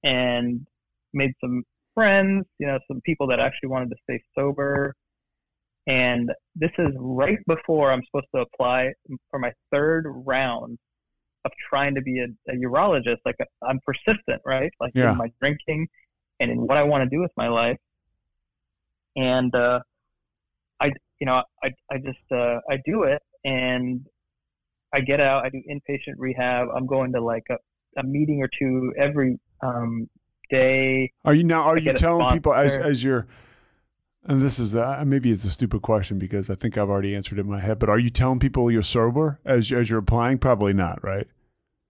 and 0.03 0.65
made 1.13 1.33
some 1.41 1.63
friends. 1.93 2.45
You 2.59 2.67
know, 2.67 2.79
some 2.87 3.01
people 3.01 3.27
that 3.27 3.39
actually 3.39 3.69
wanted 3.69 3.89
to 3.89 3.95
stay 4.03 4.21
sober. 4.37 4.95
And 5.87 6.31
this 6.55 6.71
is 6.77 6.89
right 6.97 7.39
before 7.47 7.91
I'm 7.91 8.03
supposed 8.05 8.27
to 8.35 8.41
apply 8.41 8.93
for 9.31 9.39
my 9.39 9.51
third 9.71 10.05
round 10.07 10.77
of 11.45 11.51
trying 11.67 11.95
to 11.95 12.01
be 12.01 12.19
a, 12.19 12.51
a 12.51 12.55
urologist. 12.55 13.17
Like 13.25 13.37
I'm 13.67 13.79
persistent, 13.85 14.41
right? 14.45 14.71
Like 14.79 14.91
yeah. 14.93 15.11
in 15.11 15.17
my 15.17 15.31
drinking 15.41 15.87
and 16.39 16.51
in 16.51 16.61
what 16.61 16.77
I 16.77 16.83
want 16.83 17.03
to 17.03 17.09
do 17.09 17.21
with 17.21 17.31
my 17.35 17.47
life. 17.47 17.77
And 19.15 19.53
uh, 19.55 19.79
I, 20.79 20.91
you 21.19 21.25
know, 21.25 21.43
I, 21.63 21.69
I 21.91 21.97
just 21.97 22.19
uh, 22.31 22.59
I 22.69 22.77
do 22.85 23.03
it, 23.03 23.21
and 23.43 24.05
I 24.93 25.01
get 25.01 25.21
out. 25.21 25.45
I 25.45 25.49
do 25.49 25.61
inpatient 25.69 26.15
rehab. 26.17 26.67
I'm 26.75 26.87
going 26.87 27.13
to 27.13 27.21
like 27.21 27.43
a, 27.49 27.55
a 27.99 28.03
meeting 28.03 28.41
or 28.41 28.49
two 28.57 28.93
every 28.97 29.39
um, 29.61 30.09
day. 30.49 31.11
Are 31.25 31.33
you 31.33 31.43
now? 31.43 31.63
Are 31.63 31.77
you 31.77 31.93
telling 31.93 32.33
people 32.33 32.53
as 32.53 32.77
as 32.77 33.03
you're? 33.03 33.27
And 34.25 34.41
this 34.41 34.59
is 34.59 34.75
uh, 34.75 35.03
maybe 35.05 35.31
it's 35.31 35.45
a 35.45 35.49
stupid 35.49 35.81
question 35.81 36.19
because 36.19 36.49
I 36.49 36.55
think 36.55 36.77
I've 36.77 36.89
already 36.89 37.15
answered 37.15 37.37
it 37.37 37.41
in 37.41 37.49
my 37.49 37.59
head. 37.59 37.79
But 37.79 37.89
are 37.89 37.97
you 37.97 38.09
telling 38.09 38.39
people 38.39 38.69
you're 38.69 38.83
sober 38.83 39.39
as 39.45 39.71
as 39.71 39.89
you're 39.89 39.99
applying? 39.99 40.37
Probably 40.37 40.73
not, 40.73 41.03
right? 41.03 41.27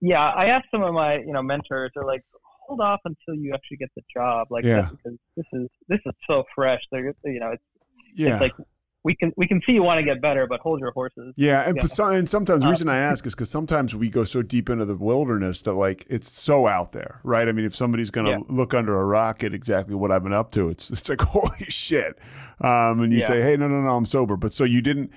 Yeah, 0.00 0.22
I 0.22 0.46
asked 0.46 0.68
some 0.70 0.82
of 0.82 0.94
my 0.94 1.18
you 1.18 1.32
know 1.32 1.42
mentors. 1.42 1.90
They're 1.94 2.04
like, 2.04 2.22
hold 2.66 2.80
off 2.80 3.00
until 3.04 3.34
you 3.34 3.52
actually 3.52 3.78
get 3.78 3.90
the 3.96 4.02
job, 4.14 4.46
like 4.50 4.64
yeah. 4.64 4.88
because 4.90 5.18
this 5.36 5.46
is 5.52 5.68
this 5.88 6.00
is 6.06 6.12
so 6.28 6.44
fresh. 6.54 6.80
They're 6.92 7.12
you 7.24 7.40
know 7.40 7.50
it's 7.50 7.62
yeah. 8.14 8.32
it's 8.32 8.40
like 8.40 8.54
we 9.02 9.14
can 9.14 9.32
we 9.36 9.46
can 9.46 9.62
see 9.66 9.72
you 9.72 9.82
want 9.82 9.98
to 9.98 10.04
get 10.04 10.20
better, 10.20 10.46
but 10.46 10.60
hold 10.60 10.80
your 10.80 10.90
horses. 10.90 11.32
Yeah, 11.36 11.62
and, 11.62 11.76
yeah. 11.76 12.10
and 12.10 12.28
sometimes 12.28 12.62
the 12.62 12.68
reason 12.68 12.88
I 12.88 12.98
ask 12.98 13.24
is 13.24 13.34
because 13.34 13.48
sometimes 13.48 13.94
we 13.94 14.10
go 14.10 14.24
so 14.24 14.42
deep 14.42 14.68
into 14.68 14.84
the 14.84 14.94
wilderness 14.94 15.62
that 15.62 15.72
like 15.72 16.04
it's 16.08 16.30
so 16.30 16.66
out 16.66 16.92
there, 16.92 17.20
right? 17.22 17.48
I 17.48 17.52
mean, 17.52 17.64
if 17.64 17.74
somebody's 17.74 18.10
going 18.10 18.26
to 18.26 18.32
yeah. 18.32 18.38
look 18.48 18.74
under 18.74 19.00
a 19.00 19.04
rock 19.04 19.42
at 19.42 19.54
exactly 19.54 19.94
what 19.94 20.10
I've 20.10 20.22
been 20.22 20.34
up 20.34 20.52
to, 20.52 20.68
it's 20.68 20.90
it's 20.90 21.08
like 21.08 21.20
holy 21.22 21.66
shit. 21.68 22.18
Um, 22.60 23.00
and 23.00 23.12
you 23.12 23.20
yeah. 23.20 23.26
say, 23.26 23.40
hey, 23.40 23.56
no, 23.56 23.68
no, 23.68 23.80
no, 23.80 23.96
I'm 23.96 24.04
sober. 24.04 24.36
But 24.36 24.52
so 24.52 24.64
you 24.64 24.82
didn't, 24.82 25.10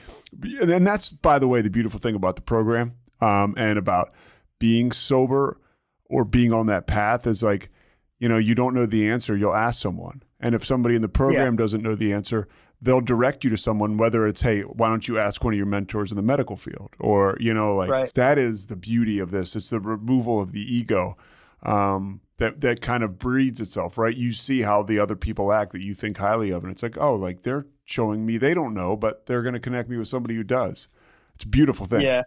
and 0.61 0.88
that's 0.88 1.09
by 1.09 1.39
the 1.39 1.47
way 1.47 1.61
the 1.61 1.69
beautiful 1.69 1.99
thing 1.99 2.15
about 2.15 2.38
the 2.38 2.41
program 2.41 2.93
um, 3.19 3.53
and 3.57 3.77
about 3.77 4.13
being 4.59 4.93
sober 4.93 5.59
or 6.05 6.23
being 6.23 6.53
on 6.53 6.67
that 6.67 6.88
path 6.88 7.27
is 7.27 7.43
like, 7.43 7.69
you 8.19 8.29
know, 8.29 8.38
you 8.38 8.55
don't 8.55 8.73
know 8.73 8.86
the 8.86 9.09
answer, 9.09 9.36
you'll 9.36 9.53
ask 9.55 9.81
someone, 9.81 10.23
and 10.39 10.55
if 10.55 10.63
somebody 10.63 10.95
in 10.95 11.01
the 11.01 11.09
program 11.09 11.57
doesn't 11.57 11.84
know 11.84 11.95
the 11.95 12.13
answer 12.13 12.47
they'll 12.84 13.01
direct 13.01 13.43
you 13.43 13.49
to 13.49 13.57
someone 13.57 13.97
whether 13.97 14.27
it's 14.27 14.41
hey 14.41 14.61
why 14.61 14.89
don't 14.89 15.07
you 15.07 15.17
ask 15.17 15.43
one 15.43 15.53
of 15.53 15.57
your 15.57 15.65
mentors 15.65 16.11
in 16.11 16.17
the 16.17 16.21
medical 16.23 16.55
field? 16.55 16.91
Or 16.99 17.38
you 17.39 17.53
know 17.53 17.75
like 17.75 17.89
right. 17.89 18.13
that 18.13 18.38
is 18.38 18.67
the 18.67 18.75
beauty 18.75 19.19
of 19.19 19.31
this. 19.31 19.55
It's 19.55 19.69
the 19.69 19.79
removal 19.79 20.41
of 20.41 20.51
the 20.51 20.61
ego 20.61 21.17
um, 21.63 22.21
that 22.38 22.61
that 22.61 22.81
kind 22.81 23.03
of 23.03 23.17
breeds 23.17 23.59
itself 23.59 23.97
right? 23.97 24.15
You 24.15 24.31
see 24.31 24.61
how 24.61 24.84
the 24.84 24.99
other 24.99 25.15
people 25.15 25.51
act 25.51 25.71
that 25.73 25.81
you 25.81 25.93
think 25.93 26.17
highly 26.17 26.51
of 26.51 26.63
and 26.63 26.71
it's 26.71 26.84
like 26.84 26.97
oh 26.97 27.15
like 27.15 27.43
they're 27.43 27.65
showing 27.86 28.25
me 28.25 28.38
they 28.38 28.53
don't 28.53 28.73
know 28.73 28.95
but 28.95 29.25
they're 29.25 29.41
going 29.41 29.53
to 29.53 29.59
connect 29.59 29.89
me 29.89 29.97
with 29.97 30.07
somebody 30.07 30.36
who 30.36 30.43
does. 30.43 30.88
It's 31.36 31.45
a 31.45 31.47
beautiful 31.47 31.86
thing. 31.86 32.01
Yeah. 32.01 32.21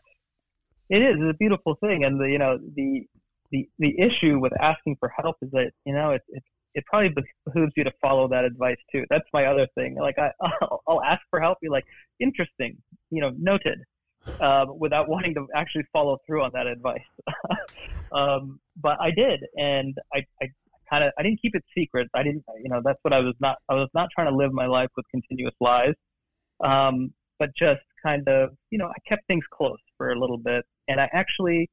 It 0.89 1.03
is. 1.03 1.17
It's 1.19 1.35
a 1.35 1.39
beautiful 1.39 1.77
thing. 1.77 2.05
And 2.05 2.21
the 2.21 2.31
you 2.31 2.39
know 2.39 2.59
the 2.59 3.07
the 3.51 3.69
the 3.79 3.99
issue 3.99 4.39
with 4.39 4.53
asking 4.61 4.97
for 5.01 5.13
help 5.17 5.37
is 5.43 5.51
that 5.53 5.73
you 5.85 5.95
know 5.95 6.11
it, 6.11 6.23
it's 6.29 6.47
it 6.77 6.85
probably 6.85 7.13
behooves 7.47 7.73
you 7.75 7.85
to 7.85 7.93
follow 8.03 8.29
that 8.29 8.45
advice 8.45 8.77
too. 8.93 9.05
That's 9.09 9.27
my 9.33 9.47
other 9.47 9.67
thing. 9.75 9.97
Like 9.97 10.19
I, 10.19 10.31
I'll, 10.41 10.83
I'll 10.89 11.03
ask 11.03 11.23
for 11.31 11.41
help. 11.41 11.59
Be 11.61 11.71
like, 11.71 11.87
interesting, 12.21 12.77
you 13.11 13.23
know, 13.23 13.33
noted, 13.39 13.81
um, 14.41 14.79
without 14.79 15.09
wanting 15.09 15.35
to 15.35 15.47
actually 15.55 15.85
follow 15.91 16.19
through 16.27 16.45
on 16.45 16.51
that 16.53 16.67
advice. 16.67 17.01
um, 18.13 18.61
but 18.81 18.99
I 19.01 19.11
did, 19.11 19.41
and 19.59 19.97
I, 20.15 20.27
I 20.43 20.51
kind 20.91 21.03
of, 21.03 21.13
I 21.19 21.23
didn't 21.23 21.41
keep 21.41 21.57
it 21.57 21.65
secret. 21.77 22.09
I 22.15 22.23
didn't, 22.23 22.45
you 22.63 22.69
know, 22.69 22.83
that's 22.85 22.99
what 23.03 23.15
I 23.15 23.21
was 23.21 23.35
not. 23.41 23.57
I 23.71 23.75
was 23.75 23.89
not 23.95 24.11
trying 24.15 24.31
to 24.31 24.37
live 24.37 24.53
my 24.53 24.67
life 24.67 24.91
with 24.97 25.07
continuous 25.11 25.55
lies, 25.61 25.95
um, 26.63 27.11
but 27.39 27.57
just 27.57 27.81
kind 28.05 28.29
of, 28.29 28.51
you 28.71 28.77
know, 28.77 28.87
I 28.87 29.09
kept 29.09 29.27
things 29.29 29.47
close 29.51 29.81
for 29.97 30.13
a 30.13 30.21
little 30.21 30.39
bit, 30.39 30.67
and 30.89 31.01
I 31.01 31.09
actually 31.15 31.71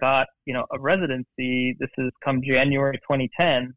got, 0.00 0.26
you 0.46 0.54
know, 0.54 0.66
a 0.72 0.80
residency. 0.80 1.76
This 1.78 1.90
is 1.96 2.10
come 2.24 2.42
January 2.42 2.96
2010 3.08 3.72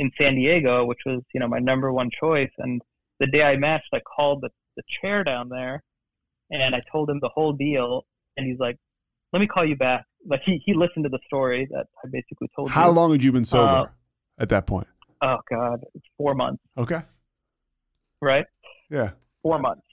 in 0.00 0.10
San 0.18 0.34
Diego, 0.34 0.84
which 0.86 1.00
was 1.06 1.20
you 1.32 1.40
know 1.40 1.46
my 1.46 1.60
number 1.60 1.92
one 1.92 2.10
choice. 2.10 2.50
And 2.58 2.80
the 3.20 3.26
day 3.26 3.42
I 3.42 3.56
matched, 3.56 3.90
I 3.94 4.00
called 4.00 4.40
the, 4.40 4.48
the 4.76 4.82
chair 5.00 5.22
down 5.22 5.50
there, 5.50 5.82
and 6.50 6.74
I 6.74 6.80
told 6.90 7.10
him 7.10 7.20
the 7.20 7.28
whole 7.28 7.52
deal, 7.52 8.06
and 8.36 8.46
he's 8.46 8.58
like, 8.58 8.76
"Let 9.32 9.40
me 9.40 9.46
call 9.46 9.64
you 9.64 9.76
back." 9.76 10.06
Like 10.26 10.40
he 10.44 10.60
he 10.64 10.74
listened 10.74 11.04
to 11.04 11.10
the 11.10 11.20
story 11.26 11.68
that 11.70 11.86
I 12.02 12.08
basically 12.10 12.48
told. 12.56 12.68
Him. 12.68 12.72
How 12.72 12.88
you. 12.88 12.94
long 12.94 13.12
had 13.12 13.22
you 13.22 13.30
been 13.30 13.44
sober 13.44 13.72
uh, 13.72 13.86
at 14.38 14.48
that 14.48 14.66
point? 14.66 14.88
Oh 15.20 15.36
God, 15.50 15.80
it's 15.94 16.06
four 16.16 16.34
months. 16.34 16.62
Okay. 16.78 17.02
Right. 18.22 18.46
Yeah. 18.90 19.10
Four 19.42 19.58
months. 19.58 19.86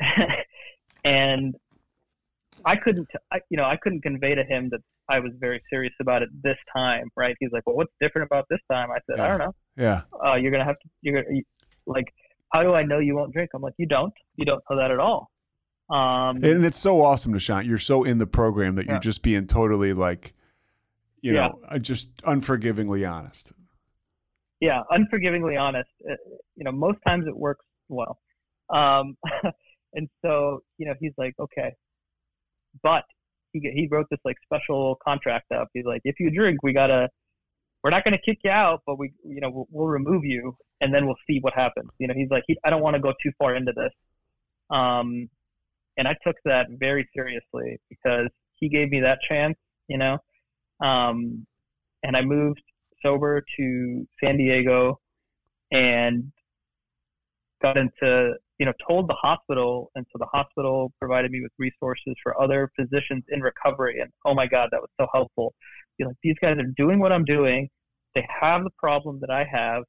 and 1.04 1.54
I 2.64 2.76
couldn't, 2.76 3.08
I, 3.32 3.40
you 3.50 3.56
know, 3.56 3.64
I 3.64 3.76
couldn't 3.76 4.02
convey 4.02 4.34
to 4.34 4.44
him 4.44 4.68
that 4.70 4.80
I 5.08 5.20
was 5.20 5.32
very 5.38 5.62
serious 5.70 5.94
about 6.00 6.22
it 6.22 6.30
this 6.42 6.56
time, 6.74 7.10
right? 7.16 7.36
He's 7.40 7.50
like, 7.52 7.66
well, 7.66 7.76
what's 7.76 7.92
different 8.00 8.26
about 8.26 8.46
this 8.48 8.60
time? 8.70 8.90
I 8.90 8.98
said, 9.06 9.18
yeah. 9.18 9.24
I 9.24 9.28
don't 9.28 9.38
know. 9.38 9.54
Yeah. 9.76 10.02
Uh, 10.26 10.34
you're 10.36 10.50
gonna 10.50 10.64
have 10.64 10.78
to. 10.78 10.88
You're 11.02 11.22
gonna 11.22 11.40
like, 11.86 12.12
how 12.52 12.62
do 12.62 12.74
I 12.74 12.82
know 12.82 12.98
you 12.98 13.16
won't 13.16 13.32
drink? 13.32 13.50
I'm 13.54 13.62
like, 13.62 13.74
you 13.76 13.86
don't. 13.86 14.14
You 14.36 14.44
don't 14.44 14.62
know 14.70 14.76
that 14.76 14.90
at 14.90 14.98
all. 14.98 15.30
Um, 15.90 16.36
and 16.42 16.64
it's 16.64 16.78
so 16.78 17.04
awesome 17.04 17.38
shine. 17.38 17.66
You're 17.66 17.78
so 17.78 18.04
in 18.04 18.18
the 18.18 18.26
program 18.26 18.76
that 18.76 18.86
you're 18.86 19.00
just 19.00 19.22
being 19.22 19.46
totally 19.46 19.92
like, 19.92 20.32
you 21.20 21.32
know, 21.32 21.58
yeah. 21.62 21.76
Uh, 21.76 21.78
just 21.78 22.10
unforgivingly 22.22 23.04
honest. 23.04 23.52
Yeah, 24.60 24.82
unforgivingly 24.90 25.60
honest. 25.60 25.90
Uh, 26.08 26.14
you 26.56 26.64
know, 26.64 26.72
most 26.72 26.98
times 27.06 27.26
it 27.26 27.36
works 27.36 27.64
well. 27.88 28.18
Um, 28.70 29.18
and 29.94 30.08
so, 30.24 30.62
you 30.78 30.86
know, 30.86 30.94
he's 31.00 31.12
like, 31.18 31.34
okay, 31.38 31.74
but 32.82 33.04
he 33.52 33.60
he 33.74 33.88
wrote 33.90 34.06
this 34.10 34.20
like 34.24 34.36
special 34.44 34.96
contract 35.06 35.52
up. 35.52 35.68
He's 35.72 35.84
like, 35.84 36.02
if 36.04 36.18
you 36.18 36.30
drink, 36.30 36.62
we 36.62 36.72
gotta, 36.72 37.08
we're 37.82 37.90
not 37.90 38.04
gonna 38.04 38.18
kick 38.18 38.38
you 38.44 38.50
out, 38.50 38.82
but 38.86 38.98
we, 38.98 39.12
you 39.24 39.40
know, 39.40 39.50
we'll, 39.50 39.68
we'll 39.70 39.88
remove 39.88 40.24
you, 40.24 40.56
and 40.80 40.94
then 40.94 41.06
we'll 41.06 41.16
see 41.26 41.38
what 41.40 41.54
happens. 41.54 41.90
You 41.98 42.08
know, 42.08 42.14
he's 42.14 42.30
like, 42.30 42.44
he, 42.46 42.56
I 42.64 42.70
don't 42.70 42.82
want 42.82 42.94
to 42.94 43.00
go 43.00 43.12
too 43.22 43.32
far 43.38 43.54
into 43.54 43.72
this. 43.72 43.92
Um, 44.70 45.28
and 45.96 46.08
I 46.08 46.16
took 46.24 46.36
that 46.44 46.68
very 46.70 47.08
seriously 47.14 47.78
because 47.88 48.28
he 48.56 48.68
gave 48.68 48.90
me 48.90 49.00
that 49.00 49.20
chance. 49.20 49.56
You 49.88 49.98
know, 49.98 50.18
um, 50.80 51.46
and 52.02 52.16
I 52.16 52.22
moved 52.22 52.62
sober 53.02 53.44
to 53.56 54.06
San 54.22 54.38
Diego, 54.38 54.98
and 55.70 56.32
got 57.60 57.76
into 57.76 58.34
you 58.64 58.70
know, 58.70 58.72
told 58.88 59.10
the 59.10 59.14
hospital, 59.14 59.90
and 59.94 60.06
so 60.10 60.18
the 60.18 60.26
hospital 60.32 60.90
provided 60.98 61.30
me 61.30 61.42
with 61.42 61.52
resources 61.58 62.14
for 62.22 62.40
other 62.40 62.70
physicians 62.80 63.22
in 63.28 63.42
recovery. 63.42 64.00
And 64.00 64.10
oh 64.24 64.32
my 64.32 64.46
God, 64.46 64.70
that 64.72 64.80
was 64.80 64.88
so 64.98 65.06
helpful. 65.12 65.52
You 65.98 66.06
know, 66.06 66.12
these 66.22 66.36
guys 66.40 66.56
are 66.56 66.72
doing 66.74 66.98
what 66.98 67.12
I'm 67.12 67.26
doing. 67.26 67.68
They 68.14 68.26
have 68.40 68.64
the 68.64 68.70
problem 68.78 69.20
that 69.20 69.28
I 69.28 69.44
have. 69.44 69.82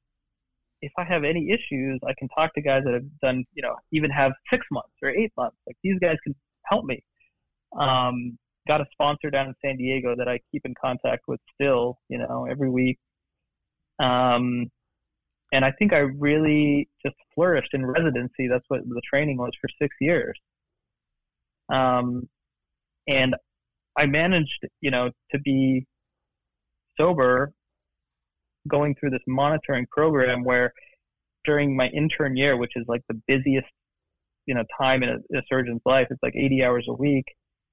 If 0.82 0.92
I 0.98 1.04
have 1.04 1.24
any 1.24 1.48
issues, 1.50 1.98
I 2.06 2.12
can 2.18 2.28
talk 2.28 2.52
to 2.52 2.60
guys 2.60 2.82
that 2.84 2.92
have 2.92 3.20
done, 3.22 3.44
you 3.54 3.62
know, 3.62 3.74
even 3.92 4.10
have 4.10 4.32
six 4.52 4.66
months 4.70 4.92
or 5.02 5.08
eight 5.08 5.32
months. 5.38 5.56
Like 5.66 5.76
these 5.82 5.98
guys 5.98 6.16
can 6.22 6.34
help 6.66 6.84
me. 6.84 7.02
Um, 7.78 8.36
got 8.68 8.82
a 8.82 8.86
sponsor 8.92 9.30
down 9.30 9.46
in 9.46 9.54
San 9.64 9.78
Diego 9.78 10.14
that 10.16 10.28
I 10.28 10.38
keep 10.52 10.66
in 10.66 10.74
contact 10.78 11.22
with 11.28 11.40
still, 11.54 11.96
you 12.10 12.18
know, 12.18 12.46
every 12.50 12.68
week. 12.68 12.98
Um, 13.98 14.70
and 15.52 15.64
I 15.64 15.72
think 15.72 15.92
I 15.92 15.98
really 15.98 16.88
just 17.04 17.16
flourished 17.34 17.72
in 17.72 17.84
residency. 17.84 18.48
That's 18.48 18.64
what 18.68 18.80
the 18.86 19.00
training 19.08 19.38
was 19.38 19.52
for 19.60 19.68
six 19.80 19.94
years. 20.00 20.38
Um, 21.72 22.28
and 23.08 23.34
I 23.96 24.06
managed, 24.06 24.66
you 24.80 24.90
know, 24.90 25.10
to 25.32 25.38
be 25.40 25.86
sober 26.98 27.52
going 28.68 28.94
through 28.98 29.10
this 29.10 29.22
monitoring 29.26 29.86
program 29.90 30.42
where 30.42 30.72
during 31.44 31.76
my 31.76 31.88
intern 31.88 32.36
year, 32.36 32.56
which 32.56 32.72
is 32.74 32.84
like 32.88 33.02
the 33.08 33.20
busiest 33.28 33.68
you 34.46 34.54
know 34.54 34.64
time 34.80 35.02
in 35.02 35.10
a, 35.10 35.38
a 35.38 35.42
surgeon's 35.48 35.82
life. 35.84 36.06
It's 36.10 36.22
like 36.22 36.34
80 36.36 36.64
hours 36.64 36.86
a 36.88 36.94
week, 36.94 37.26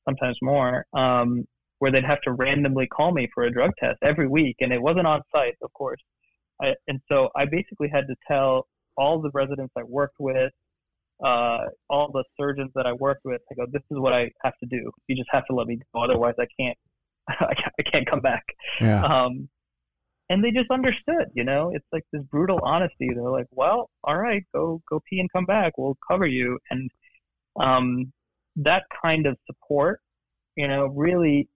sometimes 0.07 0.37
more. 0.41 0.85
Um, 0.93 1.45
where 1.79 1.91
they'd 1.91 2.05
have 2.05 2.21
to 2.21 2.31
randomly 2.31 2.87
call 2.87 3.11
me 3.11 3.27
for 3.33 3.43
a 3.43 3.51
drug 3.51 3.71
test 3.77 3.97
every 4.01 4.27
week, 4.27 4.55
and 4.61 4.71
it 4.71 4.81
wasn't 4.81 5.05
on 5.05 5.21
site, 5.35 5.55
of 5.61 5.71
course. 5.73 5.99
I, 6.61 6.75
and 6.87 6.99
so 7.11 7.29
I 7.35 7.45
basically 7.45 7.89
had 7.89 8.07
to 8.07 8.15
tell 8.27 8.67
all 8.97 9.21
the 9.21 9.31
residents 9.33 9.73
I 9.77 9.83
worked 9.83 10.19
with, 10.19 10.51
uh, 11.23 11.65
all 11.89 12.11
the 12.11 12.23
surgeons 12.39 12.71
that 12.75 12.85
I 12.85 12.93
worked 12.93 13.25
with, 13.25 13.41
I 13.51 13.55
go, 13.55 13.65
this 13.71 13.81
is 13.91 13.97
what 13.99 14.13
I 14.13 14.31
have 14.43 14.57
to 14.59 14.65
do. 14.65 14.91
You 15.07 15.15
just 15.15 15.29
have 15.31 15.45
to 15.47 15.55
let 15.55 15.67
me 15.67 15.79
go, 15.93 16.03
otherwise 16.03 16.35
I 16.39 16.47
can't, 16.59 16.77
I 17.27 17.83
can't 17.83 18.09
come 18.09 18.19
back. 18.19 18.43
Yeah. 18.79 19.03
Um, 19.03 19.49
and 20.29 20.43
they 20.43 20.51
just 20.51 20.71
understood, 20.71 21.27
you 21.33 21.43
know, 21.43 21.71
it's 21.73 21.85
like 21.91 22.03
this 22.11 22.21
brutal 22.31 22.59
honesty. 22.63 23.09
They're 23.13 23.29
like, 23.29 23.47
well, 23.51 23.89
all 24.03 24.17
right, 24.17 24.43
go, 24.53 24.81
go 24.89 25.01
pee 25.09 25.19
and 25.19 25.31
come 25.31 25.45
back. 25.45 25.73
We'll 25.77 25.97
cover 26.09 26.25
you. 26.25 26.59
And, 26.69 26.89
um, 27.59 28.11
that 28.55 28.83
kind 29.03 29.27
of 29.27 29.37
support, 29.47 29.99
you 30.55 30.67
know, 30.67 30.87
really 30.87 31.49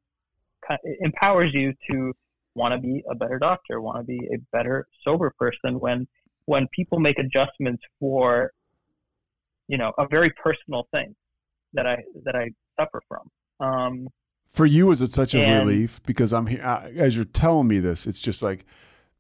empowers 1.02 1.54
you 1.54 1.74
to 1.90 2.14
want 2.58 2.74
to 2.74 2.80
be 2.80 3.04
a 3.10 3.16
better 3.16 3.40
doctor, 3.40 3.80
want 3.80 4.00
to 4.00 4.04
be 4.04 4.20
a 4.34 4.38
better 4.52 4.88
sober 5.04 5.32
person 5.40 5.80
when 5.80 6.08
when 6.46 6.68
people 6.74 7.00
make 7.00 7.20
adjustments 7.20 7.84
for 8.00 8.52
you 9.68 9.78
know 9.78 9.94
a 9.98 10.08
very 10.08 10.32
personal 10.32 10.88
thing 10.92 11.16
that 11.74 11.86
I 11.86 11.98
that 12.26 12.36
I 12.36 12.50
suffer 12.78 13.02
from. 13.08 13.30
Um, 13.66 14.08
for 14.52 14.66
you, 14.66 14.92
is 14.92 15.02
it 15.02 15.12
such 15.12 15.36
a 15.36 15.40
and, 15.40 15.68
relief? 15.68 16.02
Because 16.06 16.34
I'm 16.34 16.48
here 16.48 16.62
as 16.62 17.16
you're 17.16 17.26
telling 17.26 17.68
me 17.68 17.80
this. 17.80 18.08
It's 18.08 18.22
just 18.22 18.42
like 18.42 18.66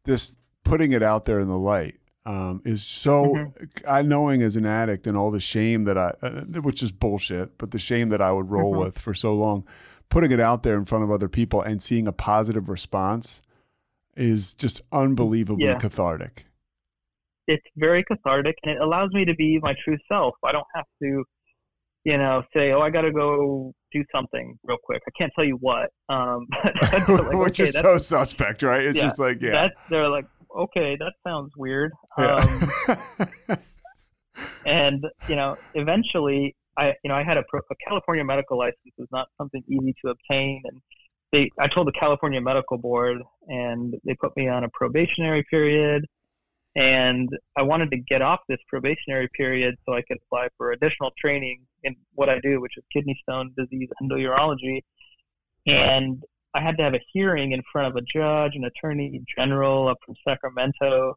this 0.03 0.37
putting 0.65 0.91
it 0.91 1.03
out 1.03 1.25
there 1.25 1.39
in 1.39 1.47
the 1.47 1.57
light 1.57 1.99
um, 2.25 2.61
is 2.65 2.83
so. 2.83 3.25
Mm-hmm. 3.25 3.63
I 3.87 4.01
knowing 4.01 4.41
as 4.41 4.55
an 4.55 4.65
addict 4.65 5.05
and 5.05 5.15
all 5.15 5.31
the 5.31 5.39
shame 5.39 5.83
that 5.83 5.97
I, 5.97 6.13
uh, 6.21 6.41
which 6.61 6.81
is 6.81 6.91
bullshit, 6.91 7.57
but 7.57 7.71
the 7.71 7.79
shame 7.79 8.09
that 8.09 8.21
I 8.21 8.31
would 8.31 8.49
roll 8.49 8.71
mm-hmm. 8.71 8.85
with 8.85 8.97
for 8.97 9.13
so 9.13 9.35
long 9.35 9.63
putting 10.09 10.31
it 10.31 10.39
out 10.39 10.63
there 10.63 10.77
in 10.77 10.85
front 10.85 11.03
of 11.03 11.11
other 11.11 11.27
people 11.27 11.61
and 11.61 11.81
seeing 11.81 12.07
a 12.07 12.11
positive 12.11 12.69
response 12.69 13.41
is 14.15 14.53
just 14.53 14.81
unbelievably 14.91 15.65
yeah. 15.65 15.77
cathartic. 15.77 16.45
It's 17.47 17.65
very 17.77 18.03
cathartic 18.03 18.55
and 18.63 18.71
it 18.71 18.81
allows 18.81 19.11
me 19.11 19.25
to 19.25 19.35
be 19.35 19.59
my 19.61 19.75
true 19.83 19.97
self. 20.11 20.35
I 20.43 20.51
don't 20.51 20.67
have 20.75 20.85
to, 21.01 21.23
you 22.03 22.17
know, 22.17 22.43
say, 22.55 22.71
oh, 22.71 22.81
I 22.81 22.89
got 22.89 23.01
to 23.01 23.11
go 23.11 23.73
do 23.91 24.03
something 24.13 24.57
real 24.63 24.77
quick. 24.83 25.01
I 25.07 25.11
can't 25.17 25.31
tell 25.35 25.45
you 25.45 25.57
what. 25.61 25.89
Um, 26.09 26.47
like, 26.63 27.07
Which 27.33 27.61
okay, 27.61 27.69
is 27.69 27.73
so 27.75 27.97
suspect, 27.97 28.63
right? 28.63 28.83
It's 28.83 28.97
yeah, 28.97 29.03
just 29.03 29.19
like, 29.19 29.41
yeah. 29.41 29.69
they're 29.89 30.09
like, 30.09 30.25
okay, 30.57 30.97
that 30.99 31.13
sounds 31.25 31.51
weird. 31.55 31.91
Yeah. 32.17 32.69
Um, 33.47 33.57
and, 34.65 35.05
you 35.29 35.35
know, 35.35 35.57
eventually 35.75 36.55
I, 36.77 36.93
you 37.03 37.09
know, 37.09 37.15
I 37.15 37.23
had 37.23 37.37
a, 37.37 37.41
a 37.41 37.75
California 37.87 38.23
medical 38.23 38.57
license 38.57 38.93
is 38.97 39.07
not 39.11 39.27
something 39.37 39.63
easy 39.67 39.95
to 40.05 40.11
obtain, 40.11 40.61
and 40.65 40.81
they, 41.31 41.49
I 41.59 41.67
told 41.67 41.87
the 41.87 41.91
California 41.91 42.39
Medical 42.39 42.77
Board, 42.77 43.17
and 43.47 43.95
they 44.05 44.13
put 44.13 44.37
me 44.37 44.47
on 44.47 44.63
a 44.63 44.69
probationary 44.69 45.43
period, 45.49 46.05
and 46.75 47.29
I 47.57 47.63
wanted 47.63 47.91
to 47.91 47.97
get 47.97 48.21
off 48.21 48.41
this 48.47 48.59
probationary 48.69 49.27
period 49.35 49.75
so 49.85 49.95
I 49.95 50.03
could 50.03 50.17
apply 50.27 50.49
for 50.57 50.71
additional 50.71 51.11
training 51.17 51.61
in 51.83 51.95
what 52.13 52.29
I 52.29 52.39
do, 52.39 52.61
which 52.61 52.77
is 52.77 52.83
kidney 52.93 53.19
stone 53.23 53.53
disease 53.57 53.89
endourology, 54.01 54.83
and 55.65 56.23
I 56.53 56.61
had 56.61 56.77
to 56.77 56.83
have 56.83 56.93
a 56.93 57.01
hearing 57.11 57.51
in 57.51 57.61
front 57.71 57.87
of 57.87 57.95
a 57.95 58.01
judge, 58.01 58.55
an 58.55 58.63
attorney 58.63 59.21
general 59.35 59.87
up 59.87 59.97
from 60.05 60.15
Sacramento, 60.27 61.15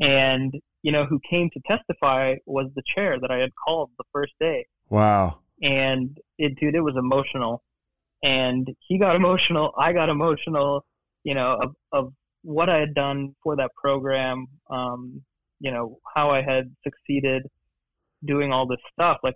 and 0.00 0.52
you 0.82 0.92
know 0.92 1.04
who 1.04 1.20
came 1.28 1.50
to 1.50 1.60
testify 1.66 2.36
was 2.46 2.66
the 2.74 2.82
chair 2.86 3.18
that 3.20 3.30
I 3.30 3.38
had 3.38 3.50
called 3.54 3.90
the 3.98 4.04
first 4.12 4.32
day. 4.40 4.66
Wow. 4.90 5.38
And 5.62 6.16
it, 6.38 6.58
dude, 6.58 6.74
it 6.74 6.80
was 6.80 6.94
emotional. 6.96 7.62
And 8.22 8.68
he 8.80 8.98
got 8.98 9.16
emotional. 9.16 9.72
I 9.78 9.92
got 9.92 10.08
emotional, 10.08 10.84
you 11.24 11.34
know, 11.34 11.58
of, 11.62 11.74
of 11.92 12.12
what 12.42 12.68
I 12.68 12.78
had 12.78 12.94
done 12.94 13.34
for 13.42 13.56
that 13.56 13.70
program, 13.80 14.46
um, 14.70 15.22
you 15.60 15.70
know, 15.70 15.98
how 16.14 16.30
I 16.30 16.42
had 16.42 16.74
succeeded 16.84 17.42
doing 18.24 18.52
all 18.52 18.66
this 18.66 18.80
stuff. 18.92 19.18
Like 19.22 19.34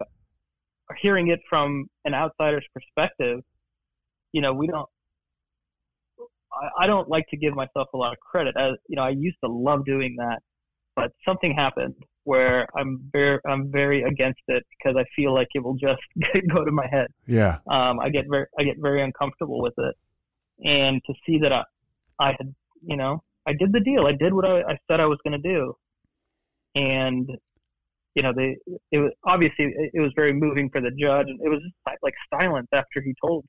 hearing 1.00 1.28
it 1.28 1.40
from 1.48 1.86
an 2.05 2.14
outsider's 2.14 2.66
perspective, 2.74 3.40
you 4.32 4.40
know, 4.40 4.53
we 4.53 4.66
don't, 4.66 4.88
I, 6.53 6.84
I 6.84 6.86
don't 6.86 7.09
like 7.09 7.26
to 7.30 7.36
give 7.36 7.55
myself 7.55 7.88
a 7.94 7.96
lot 7.96 8.12
of 8.12 8.18
credit. 8.20 8.57
As 8.57 8.72
you 8.88 8.96
know, 8.96 9.03
I 9.03 9.11
used 9.11 9.38
to 9.44 9.50
love 9.50 9.84
doing 9.84 10.16
that, 10.18 10.40
but 10.96 11.12
something 11.24 11.55
happened 11.55 11.94
where 12.25 12.66
I'm 12.77 13.11
very 13.12 13.39
I'm 13.47 13.70
very 13.70 14.03
against 14.03 14.43
it 14.49 14.64
because 14.70 14.97
I 14.97 15.05
feel 15.16 15.35
like 15.35 15.49
it 15.55 15.62
will 15.62 15.75
just 15.75 16.03
go 16.55 16.64
to 16.64 16.70
my 16.70 16.87
head. 16.87 17.09
Yeah. 17.27 17.59
Um, 17.66 18.01
I 18.01 18.11
get 18.11 18.27
very 18.31 18.47
I 18.59 18.64
get 18.64 18.77
very 18.79 19.03
uncomfortable 19.03 19.61
with 19.61 19.75
it, 19.79 19.97
and 20.64 21.01
to 21.07 21.14
see 21.27 21.39
that 21.39 21.53
I 21.53 21.64
I 22.18 22.29
had 22.39 22.55
you 22.83 22.97
know 22.97 23.23
I 23.47 23.53
did 23.53 23.73
the 23.73 23.81
deal. 23.81 24.07
I 24.07 24.12
did 24.12 24.33
what 24.33 24.45
I, 24.45 24.62
I 24.62 24.79
said 24.89 25.01
I 25.01 25.07
was 25.07 25.18
going 25.25 25.41
to 25.41 25.49
do, 25.49 25.75
and 26.75 27.29
you 28.14 28.23
know 28.23 28.33
they 28.37 28.57
it 28.91 28.99
was 28.99 29.12
obviously 29.25 29.66
it, 29.66 29.91
it 29.95 30.01
was 30.01 30.12
very 30.14 30.33
moving 30.33 30.70
for 30.70 30.81
the 30.81 30.91
judge, 30.93 31.27
and 31.29 31.41
it 31.43 31.49
was 31.49 31.61
just 31.61 32.03
like 32.03 32.14
silence 32.33 32.68
after 32.73 33.01
he 33.01 33.14
told 33.25 33.45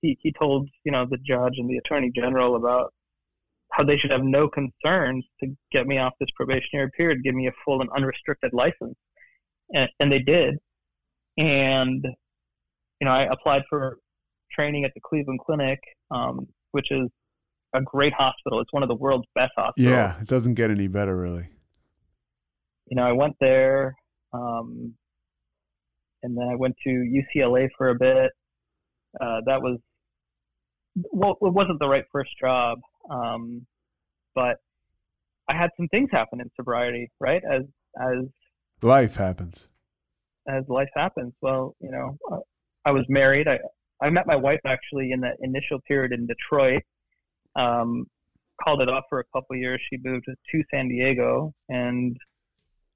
he 0.00 0.16
he 0.22 0.32
told 0.32 0.68
you 0.84 0.92
know 0.92 1.06
the 1.08 1.18
judge 1.18 1.54
and 1.58 1.68
the 1.68 1.76
attorney 1.76 2.10
general 2.14 2.56
about 2.56 2.92
how 3.74 3.82
they 3.82 3.96
should 3.96 4.12
have 4.12 4.22
no 4.22 4.48
concerns 4.48 5.26
to 5.40 5.48
get 5.72 5.86
me 5.86 5.98
off 5.98 6.12
this 6.20 6.28
probationary 6.36 6.90
period, 6.96 7.24
give 7.24 7.34
me 7.34 7.48
a 7.48 7.52
full 7.64 7.80
and 7.80 7.90
unrestricted 7.96 8.52
license. 8.52 8.94
And, 9.74 9.88
and 9.98 10.12
they 10.12 10.20
did. 10.20 10.58
And, 11.36 12.04
you 13.00 13.04
know, 13.04 13.10
I 13.10 13.24
applied 13.24 13.62
for 13.68 13.98
training 14.52 14.84
at 14.84 14.92
the 14.94 15.00
Cleveland 15.00 15.40
Clinic, 15.44 15.80
um, 16.12 16.46
which 16.70 16.92
is 16.92 17.08
a 17.74 17.82
great 17.82 18.12
hospital. 18.12 18.60
It's 18.60 18.72
one 18.72 18.84
of 18.84 18.88
the 18.88 18.94
world's 18.94 19.26
best 19.34 19.52
hospitals. 19.56 19.92
Yeah, 19.92 20.20
it 20.20 20.28
doesn't 20.28 20.54
get 20.54 20.70
any 20.70 20.86
better, 20.86 21.16
really. 21.16 21.48
You 22.86 22.96
know, 22.96 23.02
I 23.02 23.12
went 23.12 23.34
there, 23.40 23.96
um, 24.32 24.94
and 26.22 26.38
then 26.38 26.46
I 26.48 26.54
went 26.54 26.76
to 26.84 26.90
UCLA 26.90 27.68
for 27.76 27.88
a 27.88 27.94
bit. 27.96 28.30
Uh, 29.20 29.40
that 29.46 29.60
was 29.60 29.78
well, 31.12 31.36
it 31.40 31.52
wasn't 31.52 31.80
the 31.80 31.88
right 31.88 32.04
first 32.12 32.30
job. 32.38 32.78
Um, 33.10 33.66
but 34.34 34.58
I 35.48 35.54
had 35.54 35.70
some 35.76 35.88
things 35.88 36.10
happen 36.10 36.40
in 36.40 36.50
sobriety, 36.56 37.10
right? 37.20 37.42
As 37.50 37.62
as 38.00 38.24
life 38.82 39.16
happens. 39.16 39.68
As 40.48 40.64
life 40.68 40.90
happens. 40.94 41.32
Well, 41.40 41.74
you 41.80 41.90
know, 41.90 42.18
uh, 42.30 42.40
I 42.84 42.90
was 42.92 43.04
married. 43.08 43.48
I 43.48 43.60
I 44.00 44.10
met 44.10 44.26
my 44.26 44.36
wife 44.36 44.60
actually 44.64 45.12
in 45.12 45.20
that 45.20 45.36
initial 45.40 45.80
period 45.86 46.12
in 46.12 46.26
Detroit. 46.26 46.82
Um, 47.56 48.06
called 48.62 48.82
it 48.82 48.88
off 48.88 49.04
for 49.08 49.20
a 49.20 49.24
couple 49.32 49.56
years. 49.56 49.80
She 49.90 49.98
moved 50.02 50.26
to 50.26 50.62
San 50.72 50.88
Diego, 50.88 51.52
and 51.68 52.16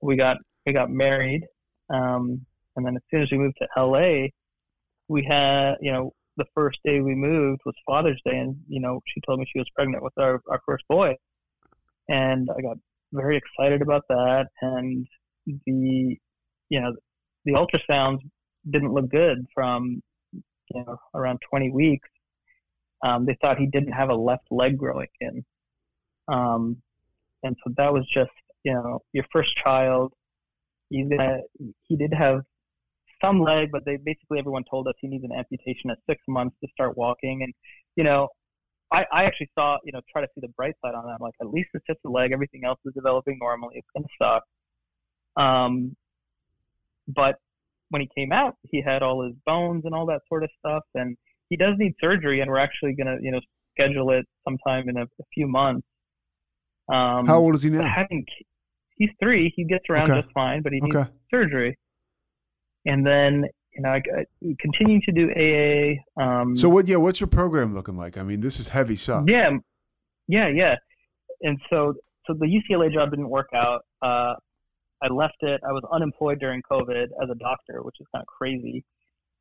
we 0.00 0.16
got 0.16 0.38
we 0.66 0.72
got 0.72 0.90
married. 0.90 1.44
Um, 1.90 2.44
and 2.76 2.86
then 2.86 2.96
as 2.96 3.02
soon 3.10 3.22
as 3.22 3.30
we 3.30 3.38
moved 3.38 3.56
to 3.60 3.68
LA, 3.76 4.28
we 5.08 5.24
had 5.24 5.76
you 5.80 5.92
know 5.92 6.12
the 6.38 6.46
first 6.54 6.78
day 6.84 7.00
we 7.00 7.14
moved 7.14 7.60
was 7.66 7.74
Father's 7.84 8.22
Day, 8.24 8.38
and 8.38 8.56
you 8.68 8.80
know 8.80 9.02
she 9.06 9.20
told 9.20 9.40
me 9.40 9.46
she 9.52 9.58
was 9.58 9.68
pregnant 9.74 10.02
with 10.02 10.14
our 10.16 10.40
our 10.48 10.62
first 10.64 10.84
boy, 10.88 11.16
and 12.08 12.48
I 12.56 12.62
got 12.62 12.78
very 13.12 13.36
excited 13.36 13.82
about 13.82 14.04
that. 14.08 14.46
And 14.62 15.06
the 15.46 16.16
you 16.70 16.80
know 16.80 16.94
the 17.44 17.52
ultrasounds 17.52 18.20
didn't 18.70 18.92
look 18.92 19.10
good 19.10 19.46
from 19.54 20.02
you 20.32 20.84
know 20.84 20.96
around 21.14 21.40
20 21.50 21.70
weeks. 21.70 22.08
Um, 23.04 23.26
they 23.26 23.36
thought 23.40 23.58
he 23.58 23.66
didn't 23.66 23.92
have 23.92 24.08
a 24.08 24.14
left 24.14 24.46
leg 24.50 24.78
growing 24.78 25.08
in, 25.20 25.44
um, 26.28 26.80
and 27.42 27.56
so 27.62 27.72
that 27.76 27.92
was 27.92 28.06
just 28.06 28.30
you 28.64 28.72
know 28.72 29.02
your 29.12 29.24
first 29.32 29.56
child. 29.56 30.12
He's 30.88 31.08
he 31.82 31.96
did 31.96 32.14
have 32.14 32.42
some 33.20 33.40
leg, 33.40 33.70
but 33.72 33.84
they 33.84 33.96
basically 33.96 34.38
everyone 34.38 34.64
told 34.70 34.88
us 34.88 34.94
he 35.00 35.08
needs 35.08 35.24
an 35.24 35.32
amputation 35.32 35.90
at 35.90 35.98
six 36.08 36.22
months 36.28 36.56
to 36.62 36.68
start 36.72 36.96
walking. 36.96 37.42
And 37.42 37.52
you 37.96 38.04
know, 38.04 38.28
I, 38.92 39.04
I 39.12 39.24
actually 39.24 39.50
saw 39.54 39.78
you 39.84 39.92
know 39.92 40.00
try 40.10 40.22
to 40.22 40.28
see 40.34 40.40
the 40.40 40.48
bright 40.48 40.74
side 40.84 40.94
on 40.94 41.04
that. 41.04 41.12
I'm 41.12 41.18
like, 41.20 41.34
at 41.40 41.48
least 41.48 41.70
it's 41.74 41.86
just 41.86 42.00
a 42.06 42.08
leg. 42.08 42.32
Everything 42.32 42.64
else 42.64 42.78
is 42.84 42.94
developing 42.94 43.38
normally. 43.40 43.76
It's 43.76 43.88
gonna 43.94 44.06
suck. 44.20 44.44
Um, 45.36 45.96
but 47.06 47.36
when 47.90 48.02
he 48.02 48.08
came 48.14 48.32
out, 48.32 48.56
he 48.62 48.82
had 48.82 49.02
all 49.02 49.24
his 49.24 49.34
bones 49.46 49.84
and 49.84 49.94
all 49.94 50.06
that 50.06 50.22
sort 50.28 50.44
of 50.44 50.50
stuff, 50.58 50.82
and 50.94 51.16
he 51.48 51.56
does 51.56 51.74
need 51.78 51.94
surgery. 52.00 52.40
And 52.40 52.50
we're 52.50 52.58
actually 52.58 52.94
gonna 52.94 53.16
you 53.20 53.30
know 53.30 53.40
schedule 53.72 54.10
it 54.10 54.26
sometime 54.44 54.88
in 54.88 54.96
a, 54.96 55.02
a 55.02 55.24
few 55.32 55.46
months. 55.46 55.86
Um, 56.88 57.26
How 57.26 57.38
old 57.38 57.54
is 57.54 57.62
he 57.62 57.70
now? 57.70 57.86
Having, 57.86 58.24
he's 58.96 59.10
three. 59.20 59.52
He 59.54 59.64
gets 59.64 59.84
around 59.90 60.10
okay. 60.10 60.22
just 60.22 60.32
fine, 60.32 60.62
but 60.62 60.72
he 60.72 60.80
needs 60.80 60.96
okay. 60.96 61.10
surgery 61.30 61.76
and 62.88 63.06
then 63.06 63.44
you 63.72 63.82
know 63.82 63.90
I, 63.90 64.02
I 64.16 64.24
continue 64.58 65.00
to 65.02 65.12
do 65.12 65.30
AA. 65.30 66.20
Um, 66.20 66.56
so 66.56 66.68
what? 66.68 66.88
Yeah, 66.88 66.96
what's 66.96 67.20
your 67.20 67.28
program 67.28 67.74
looking 67.74 67.96
like? 67.96 68.18
I 68.18 68.22
mean, 68.22 68.40
this 68.40 68.58
is 68.58 68.68
heavy 68.68 68.96
stuff. 68.96 69.24
Yeah, 69.28 69.50
yeah, 70.26 70.48
yeah. 70.48 70.76
And 71.42 71.60
so 71.70 71.94
so 72.26 72.34
the 72.34 72.46
UCLA 72.46 72.92
job 72.92 73.10
didn't 73.10 73.30
work 73.30 73.48
out. 73.54 73.84
Uh, 74.02 74.34
I 75.02 75.08
left 75.08 75.36
it. 75.42 75.60
I 75.66 75.72
was 75.72 75.82
unemployed 75.92 76.40
during 76.40 76.62
COVID 76.70 77.04
as 77.22 77.30
a 77.30 77.34
doctor, 77.36 77.82
which 77.82 77.96
is 78.00 78.06
kind 78.12 78.22
of 78.22 78.26
crazy. 78.26 78.84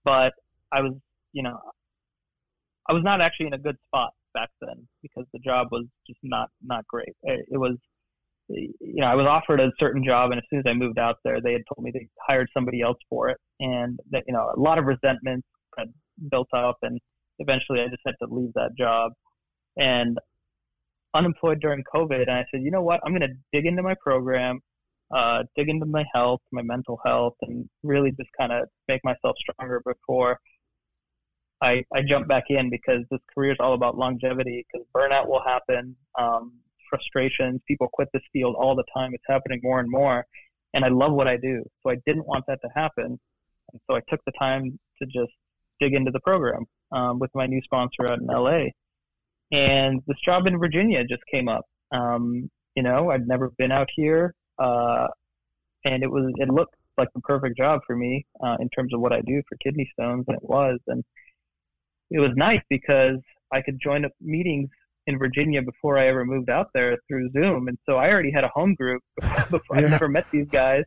But 0.03 0.33
I 0.71 0.81
was, 0.81 0.93
you 1.33 1.43
know, 1.43 1.59
I 2.87 2.93
was 2.93 3.03
not 3.03 3.21
actually 3.21 3.47
in 3.47 3.53
a 3.53 3.57
good 3.57 3.77
spot 3.87 4.11
back 4.33 4.49
then 4.61 4.87
because 5.01 5.25
the 5.33 5.39
job 5.39 5.67
was 5.71 5.85
just 6.05 6.19
not 6.23 6.49
not 6.63 6.85
great. 6.87 7.15
It, 7.23 7.45
it 7.51 7.57
was, 7.57 7.77
you 8.49 8.73
know, 8.79 9.07
I 9.07 9.15
was 9.15 9.25
offered 9.25 9.59
a 9.59 9.71
certain 9.79 10.03
job, 10.03 10.31
and 10.31 10.39
as 10.39 10.43
soon 10.49 10.59
as 10.59 10.65
I 10.67 10.73
moved 10.73 10.99
out 10.99 11.17
there, 11.23 11.41
they 11.41 11.53
had 11.53 11.63
told 11.67 11.83
me 11.83 11.91
they 11.91 12.07
hired 12.27 12.49
somebody 12.53 12.81
else 12.81 12.97
for 13.09 13.29
it, 13.29 13.37
and 13.59 13.99
that 14.11 14.23
you 14.27 14.33
know, 14.33 14.51
a 14.55 14.59
lot 14.59 14.77
of 14.77 14.85
resentment 14.85 15.43
had 15.77 15.93
built 16.29 16.47
up, 16.53 16.77
and 16.81 16.99
eventually 17.39 17.81
I 17.81 17.87
just 17.87 18.01
had 18.05 18.15
to 18.21 18.33
leave 18.33 18.53
that 18.55 18.71
job. 18.77 19.11
And 19.77 20.17
unemployed 21.13 21.59
during 21.61 21.83
COVID, 21.93 22.21
and 22.21 22.31
I 22.31 22.45
said, 22.51 22.61
you 22.61 22.71
know 22.71 22.81
what, 22.81 23.01
I'm 23.05 23.11
going 23.11 23.29
to 23.29 23.35
dig 23.51 23.65
into 23.65 23.83
my 23.83 23.95
program, 24.01 24.59
uh, 25.11 25.43
dig 25.55 25.69
into 25.69 25.85
my 25.85 26.05
health, 26.13 26.41
my 26.51 26.61
mental 26.61 26.99
health, 27.05 27.35
and 27.41 27.69
really 27.83 28.11
just 28.11 28.29
kind 28.39 28.51
of 28.51 28.67
make 28.87 29.03
myself 29.03 29.35
stronger 29.39 29.81
before 29.85 30.39
I, 31.61 31.83
I 31.93 32.01
jump 32.03 32.27
back 32.27 32.45
in 32.49 32.69
because 32.69 32.99
this 33.09 33.19
career 33.33 33.51
is 33.51 33.57
all 33.59 33.73
about 33.73 33.97
longevity 33.97 34.65
because 34.67 34.85
burnout 34.95 35.27
will 35.27 35.41
happen, 35.43 35.95
um, 36.17 36.53
frustrations, 36.89 37.61
people 37.67 37.87
quit 37.91 38.09
this 38.13 38.23
field 38.33 38.55
all 38.57 38.75
the 38.75 38.83
time. 38.95 39.11
It's 39.13 39.23
happening 39.27 39.59
more 39.63 39.79
and 39.79 39.89
more. 39.89 40.25
And 40.73 40.83
I 40.85 40.89
love 40.89 41.13
what 41.13 41.27
I 41.27 41.37
do. 41.37 41.63
So 41.81 41.91
I 41.91 41.97
didn't 42.05 42.27
want 42.27 42.45
that 42.47 42.59
to 42.61 42.69
happen. 42.75 43.19
And 43.71 43.81
so 43.87 43.95
I 43.95 44.01
took 44.09 44.19
the 44.25 44.31
time 44.39 44.79
to 45.01 45.05
just 45.05 45.31
dig 45.79 45.93
into 45.93 46.11
the 46.11 46.19
program 46.21 46.65
um, 46.91 47.19
with 47.19 47.31
my 47.33 47.45
new 47.45 47.61
sponsor 47.61 48.07
out 48.07 48.19
in 48.19 48.27
LA. 48.27 48.67
And 49.51 50.01
this 50.07 50.19
job 50.23 50.47
in 50.47 50.59
Virginia 50.59 51.03
just 51.03 51.23
came 51.31 51.47
up. 51.47 51.65
Um, 51.91 52.49
you 52.75 52.83
know, 52.83 53.11
I'd 53.11 53.27
never 53.27 53.51
been 53.57 53.71
out 53.71 53.89
here. 53.95 54.33
Uh, 54.59 55.07
and 55.85 56.03
it 56.03 56.11
was, 56.11 56.31
it 56.37 56.49
looked 56.49 56.75
like 56.97 57.09
the 57.13 57.21
perfect 57.21 57.57
job 57.57 57.81
for 57.85 57.95
me 57.95 58.25
uh, 58.43 58.57
in 58.59 58.69
terms 58.69 58.93
of 58.93 58.99
what 58.99 59.13
I 59.13 59.21
do 59.21 59.41
for 59.47 59.57
kidney 59.63 59.89
stones. 59.93 60.25
And 60.27 60.35
it 60.35 60.43
was. 60.43 60.79
And 60.87 61.03
it 62.11 62.19
was 62.19 62.31
nice 62.35 62.61
because 62.69 63.17
I 63.51 63.61
could 63.61 63.79
join 63.81 64.05
up 64.05 64.11
meetings 64.21 64.69
in 65.07 65.17
Virginia 65.17 65.61
before 65.61 65.97
I 65.97 66.07
ever 66.07 66.25
moved 66.25 66.49
out 66.49 66.67
there 66.73 66.97
through 67.07 67.31
Zoom, 67.31 67.69
and 67.69 67.77
so 67.85 67.95
I 67.95 68.11
already 68.11 68.31
had 68.31 68.43
a 68.43 68.49
home 68.49 68.75
group 68.75 69.01
before 69.49 69.79
yeah. 69.79 69.87
I 69.87 69.89
never 69.89 70.09
met 70.09 70.25
these 70.31 70.47
guys. 70.51 70.83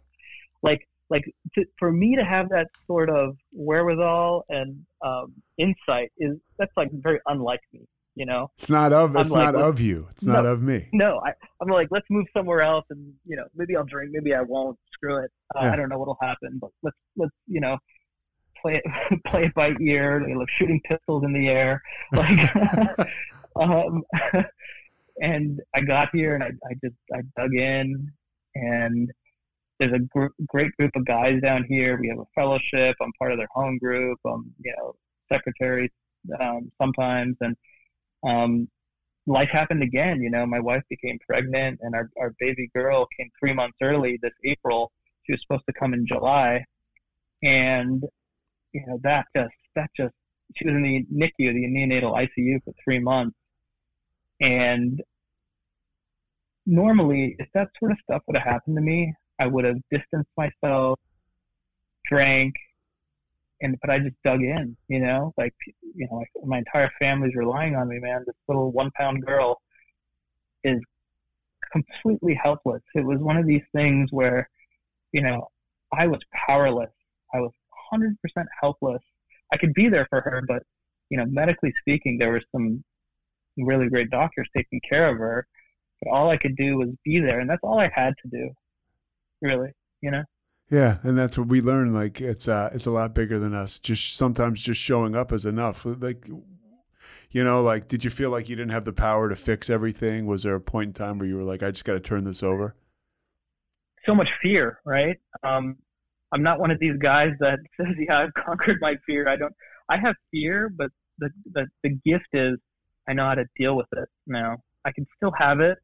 Like, 0.62 0.87
like 1.09 1.25
to, 1.55 1.64
for 1.79 1.91
me 1.91 2.14
to 2.16 2.25
have 2.25 2.51
that 2.51 2.68
sort 2.87 3.11
of 3.11 3.37
wherewithal 3.53 4.45
and 4.51 4.85
um, 5.05 5.33
insight 5.59 6.12
is 6.18 6.37
that's 6.59 6.73
like 6.77 6.91
very 6.93 7.18
unlike 7.27 7.61
me. 7.73 7.81
You 8.14 8.27
know, 8.27 8.51
it's 8.59 8.68
not 8.68 8.93
of 8.93 9.16
it's 9.16 9.31
like, 9.31 9.55
not 9.55 9.55
of 9.55 9.81
you. 9.81 10.07
It's 10.11 10.25
no, 10.25 10.35
not 10.35 10.45
of 10.45 10.61
me. 10.61 10.89
No, 10.93 11.21
I, 11.25 11.33
I'm 11.61 11.68
like, 11.68 11.89
let's 11.91 12.07
move 12.11 12.27
somewhere 12.37 12.61
else, 12.61 12.85
and 12.91 13.14
you 13.25 13.37
know, 13.37 13.45
maybe 13.55 13.77
I'll 13.77 13.85
drink, 13.85 14.11
maybe 14.12 14.35
I 14.35 14.43
won't. 14.43 14.79
Screw 14.93 15.25
it. 15.25 15.31
Uh, 15.57 15.61
yeah. 15.62 15.73
I 15.73 15.77
don't 15.77 15.89
know 15.89 15.97
what'll 15.97 16.18
happen, 16.21 16.59
but 16.61 16.71
let's 16.83 16.97
let's 17.16 17.33
you 17.47 17.61
know 17.61 17.79
play 18.61 18.83
it 18.85 19.23
play 19.27 19.45
it 19.47 19.55
by 19.55 19.75
ear. 19.81 20.23
They 20.27 20.35
like 20.35 20.51
shooting 20.51 20.81
pistols 20.85 21.25
in 21.25 21.33
the 21.33 21.49
air, 21.49 21.81
like. 22.12 23.09
um, 23.57 24.03
and 25.23 25.61
I 25.75 25.81
got 25.81 26.11
here 26.13 26.35
and 26.35 26.45
I, 26.45 26.49
I 26.69 26.75
just 26.83 26.97
I 27.13 27.21
dug 27.37 27.55
in, 27.55 28.11
and 28.55 29.11
there's 29.79 29.93
a 29.93 29.99
gr- 29.99 30.35
great 30.49 30.73
group 30.77 30.93
of 30.97 31.05
guys 31.05 31.41
down 31.41 31.65
here. 31.69 31.99
We 32.01 32.09
have 32.09 32.19
a 32.19 32.27
fellowship. 32.35 32.97
I'm 33.01 33.13
part 33.19 33.33
of 33.33 33.39
their 33.39 33.49
home 33.53 33.79
group. 33.79 34.19
I'm 34.27 34.53
you 34.63 34.75
know 34.77 34.95
secretary 35.33 35.91
um, 36.41 36.71
sometimes, 36.81 37.37
and 37.41 37.57
um, 38.27 38.69
life 39.27 39.51
happened 39.51 39.83
again. 39.83 40.21
You 40.21 40.31
know, 40.31 40.47
my 40.47 40.61
wife 40.61 40.83
became 40.89 41.19
pregnant, 41.29 41.81
and 41.83 41.95
our 41.95 42.11
our 42.21 42.35
baby 42.39 42.71
girl 42.75 43.07
came 43.19 43.31
three 43.39 43.53
months 43.53 43.77
early 43.83 44.19
this 44.23 44.33
April. 44.45 44.93
She 45.25 45.33
was 45.33 45.41
supposed 45.43 45.67
to 45.67 45.73
come 45.73 45.95
in 45.95 46.07
July, 46.07 46.65
and 47.43 48.05
you 48.73 48.85
know, 48.87 48.99
that 49.03 49.27
just, 49.37 49.55
that 49.75 49.91
just, 49.97 50.15
she 50.57 50.67
was 50.67 50.75
in 50.75 50.83
the 50.83 51.07
NICU, 51.13 51.53
the 51.55 51.67
neonatal 51.67 52.13
ICU 52.13 52.63
for 52.65 52.73
three 52.83 52.99
months. 52.99 53.37
And 54.41 55.03
normally, 56.66 57.36
if 57.38 57.49
that 57.55 57.68
sort 57.78 57.93
of 57.93 57.99
stuff 58.03 58.22
would 58.26 58.36
have 58.36 58.47
happened 58.47 58.76
to 58.76 58.82
me, 58.82 59.14
I 59.38 59.47
would 59.47 59.64
have 59.64 59.76
distanced 59.91 60.30
myself, 60.36 60.99
drank, 62.07 62.55
and 63.62 63.76
but 63.80 63.91
I 63.91 63.99
just 63.99 64.16
dug 64.24 64.43
in, 64.43 64.76
you 64.88 65.01
know, 65.01 65.32
like 65.36 65.55
you 65.82 66.09
know, 66.11 66.18
like 66.18 66.28
my 66.45 66.59
entire 66.59 66.91
family's 67.01 67.34
relying 67.34 67.76
on 67.76 67.88
me, 67.88 67.99
man. 67.99 68.24
This 68.26 68.36
little 68.49 68.72
one 68.72 68.91
pound 68.97 69.24
girl 69.24 69.61
is 70.64 70.80
completely 71.72 72.34
helpless. 72.34 72.82
It 72.95 73.05
was 73.05 73.18
one 73.20 73.36
of 73.36 73.47
these 73.47 73.62
things 73.74 74.11
where, 74.12 74.49
you 75.12 75.22
know, 75.22 75.49
I 75.93 76.07
was 76.07 76.20
powerless. 76.34 76.91
I 77.34 77.41
was 77.41 77.53
100% 77.93 78.14
helpless. 78.61 79.03
I 79.53 79.57
could 79.57 79.74
be 79.74 79.88
there 79.88 80.07
for 80.11 80.20
her, 80.20 80.43
but 80.47 80.62
you 81.11 81.18
know, 81.18 81.26
medically 81.26 81.74
speaking, 81.80 82.18
there 82.18 82.30
were 82.30 82.43
some 82.55 82.84
really 83.59 83.89
great 83.89 84.11
doctors 84.11 84.49
taking 84.57 84.81
care 84.89 85.09
of 85.09 85.19
her. 85.19 85.47
But 86.03 86.11
all 86.11 86.31
I 86.31 86.37
could 86.37 86.57
do 86.57 86.79
was 86.79 86.89
be 87.05 87.21
there, 87.21 87.41
and 87.41 87.51
that's 87.51 87.63
all 87.63 87.79
I 87.79 87.91
had 87.95 88.15
to 88.23 88.29
do, 88.31 88.51
really. 89.43 89.71
You 90.01 90.11
know. 90.13 90.25
Yeah, 90.71 90.99
and 91.03 91.19
that's 91.19 91.37
what 91.37 91.49
we 91.49 91.61
learn. 91.61 91.93
Like 91.93 92.21
it's 92.21 92.47
uh, 92.49 92.71
it's 92.73 92.87
a 92.87 92.91
lot 92.91 93.15
bigger 93.15 93.39
than 93.39 93.55
us. 93.55 93.79
Just 93.79 94.17
sometimes 94.17 94.63
just 94.63 94.81
showing 94.81 95.17
up 95.17 95.33
is 95.33 95.45
enough. 95.45 95.85
Like, 95.85 96.27
you 97.31 97.45
know, 97.45 97.63
like 97.63 97.89
did 97.89 98.05
you 98.05 98.11
feel 98.11 98.31
like 98.31 98.49
you 98.49 98.57
didn't 98.57 98.71
have 98.71 98.85
the 98.85 98.93
power 98.93 99.29
to 99.29 99.37
fix 99.37 99.69
everything? 99.69 100.27
Was 100.27 100.45
there 100.45 100.55
a 100.55 100.61
point 100.61 100.89
in 100.89 100.93
time 100.93 101.19
where 101.19 101.27
you 101.29 101.37
were 101.37 101.43
like, 101.43 101.63
I 101.63 101.73
just 101.73 101.85
got 101.85 101.95
to 101.95 102.01
turn 102.01 102.25
this 102.25 102.43
over? 102.43 102.77
So 104.07 104.15
much 104.15 104.31
fear, 104.41 104.79
right? 104.87 105.19
Um, 105.43 105.77
I'm 106.33 106.43
not 106.43 106.61
one 106.61 106.71
of 106.71 106.79
these 106.79 106.97
guys 106.99 107.33
that 107.41 107.59
says, 107.77 107.95
"Yeah, 107.99 108.21
I've 108.21 108.35
conquered 108.35 108.79
my 108.81 108.97
fear." 109.07 109.29
I 109.29 109.37
don't. 109.37 109.55
I 109.89 109.99
have 109.99 110.15
fear, 110.31 110.69
but 110.69 110.91
the 111.19 111.31
the 111.53 111.67
the 111.83 111.91
gift 112.07 112.29
is 112.33 112.59
I 113.09 113.13
know 113.13 113.25
how 113.25 113.35
to 113.35 113.45
deal 113.57 113.77
with 113.77 113.89
it 113.93 114.09
now. 114.27 114.59
I 114.85 114.93
can 114.93 115.07
still 115.17 115.33
have 115.39 115.61
it, 115.61 115.79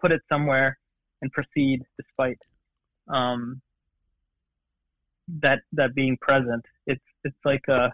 put 0.00 0.12
it 0.12 0.20
somewhere, 0.28 0.78
and 1.22 1.30
proceed 1.32 1.82
despite 1.98 2.38
um, 3.08 3.60
that 5.40 5.60
that 5.72 5.94
being 5.94 6.16
present. 6.20 6.64
It's 6.86 7.02
it's 7.24 7.36
like 7.44 7.66
a 7.68 7.92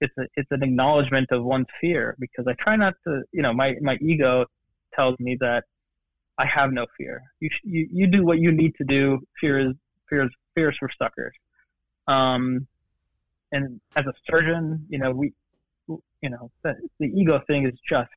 it's 0.00 0.16
a, 0.18 0.26
it's 0.36 0.50
an 0.50 0.62
acknowledgement 0.62 1.30
of 1.30 1.44
one's 1.44 1.66
fear 1.80 2.16
because 2.18 2.46
I 2.46 2.54
try 2.54 2.76
not 2.76 2.94
to. 3.06 3.22
You 3.32 3.42
know, 3.42 3.52
my 3.52 3.74
my 3.80 3.96
ego 4.00 4.46
tells 4.94 5.18
me 5.18 5.36
that 5.40 5.64
I 6.38 6.46
have 6.46 6.72
no 6.72 6.86
fear. 6.96 7.22
You 7.40 7.50
you 7.62 7.88
you 7.92 8.06
do 8.06 8.24
what 8.24 8.38
you 8.38 8.52
need 8.52 8.74
to 8.76 8.84
do. 8.84 9.20
Fear 9.40 9.70
is 9.70 9.74
fear 10.08 10.24
is 10.24 10.30
fears 10.54 10.76
for 10.78 10.90
suckers. 10.98 11.34
Um, 12.06 12.66
and 13.52 13.80
as 13.96 14.04
a 14.06 14.12
surgeon, 14.28 14.86
you 14.88 14.98
know, 14.98 15.12
we, 15.12 15.32
you 16.24 16.30
know, 16.30 16.50
the, 16.62 16.74
the 17.00 17.06
ego 17.08 17.38
thing 17.46 17.66
is 17.66 17.78
just, 17.86 18.08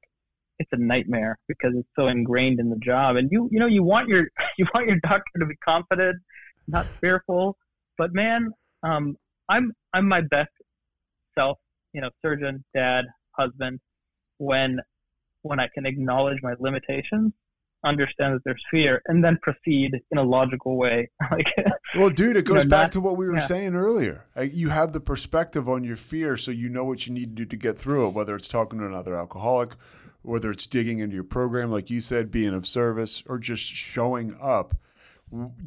it's 0.60 0.70
a 0.72 0.78
nightmare 0.78 1.38
because 1.50 1.74
it's 1.76 1.90
so 1.94 2.08
ingrained 2.08 2.58
in 2.58 2.70
the 2.70 2.78
job. 2.78 3.18
And 3.18 3.30
you, 3.30 3.50
you 3.52 3.60
know, 3.60 3.66
you 3.66 3.84
want 3.84 4.08
your, 4.08 4.28
you 4.58 4.66
want 4.74 4.88
your 4.88 4.98
doctor 5.04 5.40
to 5.40 5.46
be 5.46 5.58
confident, 5.58 6.16
not 6.70 6.88
fearful. 7.02 7.58
But 7.98 8.14
man, 8.14 8.52
um, 8.82 9.18
I'm, 9.50 9.74
I'm 9.94 10.08
my 10.08 10.22
best 10.22 10.52
self, 11.38 11.58
you 11.92 12.00
know, 12.00 12.10
surgeon, 12.22 12.64
dad, 12.74 13.06
husband, 13.32 13.82
when, 14.38 14.80
when 15.42 15.60
I 15.60 15.68
can 15.68 15.86
acknowledge 15.86 16.38
my 16.42 16.54
limitations 16.60 17.34
understand 17.88 18.36
that 18.36 18.44
there's 18.44 18.64
fear 18.70 19.02
and 19.08 19.24
then 19.24 19.38
proceed 19.42 20.00
in 20.12 20.18
a 20.18 20.24
logical 20.24 20.78
way 20.78 21.10
like 21.32 21.54
well 21.96 22.10
dude 22.10 22.38
it 22.38 22.46
goes 22.46 22.64
you 22.64 22.64
know, 22.64 22.70
back 22.70 22.86
not, 22.86 22.92
to 22.92 23.02
what 23.02 23.18
we 23.18 23.28
were 23.28 23.36
yeah. 23.36 23.46
saying 23.46 23.76
earlier 23.76 24.26
you 24.42 24.70
have 24.70 24.94
the 24.94 25.00
perspective 25.00 25.68
on 25.68 25.84
your 25.84 25.96
fear 25.98 26.38
so 26.38 26.52
you 26.52 26.70
know 26.70 26.84
what 26.84 27.08
you 27.08 27.14
need 27.14 27.36
to 27.36 27.44
do 27.44 27.46
to 27.46 27.56
get 27.56 27.78
through 27.78 28.08
it 28.08 28.14
whether 28.14 28.36
it's 28.36 28.48
talking 28.48 28.80
to 28.80 28.86
another 28.86 29.18
alcoholic 29.18 29.72
whether 30.22 30.52
it's 30.52 30.66
digging 30.66 31.00
into 31.00 31.16
your 31.16 31.24
program 31.24 31.72
like 31.72 31.90
you 31.90 32.02
said 32.02 32.32
being 32.32 32.54
of 32.54 32.68
service 32.68 33.24
or 33.28 33.38
just 33.38 33.64
showing 33.64 34.36
up 34.42 34.76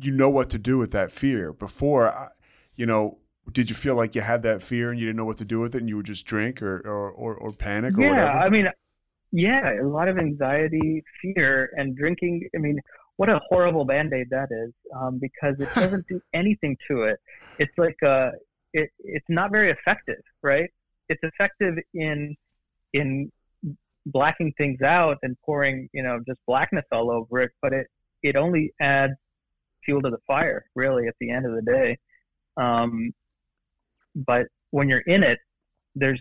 you 0.01 0.11
know 0.11 0.31
what 0.31 0.51
to 0.51 0.59
do 0.59 0.79
with 0.79 0.91
that 0.91 1.13
fear 1.13 1.53
before 1.53 2.33
you 2.77 2.87
know 2.87 3.19
did 3.53 3.69
you 3.69 3.75
feel 3.75 3.95
like 3.95 4.15
you 4.15 4.21
had 4.21 4.43
that 4.43 4.63
fear 4.63 4.91
and 4.91 5.01
you 5.01 5.07
didn't 5.07 5.17
know 5.17 5.25
what 5.25 5.39
to 5.39 5.45
do 5.45 5.61
with 5.61 5.75
it 5.75 5.79
and 5.79 5.89
you 5.89 5.97
would 5.97 6.07
just 6.07 6.25
drink 6.27 6.63
or 6.63 6.79
or, 6.81 7.11
or, 7.11 7.35
or 7.35 7.53
panic 7.53 7.97
or 7.97 8.03
yeah 8.03 8.11
whatever? 8.11 8.39
i 8.39 8.49
mean 8.49 8.69
yeah, 9.33 9.81
a 9.81 9.87
lot 9.87 10.09
of 10.09 10.19
anxiety, 10.19 11.03
fear, 11.21 11.71
and 11.77 11.97
drinking. 11.97 12.49
I 12.55 12.59
mean, 12.59 12.79
what 13.17 13.29
a 13.29 13.41
horrible 13.49 13.85
band 13.85 14.13
aid 14.13 14.29
that 14.31 14.49
is, 14.51 14.73
um, 14.97 15.19
because 15.21 15.55
it 15.59 15.69
doesn't 15.75 16.07
do 16.09 16.21
anything 16.33 16.77
to 16.89 17.03
it. 17.03 17.19
It's 17.59 17.77
like 17.79 18.03
uh, 18.03 18.31
it, 18.73 18.91
it's 18.99 19.27
not 19.29 19.51
very 19.51 19.71
effective, 19.71 20.23
right? 20.43 20.71
It's 21.09 21.23
effective 21.23 21.77
in 21.95 22.37
in 22.93 23.31
blacking 24.07 24.53
things 24.57 24.81
out 24.83 25.19
and 25.23 25.37
pouring, 25.45 25.89
you 25.93 26.03
know, 26.03 26.19
just 26.27 26.41
blackness 26.47 26.85
all 26.91 27.11
over 27.11 27.41
it, 27.43 27.53
but 27.63 27.73
it 27.73 27.87
it 28.23 28.37
only 28.37 28.73
adds 28.81 29.15
fuel 29.85 30.03
to 30.03 30.11
the 30.11 30.19
fire, 30.27 30.65
really, 30.75 31.07
at 31.07 31.15
the 31.21 31.31
end 31.31 31.47
of 31.47 31.55
the 31.55 31.63
day. 31.63 31.99
Um, 32.57 33.13
but 34.15 34.47
when 34.71 34.89
you're 34.89 35.01
in 35.01 35.23
it, 35.23 35.39
there's, 35.95 36.21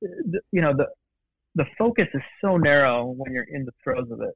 you 0.00 0.60
know, 0.60 0.72
the 0.74 0.88
the 1.56 1.66
focus 1.78 2.06
is 2.14 2.22
so 2.40 2.58
narrow 2.58 3.06
when 3.16 3.32
you're 3.32 3.46
in 3.50 3.64
the 3.64 3.72
throes 3.82 4.08
of 4.10 4.20
it. 4.20 4.34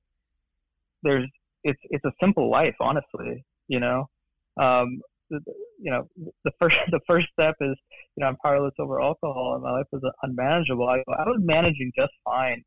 There's 1.03 1.29
it's 1.63 1.81
it's 1.85 2.05
a 2.05 2.13
simple 2.21 2.51
life, 2.51 2.75
honestly. 2.81 3.45
You 3.69 3.79
know, 3.79 4.09
um, 4.57 5.01
the, 5.29 5.41
you 5.81 5.91
know, 5.91 6.09
the 6.45 6.53
first 6.59 6.77
the 6.91 7.01
first 7.07 7.29
step 7.33 7.55
is 7.61 7.77
you 8.17 8.23
know 8.23 8.27
I'm 8.27 8.37
powerless 8.43 8.75
over 8.79 9.01
alcohol, 9.01 9.53
and 9.55 9.63
my 9.63 9.71
life 9.71 9.87
was 9.93 10.03
unmanageable. 10.23 10.89
I, 10.89 10.99
I 11.13 11.27
was 11.27 11.39
managing 11.41 11.93
just 11.97 12.13
fine. 12.25 12.65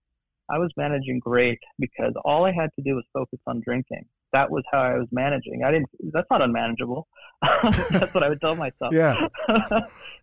I 0.52 0.60
was 0.60 0.72
managing 0.78 1.20
great 1.20 1.60
because 1.80 2.14
all 2.26 2.46
I 2.46 2.52
had 2.52 2.70
to 2.76 2.84
do 2.84 2.96
was 2.96 3.06
focus 3.14 3.40
on 3.48 3.62
drinking. 3.66 4.06
That 4.34 4.52
was 4.52 4.64
how 4.72 4.82
I 4.82 4.98
was 4.98 5.08
managing. 5.12 5.64
I 5.66 5.72
didn't. 5.72 5.90
That's 6.12 6.30
not 6.30 6.44
unmanageable. 6.44 7.08
that's 7.42 8.14
what 8.14 8.24
I 8.24 8.30
would 8.30 8.42
tell 8.42 8.56
myself. 8.56 8.92
Yeah. 8.94 9.16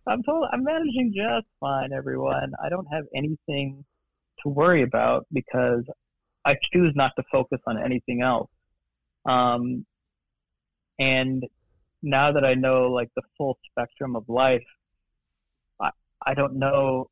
I'm 0.07 0.23
told 0.23 0.47
I'm 0.53 0.63
managing 0.63 1.13
just 1.15 1.47
fine, 1.59 1.91
everyone. 1.91 2.53
I 2.63 2.69
don't 2.69 2.87
have 2.91 3.03
anything 3.15 3.83
to 4.43 4.49
worry 4.49 4.83
about 4.83 5.25
because 5.31 5.83
I 6.45 6.55
choose 6.73 6.93
not 6.95 7.11
to 7.17 7.23
focus 7.31 7.59
on 7.67 7.81
anything 7.83 8.21
else. 8.21 8.49
Um, 9.25 9.85
and 10.99 11.43
now 12.01 12.31
that 12.31 12.45
I 12.45 12.55
know 12.55 12.89
like 12.91 13.09
the 13.15 13.21
full 13.37 13.57
spectrum 13.69 14.15
of 14.15 14.27
life, 14.27 14.63
I, 15.79 15.91
I 16.25 16.33
don't 16.33 16.57
know 16.57 17.09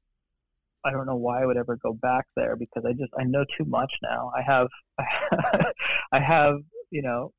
I 0.83 0.91
don't 0.91 1.05
know 1.05 1.15
why 1.17 1.43
I 1.43 1.45
would 1.45 1.57
ever 1.57 1.75
go 1.75 1.93
back 1.93 2.25
there 2.35 2.55
because 2.55 2.83
I 2.85 2.93
just 2.93 3.11
I 3.19 3.23
know 3.23 3.43
too 3.57 3.65
much 3.65 3.93
now. 4.01 4.31
I 4.35 4.41
have 4.41 4.67
I 6.11 6.19
have, 6.19 6.55
you 6.89 7.01
know, 7.01 7.33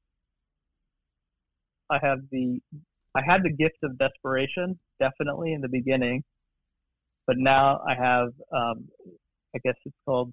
I 1.88 1.98
have 2.02 2.18
the 2.30 2.60
I 3.14 3.22
had 3.24 3.42
the 3.42 3.50
gift 3.50 3.78
of 3.82 3.98
desperation 3.98 4.78
definitely 5.00 5.52
in 5.52 5.62
the 5.62 5.68
beginning, 5.68 6.22
but 7.26 7.36
now 7.38 7.80
I 7.86 7.94
have 7.94 8.28
um, 8.52 8.88
I 9.54 9.58
guess 9.64 9.74
it's 9.84 9.96
called 10.06 10.32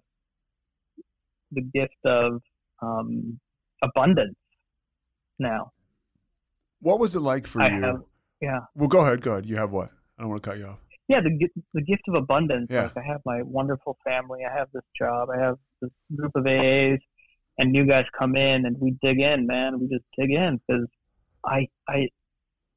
the 1.51 1.61
gift 1.61 1.95
of 2.05 2.41
um, 2.81 3.39
abundance 3.81 4.35
now. 5.39 5.71
What 6.81 6.99
was 6.99 7.15
it 7.15 7.21
like 7.21 7.47
for 7.47 7.61
I 7.61 7.69
you? 7.75 7.81
have- 7.83 8.01
yeah. 8.41 8.59
Well, 8.75 8.87
go 8.87 8.99
ahead. 8.99 9.21
Go 9.21 9.31
ahead. 9.31 9.47
You 9.47 9.55
have 9.55 9.71
what? 9.71 9.89
I 10.17 10.21
don't 10.21 10.29
want 10.29 10.43
to 10.43 10.49
cut 10.49 10.59
you 10.59 10.67
off. 10.67 10.77
yeah, 11.07 11.21
the 11.21 11.47
the 11.73 11.81
gift 11.81 12.03
of 12.07 12.13
abundance. 12.15 12.67
Yeah. 12.69 12.83
Like 12.83 12.97
I 12.97 13.01
have 13.03 13.21
my 13.25 13.41
wonderful 13.41 13.97
family. 14.07 14.41
I 14.45 14.55
have 14.55 14.67
this 14.73 14.83
job. 14.95 15.29
I 15.35 15.39
have 15.41 15.55
this 15.81 15.89
group 16.15 16.33
of 16.35 16.43
AAs, 16.45 16.99
and 17.57 17.71
new 17.71 17.85
guys 17.85 18.05
come 18.17 18.35
in, 18.35 18.65
and 18.67 18.75
we 18.79 18.95
dig 19.01 19.19
in, 19.21 19.47
man. 19.47 19.79
We 19.79 19.87
just 19.87 20.03
dig 20.19 20.31
in 20.33 20.59
because 20.67 20.85
I 21.43 21.67
I 21.87 22.09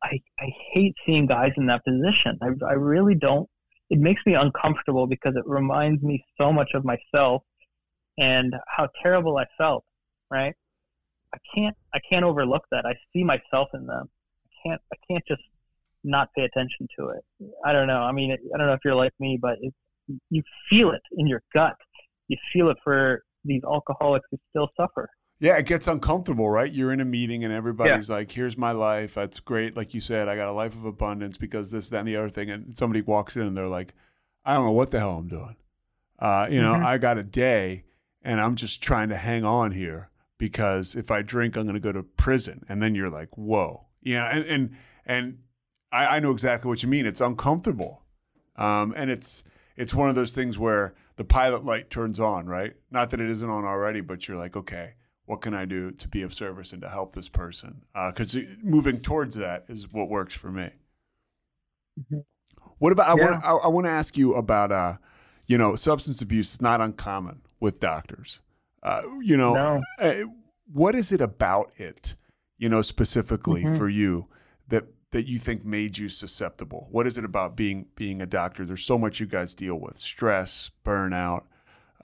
I 0.02 0.20
I 0.40 0.46
hate 0.72 0.94
seeing 1.04 1.26
guys 1.26 1.52
in 1.58 1.66
that 1.66 1.84
position. 1.84 2.38
I 2.42 2.48
I 2.66 2.72
really 2.72 3.14
don't. 3.16 3.48
It 3.90 3.98
makes 3.98 4.22
me 4.24 4.34
uncomfortable 4.34 5.06
because 5.06 5.34
it 5.36 5.44
reminds 5.46 6.02
me 6.02 6.24
so 6.38 6.52
much 6.52 6.70
of 6.74 6.84
myself 6.84 7.42
and 8.18 8.54
how 8.68 8.88
terrible 9.02 9.36
I 9.38 9.46
felt. 9.58 9.84
Right. 10.30 10.54
I 11.34 11.38
can't 11.54 11.76
I 11.92 12.00
can't 12.10 12.24
overlook 12.24 12.64
that. 12.70 12.86
I 12.86 12.94
see 13.12 13.24
myself 13.24 13.68
in 13.74 13.86
them. 13.86 14.08
I 14.46 14.68
can't 14.68 14.80
I 14.92 14.96
can't 15.08 15.24
just 15.26 15.42
not 16.04 16.28
pay 16.36 16.44
attention 16.44 16.88
to 16.98 17.08
it. 17.10 17.24
I 17.64 17.72
don't 17.72 17.86
know. 17.86 18.00
I 18.00 18.12
mean, 18.12 18.32
I 18.32 18.58
don't 18.58 18.66
know 18.66 18.72
if 18.72 18.80
you're 18.84 18.94
like 18.94 19.12
me, 19.20 19.38
but 19.40 19.58
it's, 19.60 19.76
you 20.30 20.42
feel 20.68 20.90
it 20.90 21.02
in 21.16 21.26
your 21.26 21.42
gut. 21.54 21.76
You 22.28 22.36
feel 22.52 22.70
it 22.70 22.78
for 22.82 23.22
these 23.44 23.62
alcoholics 23.64 24.26
who 24.30 24.38
still 24.50 24.70
suffer. 24.76 25.08
Yeah, 25.40 25.56
it 25.56 25.64
gets 25.66 25.88
uncomfortable, 25.88 26.48
right? 26.50 26.70
You're 26.70 26.92
in 26.92 27.00
a 27.00 27.04
meeting 27.04 27.44
and 27.44 27.52
everybody's 27.52 28.10
like, 28.10 28.30
"Here's 28.30 28.58
my 28.58 28.72
life. 28.72 29.14
That's 29.14 29.40
great." 29.40 29.74
Like 29.76 29.94
you 29.94 30.00
said, 30.00 30.28
I 30.28 30.36
got 30.36 30.48
a 30.48 30.52
life 30.52 30.74
of 30.74 30.84
abundance 30.84 31.38
because 31.38 31.70
this, 31.70 31.88
that, 31.88 32.00
and 32.00 32.08
the 32.08 32.16
other 32.16 32.28
thing. 32.28 32.50
And 32.50 32.76
somebody 32.76 33.00
walks 33.00 33.36
in 33.36 33.42
and 33.42 33.56
they're 33.56 33.66
like, 33.66 33.94
"I 34.44 34.54
don't 34.54 34.66
know 34.66 34.72
what 34.72 34.90
the 34.90 34.98
hell 34.98 35.16
I'm 35.16 35.28
doing." 35.28 35.56
Uh, 36.18 36.46
you 36.50 36.60
know, 36.60 36.74
Mhm. 36.74 36.84
I 36.84 36.98
got 36.98 37.16
a 37.16 37.22
day, 37.22 37.84
and 38.22 38.38
I'm 38.38 38.54
just 38.54 38.82
trying 38.82 39.08
to 39.08 39.16
hang 39.16 39.42
on 39.44 39.72
here 39.72 40.10
because 40.36 40.94
if 40.94 41.10
I 41.10 41.22
drink, 41.22 41.56
I'm 41.56 41.62
going 41.64 41.72
to 41.74 41.80
go 41.80 41.92
to 41.92 42.02
prison. 42.02 42.62
And 42.68 42.82
then 42.82 42.94
you're 42.94 43.08
like, 43.08 43.30
"Whoa," 43.38 43.86
yeah, 44.02 44.26
and 44.36 44.44
and 44.44 44.70
and 45.06 45.38
I, 45.90 46.16
I 46.16 46.20
know 46.20 46.32
exactly 46.32 46.68
what 46.68 46.82
you 46.82 46.88
mean. 46.90 47.06
It's 47.06 47.22
uncomfortable, 47.22 48.02
um, 48.56 48.92
and 48.94 49.10
it's 49.10 49.42
it's 49.76 49.94
one 49.94 50.10
of 50.10 50.14
those 50.16 50.34
things 50.34 50.58
where 50.58 50.92
the 51.16 51.24
pilot 51.24 51.64
light 51.64 51.88
turns 51.88 52.20
on, 52.20 52.44
right? 52.46 52.74
Not 52.90 53.08
that 53.10 53.20
it 53.20 53.30
isn't 53.30 53.48
on 53.48 53.64
already, 53.64 54.02
but 54.02 54.28
you're 54.28 54.36
like, 54.36 54.54
okay, 54.56 54.92
what 55.30 55.40
can 55.42 55.54
I 55.54 55.64
do 55.64 55.92
to 55.92 56.08
be 56.08 56.22
of 56.22 56.34
service 56.34 56.72
and 56.72 56.82
to 56.82 56.88
help 56.88 57.14
this 57.14 57.28
person? 57.28 57.82
Because 57.94 58.36
moving 58.64 58.98
towards 59.00 59.36
that 59.36 59.64
is 59.68 59.92
what 59.92 60.08
works 60.08 60.34
for 60.34 60.50
me. 60.50 60.70
Mhm. 62.00 62.24
What 62.78 62.90
about? 62.90 63.08
I 63.08 63.14
Yeah. 63.20 63.30
want 63.30 63.44
I, 63.44 63.50
I 63.52 63.68
want 63.68 63.86
to 63.86 63.90
ask 63.90 64.16
you 64.18 64.34
about 64.34 64.72
uh, 64.72 64.96
you 65.46 65.56
know, 65.56 65.76
substance 65.76 66.20
abuse 66.20 66.54
is 66.54 66.60
not 66.60 66.80
uncommon 66.80 67.42
with 67.60 67.78
doctors. 67.78 68.40
Uh, 68.82 69.02
you 69.22 69.36
know, 69.36 69.54
No. 69.54 69.82
uh, 70.00 70.24
what 70.72 70.94
is 70.96 71.12
it 71.12 71.20
about 71.20 71.70
it, 71.76 72.16
you 72.58 72.68
know, 72.68 72.82
specifically 72.82 73.62
Mhm. 73.64 73.76
for 73.78 73.88
you 73.88 74.26
that 74.68 74.84
that 75.12 75.28
you 75.28 75.38
think 75.38 75.64
made 75.64 75.96
you 75.96 76.08
susceptible? 76.08 76.88
What 76.90 77.06
is 77.06 77.16
it 77.16 77.24
about 77.24 77.56
being 77.56 77.86
being 77.94 78.20
a 78.20 78.26
doctor? 78.26 78.64
There's 78.66 78.84
so 78.84 78.98
much 78.98 79.20
you 79.20 79.26
guys 79.26 79.54
deal 79.54 79.76
with: 79.78 79.96
stress, 79.98 80.70
burnout. 80.84 81.44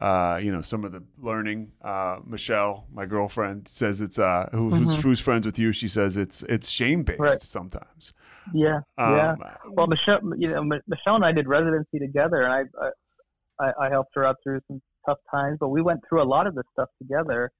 Uh, 0.01 0.39
you 0.43 0.53
know, 0.53 0.61
some 0.61 0.85
of 0.85 0.93
the 0.93 1.03
learning. 1.19 1.73
Uh, 1.83 2.19
Michelle, 2.27 2.87
my 2.93 3.07
girlfriend, 3.07 3.67
says 3.67 4.03
it's 4.03 4.19
uh, 4.19 4.47
who, 4.53 4.69
who's, 4.71 4.89
Mhm. 4.89 5.03
who's 5.03 5.21
friends 5.21 5.47
with 5.47 5.59
you. 5.59 5.73
She 5.73 5.89
says 5.89 6.19
it's 6.19 6.43
it's 6.45 6.69
shame 6.69 7.03
based 7.03 7.19
Right. 7.21 7.41
sometimes. 7.41 8.13
Yeah, 8.53 8.81
Um, 8.99 9.17
yeah. 9.17 9.35
Well, 9.71 9.87
Michelle, 9.87 10.21
you 10.37 10.49
know, 10.49 10.63
Mi- 10.63 10.83
Michelle 10.87 11.17
and 11.17 11.25
I 11.25 11.33
did 11.33 11.49
residency 11.49 11.99
together, 11.99 12.43
and 12.43 12.53
I, 12.53 13.65
I, 13.65 13.73
I 13.87 13.89
helped 13.89 14.11
her 14.17 14.25
out 14.25 14.37
through 14.45 14.61
some 14.69 14.81
tough 15.07 15.19
times. 15.31 15.57
But 15.59 15.69
we 15.71 15.81
went 15.81 16.01
through 16.09 16.23
a 16.23 16.29
lot 16.29 16.47
of 16.47 16.55
this 16.55 16.67
stuff 16.73 16.91
together, 17.01 17.51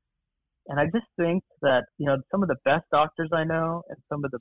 and 0.69 0.79
I 0.79 0.85
just 0.87 1.07
think 1.19 1.43
that 1.63 1.85
you 1.97 2.05
know 2.07 2.19
some 2.31 2.43
of 2.43 2.49
the 2.51 2.57
best 2.67 2.85
doctors 2.93 3.31
I 3.33 3.45
know 3.45 3.83
and 3.89 3.99
some 4.11 4.27
of 4.27 4.31
the 4.31 4.41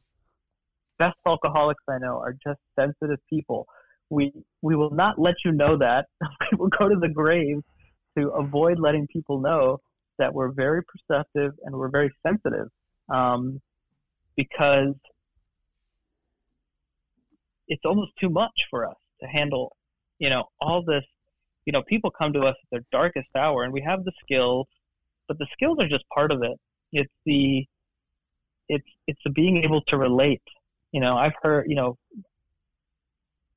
best 1.00 1.16
alcoholics 1.26 1.84
I 1.90 1.98
know 2.00 2.18
are 2.20 2.34
just 2.46 2.60
sensitive 2.78 3.20
people. 3.30 3.68
We 4.10 4.34
we 4.62 4.76
will 4.76 4.92
not 4.92 5.18
let 5.18 5.36
you 5.46 5.54
know 5.54 5.78
that. 5.78 6.08
we 6.52 6.58
will 6.58 6.68
go 6.68 6.90
to 6.90 6.96
the 7.00 7.10
grave 7.10 7.62
to 8.18 8.30
avoid 8.30 8.80
letting 8.80 9.08
people 9.08 9.40
know 9.40 9.80
that 10.18 10.34
we're 10.34 10.52
very 10.52 10.82
perceptive 10.84 11.54
and 11.64 11.76
we're 11.76 11.90
very 11.90 12.12
sensitive, 12.26 12.70
um, 13.10 13.62
because 14.36 14.94
it's 17.68 17.84
almost 17.84 18.12
too 18.20 18.30
much 18.30 18.66
for 18.70 18.88
us 18.88 18.96
to 19.22 19.28
handle, 19.28 19.76
you 20.20 20.30
know, 20.30 20.46
all 20.60 20.84
this. 20.84 21.04
You 21.66 21.72
know, 21.72 21.82
people 21.82 22.12
come 22.12 22.32
to 22.34 22.42
us 22.42 22.56
at 22.64 22.70
their 22.70 22.86
darkest 22.92 23.30
hour, 23.36 23.64
and 23.64 23.74
we 23.74 23.82
have 23.82 24.04
the 24.06 24.12
skills, 24.24 24.68
but 25.28 25.40
the 25.40 25.48
skills 25.52 25.78
are 25.80 25.88
just 25.88 26.08
part 26.14 26.32
of 26.32 26.44
it. 26.44 26.60
It's 26.92 27.12
the, 27.26 27.66
it's 28.70 28.88
it's 29.08 29.20
the 29.26 29.32
being 29.32 29.64
able 29.64 29.82
to 29.82 29.98
relate. 29.98 30.44
You 30.92 31.02
know, 31.02 31.18
I've 31.18 31.34
heard, 31.42 31.66
you 31.68 31.76
know, 31.76 31.98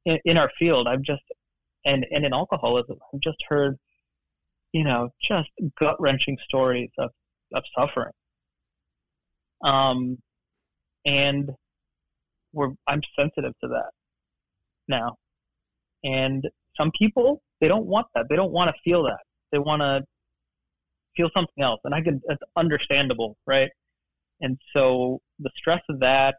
in, 0.07 0.19
in 0.25 0.39
our 0.39 0.51
field, 0.59 0.89
I've 0.89 1.03
just, 1.03 1.23
and 1.85 2.07
and 2.11 2.25
in 2.25 2.33
alcoholism, 2.33 2.99
I've 3.13 3.21
just 3.21 3.45
heard, 3.47 3.79
you 4.73 4.85
know, 4.85 5.11
just 5.23 5.51
gut 5.79 5.97
wrenching 6.01 6.37
stories 6.45 6.91
of 6.99 7.11
of 7.55 7.63
suffering. 7.77 8.13
Um, 9.65 10.19
and 11.05 11.51
we're 12.53 12.71
I'm 12.87 13.03
sensitive 13.19 13.53
to 13.63 13.69
that 13.69 13.91
now. 14.87 15.17
And 16.05 16.45
some 16.77 16.91
people 16.99 17.43
they 17.61 17.69
don't 17.69 17.87
want 17.87 18.07
that. 18.15 18.27
They 18.29 18.37
don't 18.37 18.53
want 18.53 18.69
to 18.69 18.75
feel 18.85 19.05
that. 19.05 19.21
They 19.53 19.59
want 19.59 19.83
to 19.83 20.03
feel 21.17 21.31
something 21.35 21.63
else, 21.63 21.81
and 21.85 21.95
I 21.95 22.01
can 22.01 22.21
it's 22.29 22.43
understandable, 22.57 23.37
right? 23.47 23.71
And 24.41 24.59
so 24.75 25.21
the 25.41 25.51
stress 25.57 25.83
of 25.89 26.01
that, 26.01 26.37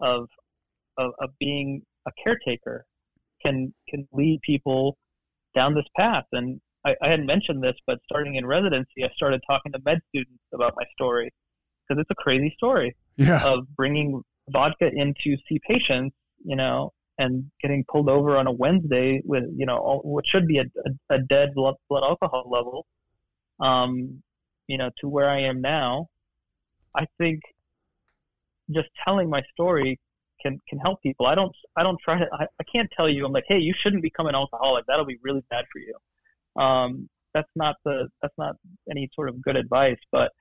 of 0.00 0.28
of, 0.98 1.12
of 1.20 1.30
being 1.38 1.82
a 2.06 2.10
caretaker, 2.22 2.84
can 3.44 3.72
can 3.88 4.06
lead 4.12 4.40
people 4.42 4.98
down 5.54 5.74
this 5.74 5.86
path. 5.96 6.24
And 6.32 6.60
I, 6.84 6.96
I 7.02 7.10
hadn't 7.10 7.26
mentioned 7.26 7.62
this, 7.62 7.76
but 7.86 7.98
starting 8.04 8.36
in 8.36 8.46
residency, 8.46 9.04
I 9.04 9.10
started 9.14 9.42
talking 9.48 9.72
to 9.72 9.80
med 9.84 10.00
students 10.08 10.42
about 10.54 10.74
my 10.76 10.84
story 10.92 11.30
because 11.86 12.00
it's 12.00 12.10
a 12.10 12.14
crazy 12.14 12.52
story 12.56 12.96
yeah, 13.16 13.44
of 13.44 13.66
bringing 13.76 14.22
vodka 14.48 14.90
in 14.92 15.14
to 15.22 15.36
see 15.48 15.60
patients, 15.68 16.14
you 16.44 16.56
know, 16.56 16.92
and 17.18 17.50
getting 17.60 17.84
pulled 17.84 18.08
over 18.08 18.36
on 18.36 18.46
a 18.46 18.52
Wednesday 18.52 19.20
with, 19.24 19.44
you 19.56 19.66
know, 19.66 19.76
all, 19.76 20.00
what 20.00 20.26
should 20.26 20.46
be 20.46 20.58
a, 20.58 20.64
a, 20.64 21.14
a 21.16 21.18
dead 21.18 21.54
blood, 21.54 21.74
blood 21.88 22.02
alcohol 22.02 22.48
level, 22.50 22.86
um, 23.60 24.22
you 24.66 24.78
know, 24.78 24.90
to 25.00 25.08
where 25.08 25.28
I 25.28 25.40
am 25.40 25.60
now. 25.60 26.06
I 26.94 27.06
think 27.18 27.40
just 28.70 28.88
telling 29.04 29.28
my 29.28 29.42
story 29.52 29.98
can 30.42 30.58
can 30.68 30.78
help 30.78 31.02
people. 31.02 31.26
I 31.26 31.34
don't 31.34 31.54
I 31.76 31.82
don't 31.82 32.00
try 32.00 32.18
to 32.18 32.26
I, 32.32 32.46
I 32.58 32.64
can't 32.72 32.90
tell 32.96 33.08
you 33.08 33.26
I'm 33.26 33.32
like, 33.32 33.44
hey, 33.48 33.58
you 33.58 33.74
shouldn't 33.74 34.02
become 34.02 34.26
an 34.26 34.34
alcoholic. 34.34 34.86
That'll 34.86 35.04
be 35.04 35.18
really 35.22 35.44
bad 35.50 35.66
for 35.72 35.78
you. 35.78 35.94
Um, 36.56 37.08
that's 37.34 37.50
not 37.54 37.76
the 37.84 38.08
that's 38.22 38.34
not 38.38 38.56
any 38.90 39.08
sort 39.14 39.28
of 39.28 39.40
good 39.40 39.56
advice, 39.56 39.98
but 40.10 40.32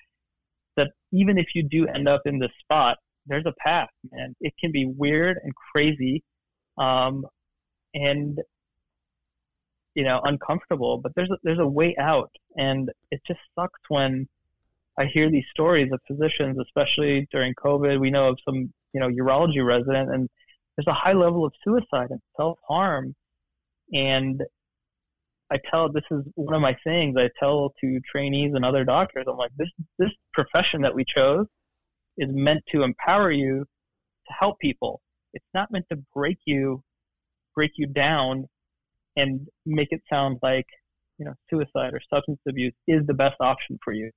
that 0.76 0.91
even 1.12 1.38
if 1.38 1.47
you 1.55 1.64
do 1.64 1.88
end 1.88 2.07
up 2.07 2.22
in 2.26 2.39
this 2.39 2.51
spot, 2.62 2.97
there's 3.28 3.45
a 3.45 3.53
path, 3.64 3.89
man. 4.12 4.36
It 4.41 4.53
can 4.60 4.72
be 4.72 4.86
weird 4.86 5.38
and 5.43 5.53
crazy, 5.72 6.24
um, 6.78 7.26
and 7.93 8.39
you 9.93 10.03
know 10.03 10.22
uncomfortable, 10.24 10.97
but 10.97 11.14
there's 11.16 11.30
a, 11.30 11.38
there's 11.43 11.60
a 11.60 11.68
way 11.68 11.95
out, 11.99 12.32
and 12.57 12.91
it 13.12 13.22
just 13.28 13.39
sucks 13.55 13.80
when 13.89 14.28
I 14.99 15.05
hear 15.05 15.32
these 15.32 15.45
stories 15.49 15.89
of 15.93 16.01
physicians, 16.05 16.57
especially 16.60 17.26
during 17.32 17.53
COVID. 17.53 18.01
We 18.01 18.12
know 18.12 18.28
of 18.28 18.39
some, 18.43 18.74
you 18.93 18.99
know, 18.99 19.07
urology 19.07 19.66
resident, 19.66 20.14
and 20.14 20.30
there's 20.76 20.88
a 20.88 20.93
high 20.93 21.14
level 21.14 21.45
of 21.45 21.53
suicide 21.64 22.07
and 22.10 22.20
self 22.36 22.60
harm. 22.68 23.16
And 23.93 24.43
I 25.52 25.58
tell 25.70 25.91
this 25.91 26.04
is 26.12 26.24
one 26.36 26.54
of 26.54 26.62
my 26.62 26.78
things. 26.84 27.16
I 27.18 27.30
tell 27.39 27.74
to 27.82 28.00
trainees 28.12 28.54
and 28.54 28.64
other 28.64 28.84
doctors, 28.84 29.26
I'm 29.28 29.38
like, 29.38 29.52
this 29.58 29.70
this 29.97 30.12
profession 30.34 30.82
that 30.84 30.93
we 30.93 31.04
chose 31.04 31.47
is 32.18 32.30
meant 32.32 32.64
to 32.72 32.84
empower 32.84 33.32
you 33.32 33.66
to 34.28 34.34
help 34.38 34.60
people. 34.60 35.02
It's 35.34 35.45
not 35.54 35.72
meant 35.72 35.86
to 35.91 35.97
break 36.14 36.38
you, 36.45 36.84
break 37.56 37.72
you 37.78 37.88
down, 37.88 38.47
and 39.16 39.47
make 39.66 39.89
it 39.91 40.02
sound 40.10 40.38
like 40.43 40.68
you 41.18 41.26
know 41.26 41.34
suicide 41.50 41.93
or 41.93 42.02
substance 42.14 42.39
abuse 42.47 42.74
is 42.88 43.06
the 43.08 43.14
best 43.14 43.38
option 43.39 43.80
for 43.84 43.93
you. 43.93 44.12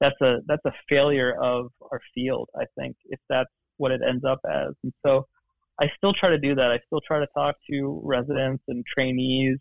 That's 0.00 0.20
a 0.22 0.38
that's 0.46 0.64
a 0.64 0.72
failure 0.88 1.32
of 1.32 1.70
our 1.90 2.00
field. 2.14 2.48
I 2.58 2.64
think 2.78 2.96
if 3.06 3.20
that's 3.28 3.50
what 3.76 3.92
it 3.92 4.00
ends 4.06 4.24
up 4.24 4.40
as. 4.50 4.72
And 4.82 4.92
so 5.04 5.26
I 5.80 5.90
still 5.96 6.12
try 6.12 6.30
to 6.30 6.38
do 6.38 6.54
that. 6.54 6.70
I 6.70 6.78
still 6.86 7.00
try 7.00 7.18
to 7.20 7.26
talk 7.34 7.56
to 7.70 8.00
residents 8.04 8.62
and 8.68 8.84
trainees 8.86 9.58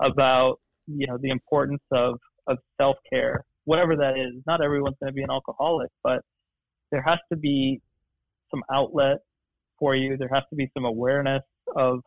about 0.00 0.60
you 0.86 1.06
know 1.06 1.18
the 1.20 1.30
importance 1.30 1.82
of 1.90 2.18
of 2.46 2.58
self 2.80 2.96
care, 3.12 3.44
whatever 3.64 3.96
that 3.96 4.18
is. 4.18 4.32
Not 4.46 4.62
everyone's 4.62 4.96
going 5.00 5.12
to 5.12 5.14
be 5.14 5.22
an 5.22 5.30
alcoholic, 5.30 5.90
but 6.02 6.20
there 6.90 7.02
has 7.02 7.18
to 7.32 7.36
be 7.36 7.80
some 8.50 8.62
outlet 8.72 9.18
for 9.78 9.94
you. 9.94 10.16
There 10.16 10.30
has 10.32 10.44
to 10.50 10.56
be 10.56 10.70
some 10.74 10.84
awareness 10.84 11.42
of 11.74 12.00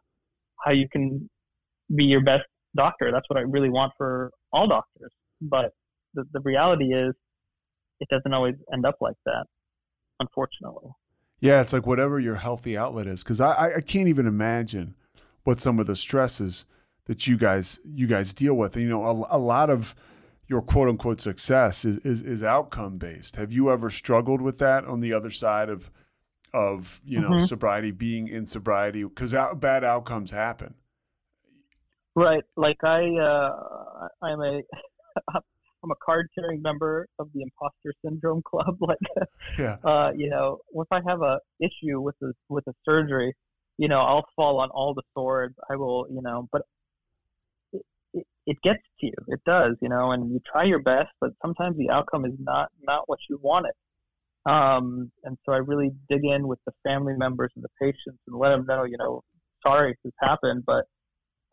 how 0.64 0.72
you 0.72 0.88
can 0.90 1.30
be 1.96 2.06
your 2.06 2.22
best 2.22 2.44
doctor. 2.76 3.12
That's 3.12 3.30
what 3.30 3.38
I 3.38 3.42
really 3.42 3.70
want 3.70 3.94
for 3.98 4.32
all 4.54 4.68
doctors. 4.68 5.12
But 5.42 5.74
the, 6.14 6.26
the 6.34 6.40
reality 6.42 6.94
is, 6.94 7.14
it 8.00 8.08
doesn't 8.10 8.34
always 8.34 8.56
end 8.74 8.86
up 8.86 8.96
like 9.02 9.16
that, 9.26 9.46
unfortunately. 10.20 10.90
Yeah, 11.42 11.62
it's 11.62 11.74
like 11.74 11.86
whatever 11.86 12.20
your 12.20 12.36
healthy 12.36 12.78
outlet 12.78 13.08
is, 13.08 13.24
because 13.24 13.40
I, 13.40 13.76
I 13.78 13.82
can't 13.82 14.08
even 14.10 14.28
imagine 14.28 14.96
what 15.44 15.62
some 15.62 15.80
of 15.80 15.88
the 15.88 15.96
stresses 15.96 16.66
that 17.10 17.26
you 17.26 17.36
guys 17.38 17.80
you 17.84 18.05
guys 18.05 18.36
deal 18.36 18.53
with. 18.53 18.78
You 18.78 18.88
know, 18.88 19.03
a, 19.03 19.38
a 19.38 19.39
lot 19.39 19.72
of 19.72 19.95
your 20.47 20.62
quote 20.62 20.88
unquote 20.88 21.20
success 21.20 21.84
is, 21.84 21.97
is, 22.05 22.22
is 22.22 22.43
outcome 22.43 22.99
based. 22.99 23.36
Have 23.36 23.51
you 23.51 23.72
ever 23.72 23.89
struggled 23.89 24.41
with 24.41 24.60
that 24.60 24.86
on 24.86 24.99
the 24.99 25.12
other 25.12 25.32
side 25.32 25.70
of 25.70 25.89
of 26.53 27.01
you 27.03 27.20
know 27.20 27.32
mm-hmm. 27.32 27.45
sobriety, 27.45 27.89
being 27.89 28.28
in 28.28 28.45
sobriety? 28.45 29.03
Because 29.03 29.34
out, 29.34 29.60
bad 29.60 29.84
outcomes 29.84 30.30
happen. 30.30 30.76
Right. 32.16 32.43
Like 32.55 32.78
I, 32.84 33.01
uh, 33.18 34.07
I'm 34.22 34.41
a, 34.41 34.62
I'm 35.34 35.91
a 35.91 35.95
card 36.05 36.28
carrying 36.38 36.62
member 36.62 37.07
of 37.18 37.30
the 37.34 37.41
imposter 37.41 37.91
syndrome 38.05 38.43
club. 38.43 38.78
Like, 38.88 38.99
yeah. 39.57 39.78
uh, 39.84 40.12
you 40.16 40.30
know, 40.30 40.60
if 40.76 40.88
I 40.91 40.99
have 41.07 41.24
a 41.24 41.39
issue 41.60 42.01
with 42.01 42.16
the 42.22 42.34
with 42.49 42.68
a 42.68 42.74
surgery, 42.86 43.34
you 43.80 43.88
know, 43.88 43.99
I'll 43.99 44.26
fall 44.36 44.60
on 44.60 44.70
all 44.70 44.93
the 44.93 45.01
swords. 45.16 45.55
I 45.72 45.76
will, 45.76 46.05
you 46.12 46.22
know, 46.22 46.47
but 46.51 46.62
it, 48.50 48.62
gets 48.62 48.80
to 49.00 49.06
you. 49.08 49.14
It 49.28 49.41
does, 49.45 49.76
you 49.82 49.89
know, 49.89 50.12
and 50.12 50.32
you 50.32 50.39
try 50.52 50.64
your 50.64 50.80
best, 50.82 51.10
but 51.22 51.32
sometimes 51.41 51.78
the 51.78 51.89
outcome 51.89 52.26
is 52.26 52.34
not 52.39 52.70
not 52.82 53.08
what 53.08 53.20
you 53.30 53.39
wanted. 53.41 53.74
Um, 54.45 55.12
and 55.24 55.38
so 55.45 55.54
I 55.54 55.58
really 55.58 55.91
dig 56.10 56.22
in 56.24 56.47
with 56.47 56.60
the 56.66 56.72
family 56.84 57.14
members 57.18 57.52
and 57.56 57.64
the 57.64 57.70
patients 57.80 58.20
and 58.28 58.38
let 58.38 58.50
them 58.50 58.66
know, 58.66 58.84
you 58.84 58.97
know, 58.97 59.22
sorry 59.66 59.95
this 60.04 60.14
happened, 60.20 60.64
but 60.66 60.86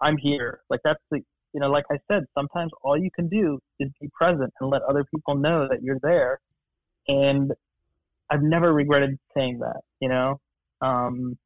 I'm 0.00 0.16
here. 0.16 0.60
Like 0.70 0.80
that's 0.84 1.02
the 1.10 1.20
you 1.52 1.60
know, 1.60 1.70
like 1.70 1.84
I 1.90 1.96
said, 2.10 2.24
sometimes 2.36 2.70
all 2.82 2.98
you 2.98 3.10
can 3.14 3.28
do 3.28 3.58
is 3.80 3.88
be 4.00 4.08
present 4.12 4.52
and 4.60 4.70
let 4.70 4.82
other 4.82 5.04
people 5.14 5.36
know 5.36 5.66
that 5.68 5.82
you're 5.82 6.00
there. 6.02 6.38
And 7.08 7.52
I've 8.28 8.42
never 8.42 8.74
regretted 8.74 9.18
saying 9.34 9.60
that, 9.60 9.80
you 10.00 10.08
know. 10.08 10.40
Um, 10.82 11.38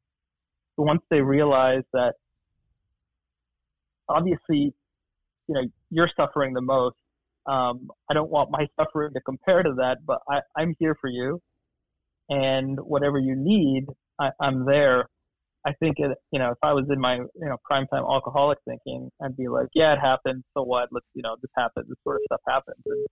once 0.75 1.01
they 1.09 1.21
realize 1.21 1.83
that 1.93 2.15
obviously, 4.09 4.73
you 5.47 5.55
know, 5.55 5.61
you're 5.89 6.09
suffering 6.15 6.53
the 6.53 6.61
most. 6.61 6.95
Um, 7.45 7.89
I 8.09 8.13
don't 8.13 8.29
want 8.29 8.51
my 8.51 8.67
suffering 8.79 9.13
to 9.13 9.21
compare 9.21 9.63
to 9.63 9.73
that, 9.79 9.99
but 10.05 10.19
I, 10.29 10.41
I'm 10.55 10.75
here 10.79 10.95
for 10.99 11.09
you. 11.09 11.41
And 12.29 12.79
whatever 12.79 13.17
you 13.17 13.35
need, 13.35 13.87
I, 14.19 14.29
I'm 14.39 14.65
there 14.65 15.07
I 15.65 15.73
think 15.73 15.99
it, 15.99 16.17
you 16.31 16.39
know, 16.39 16.51
if 16.51 16.57
I 16.63 16.73
was 16.73 16.85
in 16.89 16.99
my, 16.99 17.15
you 17.15 17.29
know, 17.35 17.57
prime 17.63 17.85
time 17.87 18.03
alcoholic 18.03 18.57
thinking, 18.65 19.11
I'd 19.23 19.37
be 19.37 19.47
like, 19.47 19.67
yeah, 19.73 19.93
it 19.93 19.99
happened. 19.99 20.43
So 20.53 20.63
what? 20.63 20.89
Let's, 20.91 21.05
you 21.13 21.21
know, 21.21 21.35
this 21.41 21.51
happened. 21.55 21.85
This 21.87 21.97
sort 22.03 22.17
of 22.17 22.21
stuff 22.25 22.41
happens. 22.47 22.81
And, 22.85 23.05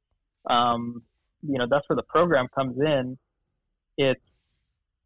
um, 0.49 1.03
you 1.47 1.59
know, 1.59 1.67
that's 1.69 1.87
where 1.87 1.95
the 1.95 2.03
program 2.03 2.47
comes 2.55 2.79
in. 2.79 3.17
It's, 3.97 4.21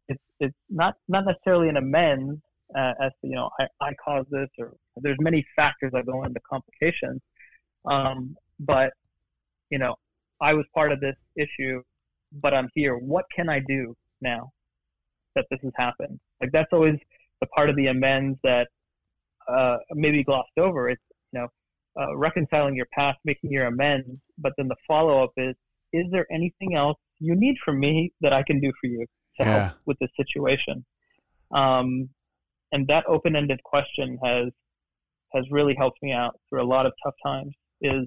it's, 0.08 0.22
it's 0.40 0.56
not, 0.70 0.94
not 1.06 1.26
necessarily 1.26 1.68
an 1.68 1.76
amends 1.76 2.40
uh, 2.76 2.94
as 3.00 3.12
to, 3.20 3.28
you 3.28 3.34
know, 3.34 3.50
I, 3.60 3.66
I 3.80 3.94
caused 3.94 4.30
this 4.30 4.48
or 4.58 4.74
there's 4.96 5.18
many 5.20 5.44
factors 5.56 5.92
that 5.92 6.06
go 6.06 6.24
into 6.24 6.40
complications. 6.48 7.20
Um, 7.84 8.36
but, 8.60 8.92
you 9.70 9.78
know, 9.78 9.96
I 10.40 10.54
was 10.54 10.64
part 10.74 10.92
of 10.92 11.00
this 11.00 11.16
issue, 11.36 11.82
but 12.32 12.54
I'm 12.54 12.68
here. 12.74 12.96
What 12.96 13.24
can 13.34 13.48
I 13.48 13.60
do 13.60 13.94
now 14.20 14.50
that 15.36 15.46
this 15.50 15.60
has 15.62 15.72
happened? 15.76 16.18
Like 16.40 16.52
that's 16.52 16.72
always, 16.72 16.98
the 17.44 17.46
part 17.48 17.68
of 17.68 17.76
the 17.76 17.88
amends 17.88 18.38
that 18.42 18.68
uh, 19.48 19.76
maybe 19.92 20.24
glossed 20.24 20.58
over. 20.58 20.88
It's 20.88 21.02
you 21.32 21.40
know 21.40 21.48
uh, 22.00 22.16
reconciling 22.16 22.74
your 22.74 22.86
past, 22.92 23.18
making 23.24 23.52
your 23.52 23.66
amends, 23.66 24.08
but 24.38 24.52
then 24.56 24.68
the 24.68 24.76
follow 24.86 25.22
up 25.22 25.32
is: 25.36 25.54
Is 25.92 26.06
there 26.10 26.26
anything 26.30 26.74
else 26.74 26.98
you 27.20 27.34
need 27.34 27.56
from 27.64 27.78
me 27.78 28.12
that 28.20 28.32
I 28.32 28.42
can 28.42 28.60
do 28.60 28.72
for 28.80 28.86
you 28.86 29.00
to 29.38 29.44
yeah. 29.44 29.66
help 29.66 29.78
with 29.86 29.98
this 29.98 30.10
situation? 30.16 30.84
Um, 31.50 32.08
and 32.74 32.88
that 32.88 33.04
open 33.06 33.36
ended 33.36 33.62
question 33.62 34.18
has 34.22 34.46
has 35.32 35.44
really 35.50 35.74
helped 35.76 36.02
me 36.02 36.12
out 36.12 36.38
through 36.48 36.62
a 36.62 36.66
lot 36.66 36.86
of 36.86 36.92
tough 37.02 37.14
times. 37.24 37.54
Is 37.80 38.06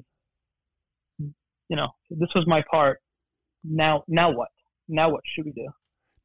you 1.20 1.76
know 1.76 1.89
this 2.09 2.30
was 2.36 2.45
my 2.45 2.63
part. 2.70 2.99
Now 3.63 4.03
now 4.07 4.30
what? 4.30 4.49
Now 4.88 5.09
what 5.09 5.22
should 5.26 5.45
we 5.45 5.51
do? 5.53 5.68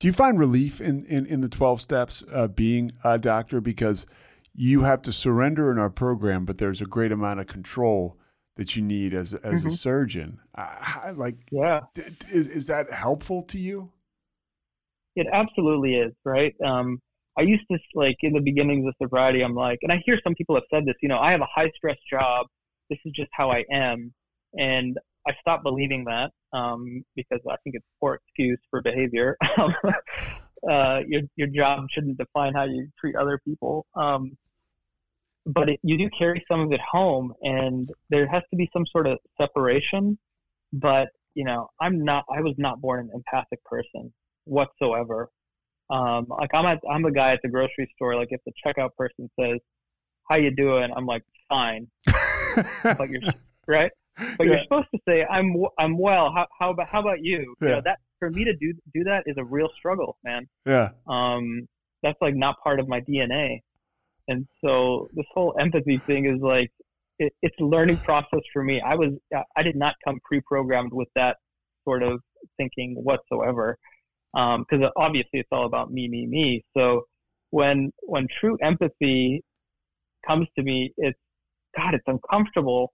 Do 0.00 0.08
you 0.08 0.12
find 0.12 0.36
relief 0.36 0.80
in, 0.80 1.04
in, 1.04 1.26
in 1.26 1.42
the 1.42 1.48
12 1.48 1.80
steps 1.80 2.24
uh, 2.32 2.48
being 2.48 2.90
a 3.04 3.20
doctor? 3.20 3.60
Because 3.60 4.04
you 4.52 4.82
have 4.82 5.00
to 5.02 5.12
surrender 5.12 5.70
in 5.70 5.78
our 5.78 5.90
program, 5.90 6.44
but 6.44 6.58
there's 6.58 6.80
a 6.80 6.86
great 6.86 7.12
amount 7.12 7.38
of 7.38 7.46
control 7.46 8.18
that 8.56 8.74
you 8.74 8.82
need 8.82 9.14
as, 9.14 9.32
as 9.32 9.60
mm-hmm. 9.60 9.68
a 9.68 9.70
surgeon. 9.70 10.40
I, 10.56 11.12
like, 11.14 11.36
yeah. 11.52 11.82
is, 12.28 12.48
is 12.48 12.66
that 12.66 12.92
helpful 12.92 13.44
to 13.44 13.58
you? 13.58 13.92
It 15.14 15.28
absolutely 15.32 15.94
is, 15.94 16.12
right? 16.24 16.56
Um, 16.64 17.00
I 17.38 17.42
used 17.42 17.64
to, 17.70 17.78
like, 17.94 18.16
in 18.20 18.34
the 18.34 18.40
beginnings 18.40 18.86
of 18.86 18.94
sobriety, 19.00 19.42
I'm 19.42 19.54
like, 19.54 19.78
and 19.82 19.90
I 19.90 20.02
hear 20.04 20.20
some 20.22 20.34
people 20.34 20.54
have 20.54 20.64
said 20.72 20.84
this, 20.86 20.96
you 21.02 21.08
know, 21.08 21.18
I 21.18 21.30
have 21.30 21.40
a 21.40 21.48
high 21.52 21.70
stress 21.74 21.96
job. 22.10 22.46
This 22.90 22.98
is 23.04 23.12
just 23.12 23.30
how 23.32 23.50
I 23.50 23.64
am. 23.70 24.12
And 24.58 24.98
I 25.26 25.32
stopped 25.40 25.62
believing 25.62 26.04
that 26.06 26.30
um, 26.52 27.04
because 27.16 27.40
I 27.48 27.56
think 27.62 27.76
it's 27.76 27.86
poor 28.00 28.14
excuse 28.26 28.58
for 28.70 28.82
behavior. 28.82 29.36
uh, 30.68 31.00
your 31.06 31.22
your 31.36 31.48
job 31.48 31.86
shouldn't 31.90 32.18
define 32.18 32.54
how 32.54 32.64
you 32.64 32.88
treat 32.98 33.16
other 33.16 33.38
people. 33.44 33.86
Um, 33.94 34.36
but 35.46 35.70
it, 35.70 35.80
you 35.82 35.98
do 35.98 36.08
carry 36.16 36.44
some 36.50 36.60
of 36.60 36.72
it 36.72 36.80
home, 36.80 37.32
and 37.42 37.90
there 38.10 38.26
has 38.28 38.42
to 38.50 38.56
be 38.56 38.68
some 38.72 38.86
sort 38.86 39.06
of 39.06 39.18
separation. 39.40 40.18
But 40.72 41.08
you 41.34 41.44
know, 41.44 41.68
I'm 41.80 42.04
not. 42.04 42.24
I 42.30 42.40
was 42.40 42.54
not 42.58 42.80
born 42.80 43.00
an 43.00 43.10
empathic 43.14 43.62
person 43.64 44.12
whatsoever. 44.44 45.30
Um, 45.90 46.26
like 46.28 46.50
I'm 46.54 46.66
at, 46.66 46.80
I'm 46.90 47.04
a 47.04 47.12
guy 47.12 47.32
at 47.32 47.40
the 47.42 47.48
grocery 47.48 47.90
store. 47.94 48.16
Like 48.16 48.28
if 48.30 48.40
the 48.46 48.52
checkout 48.64 48.90
person 48.96 49.30
says, 49.38 49.58
"How 50.28 50.36
you 50.36 50.50
doing?" 50.50 50.90
I'm 50.96 51.06
like, 51.06 51.22
"Fine," 51.48 51.88
but 52.82 53.08
you're 53.10 53.20
right 53.66 53.92
but 54.16 54.46
yeah. 54.46 54.52
you're 54.52 54.62
supposed 54.62 54.88
to 54.94 55.00
say 55.08 55.24
I'm 55.24 55.54
I'm 55.78 55.98
well. 55.98 56.32
How 56.34 56.46
how 56.58 56.70
about 56.70 56.88
how 56.88 57.00
about 57.00 57.24
you? 57.24 57.54
Yeah. 57.60 57.68
You 57.68 57.74
know, 57.76 57.82
that 57.84 57.98
for 58.18 58.30
me 58.30 58.44
to 58.44 58.54
do 58.54 58.72
do 58.94 59.04
that 59.04 59.24
is 59.26 59.36
a 59.38 59.44
real 59.44 59.68
struggle, 59.76 60.16
man. 60.24 60.48
Yeah. 60.66 60.90
Um, 61.06 61.66
that's 62.02 62.18
like 62.20 62.34
not 62.34 62.56
part 62.62 62.80
of 62.80 62.88
my 62.88 63.00
DNA, 63.00 63.60
and 64.28 64.46
so 64.64 65.08
this 65.14 65.26
whole 65.32 65.54
empathy 65.58 65.98
thing 65.98 66.26
is 66.26 66.40
like 66.40 66.70
it, 67.18 67.32
it's 67.42 67.56
a 67.60 67.64
learning 67.64 67.98
process 67.98 68.40
for 68.52 68.62
me. 68.62 68.80
I 68.80 68.94
was 68.94 69.10
I 69.56 69.62
did 69.62 69.76
not 69.76 69.94
come 70.04 70.18
pre-programmed 70.24 70.92
with 70.92 71.08
that 71.14 71.38
sort 71.84 72.02
of 72.02 72.20
thinking 72.58 72.96
whatsoever, 73.02 73.78
because 74.32 74.84
um, 74.84 74.90
obviously 74.96 75.40
it's 75.40 75.48
all 75.52 75.66
about 75.66 75.92
me, 75.92 76.08
me, 76.08 76.26
me. 76.26 76.64
So 76.76 77.02
when 77.50 77.92
when 78.02 78.26
true 78.40 78.56
empathy 78.62 79.42
comes 80.26 80.46
to 80.56 80.62
me, 80.62 80.92
it's 80.96 81.18
God, 81.76 81.94
it's 81.94 82.04
uncomfortable 82.06 82.92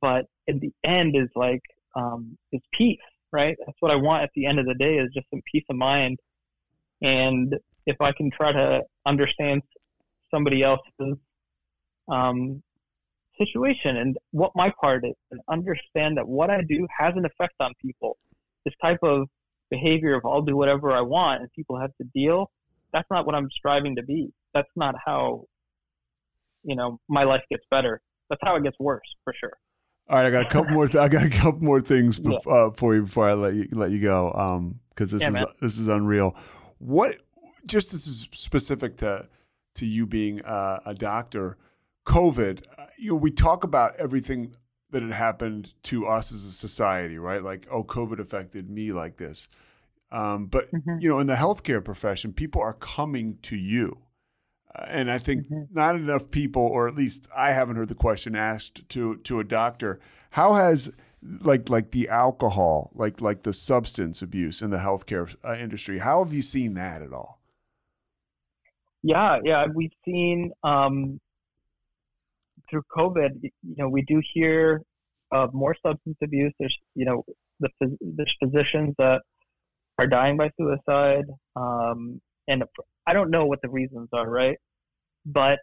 but 0.00 0.26
in 0.46 0.58
the 0.60 0.72
end 0.84 1.16
is 1.16 1.28
like 1.34 1.62
um, 1.94 2.36
is 2.52 2.60
peace, 2.72 2.98
right? 3.32 3.56
That's 3.64 3.76
what 3.80 3.90
I 3.90 3.96
want 3.96 4.22
at 4.22 4.30
the 4.34 4.46
end 4.46 4.58
of 4.58 4.66
the 4.66 4.74
day 4.74 4.98
is 4.98 5.08
just 5.14 5.26
some 5.30 5.40
peace 5.50 5.64
of 5.70 5.76
mind. 5.76 6.18
And 7.02 7.54
if 7.86 7.96
I 8.00 8.12
can 8.12 8.30
try 8.30 8.52
to 8.52 8.82
understand 9.04 9.62
somebody 10.30 10.62
else's 10.62 11.16
um, 12.08 12.62
situation 13.38 13.96
and 13.96 14.16
what 14.30 14.52
my 14.54 14.72
part 14.80 15.04
is, 15.04 15.14
and 15.30 15.40
understand 15.48 16.16
that 16.18 16.28
what 16.28 16.50
I 16.50 16.62
do 16.62 16.86
has 16.96 17.14
an 17.16 17.24
effect 17.24 17.54
on 17.60 17.72
people, 17.80 18.16
this 18.64 18.74
type 18.82 19.00
of 19.02 19.28
behavior 19.70 20.14
of 20.14 20.24
I'll 20.24 20.42
do 20.42 20.56
whatever 20.56 20.92
I 20.92 21.00
want 21.00 21.42
and 21.42 21.52
people 21.52 21.78
have 21.80 21.90
to 22.00 22.04
deal. 22.14 22.50
That's 22.92 23.08
not 23.10 23.26
what 23.26 23.34
I'm 23.34 23.50
striving 23.50 23.96
to 23.96 24.02
be. 24.02 24.32
That's 24.54 24.70
not 24.76 24.94
how, 25.04 25.44
you 26.62 26.76
know, 26.76 26.98
my 27.08 27.24
life 27.24 27.42
gets 27.50 27.64
better. 27.70 28.00
That's 28.30 28.40
how 28.42 28.56
it 28.56 28.62
gets 28.62 28.78
worse 28.78 29.06
for 29.24 29.34
sure. 29.38 29.52
All 30.08 30.18
right, 30.18 30.26
I 30.26 30.30
got 30.30 30.46
a 30.46 30.48
couple 30.48 30.72
more. 30.72 30.86
Th- 30.86 31.02
I 31.02 31.08
got 31.08 31.24
a 31.24 31.30
couple 31.30 31.62
more 31.62 31.80
things 31.80 32.20
yeah. 32.24 32.36
uh, 32.46 32.70
for 32.70 32.94
you 32.94 33.02
before 33.02 33.28
I 33.28 33.34
let 33.34 33.54
you 33.54 33.68
let 33.72 33.90
you 33.90 34.00
go. 34.00 34.32
Um, 34.32 34.78
because 34.90 35.10
this 35.10 35.20
yeah, 35.20 35.30
is 35.30 35.46
this 35.60 35.78
is 35.78 35.88
unreal. 35.88 36.36
What? 36.78 37.16
Just 37.66 37.90
this 37.90 38.06
is 38.06 38.28
specific 38.30 38.96
to 38.98 39.26
to 39.74 39.86
you 39.86 40.06
being 40.06 40.42
uh, 40.44 40.78
a 40.86 40.94
doctor. 40.94 41.56
COVID. 42.06 42.62
Uh, 42.78 42.86
you 42.96 43.10
know, 43.10 43.16
we 43.16 43.32
talk 43.32 43.64
about 43.64 43.96
everything 43.96 44.54
that 44.90 45.02
it 45.02 45.12
happened 45.12 45.74
to 45.84 46.06
us 46.06 46.32
as 46.32 46.44
a 46.44 46.52
society, 46.52 47.18
right? 47.18 47.42
Like, 47.42 47.66
oh, 47.70 47.84
COVID 47.84 48.20
affected 48.20 48.70
me 48.70 48.92
like 48.92 49.16
this. 49.16 49.48
Um, 50.12 50.46
but 50.46 50.70
mm-hmm. 50.72 50.98
you 51.00 51.08
know, 51.08 51.18
in 51.18 51.26
the 51.26 51.34
healthcare 51.34 51.84
profession, 51.84 52.32
people 52.32 52.62
are 52.62 52.74
coming 52.74 53.38
to 53.42 53.56
you, 53.56 53.98
uh, 54.74 54.84
and 54.88 55.10
I 55.10 55.18
think 55.18 55.46
mm-hmm. 55.46 55.74
not 55.74 55.96
enough 55.96 56.30
people, 56.30 56.62
or 56.62 56.86
at 56.86 56.94
least 56.94 57.26
I 57.36 57.52
haven't 57.52 57.76
heard 57.76 57.88
the 57.88 57.96
question 57.96 58.36
asked 58.36 58.88
to 58.90 59.16
to 59.16 59.40
a 59.40 59.44
doctor. 59.44 59.98
How 60.30 60.54
has 60.54 60.92
like 61.40 61.68
like 61.68 61.90
the 61.90 62.08
alcohol, 62.08 62.92
like 62.94 63.20
like 63.20 63.42
the 63.42 63.52
substance 63.52 64.22
abuse 64.22 64.62
in 64.62 64.70
the 64.70 64.76
healthcare 64.76 65.34
uh, 65.44 65.56
industry? 65.56 65.98
How 65.98 66.22
have 66.22 66.32
you 66.32 66.42
seen 66.42 66.74
that 66.74 67.02
at 67.02 67.12
all? 67.12 67.40
Yeah, 69.02 69.38
yeah, 69.44 69.66
we've 69.72 69.92
seen 70.04 70.52
um, 70.62 71.20
through 72.70 72.82
COVID, 72.96 73.30
you 73.42 73.50
know, 73.76 73.88
we 73.88 74.02
do 74.02 74.22
hear 74.34 74.82
of 75.32 75.52
more 75.54 75.74
substance 75.84 76.16
abuse. 76.22 76.52
There's, 76.58 76.76
you 76.94 77.04
know, 77.04 77.24
the 77.60 77.70
there's 78.00 78.34
physicians 78.42 78.94
that 78.98 79.22
are 79.98 80.06
dying 80.06 80.36
by 80.36 80.50
suicide, 80.58 81.24
um, 81.56 82.20
and 82.48 82.64
I 83.06 83.12
don't 83.12 83.30
know 83.30 83.46
what 83.46 83.62
the 83.62 83.68
reasons 83.68 84.08
are, 84.12 84.28
right? 84.28 84.58
But 85.24 85.58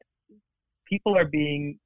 people 0.88 1.16
are 1.18 1.26
being 1.26 1.78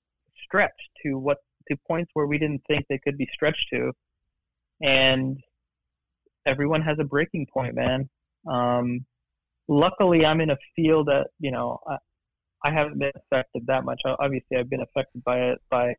stretched 0.44 0.90
to 1.06 1.18
what 1.18 1.38
to 1.70 1.78
points 1.88 2.12
where 2.14 2.26
we 2.26 2.38
didn't 2.38 2.62
think 2.68 2.86
they 2.88 3.00
could 3.00 3.18
be 3.18 3.28
stretched 3.34 3.68
to, 3.74 3.92
and 4.82 5.38
everyone 6.46 6.82
has 6.82 6.98
a 7.00 7.04
breaking 7.04 7.48
point, 7.54 7.76
man. 7.76 8.10
Um, 8.50 9.06
luckily, 9.68 10.26
I'm 10.26 10.42
in 10.42 10.52
a 10.52 10.58
field 10.76 11.08
that 11.08 11.28
you 11.40 11.52
know 11.52 11.80
I 12.64 12.72
haven't 12.72 13.00
been 13.00 13.12
affected 13.16 13.66
that 13.68 13.86
much. 13.86 14.02
Obviously, 14.06 14.58
I've 14.58 14.70
been 14.70 14.82
affected 14.82 15.24
by 15.24 15.40
it 15.40 15.60
by 15.70 15.96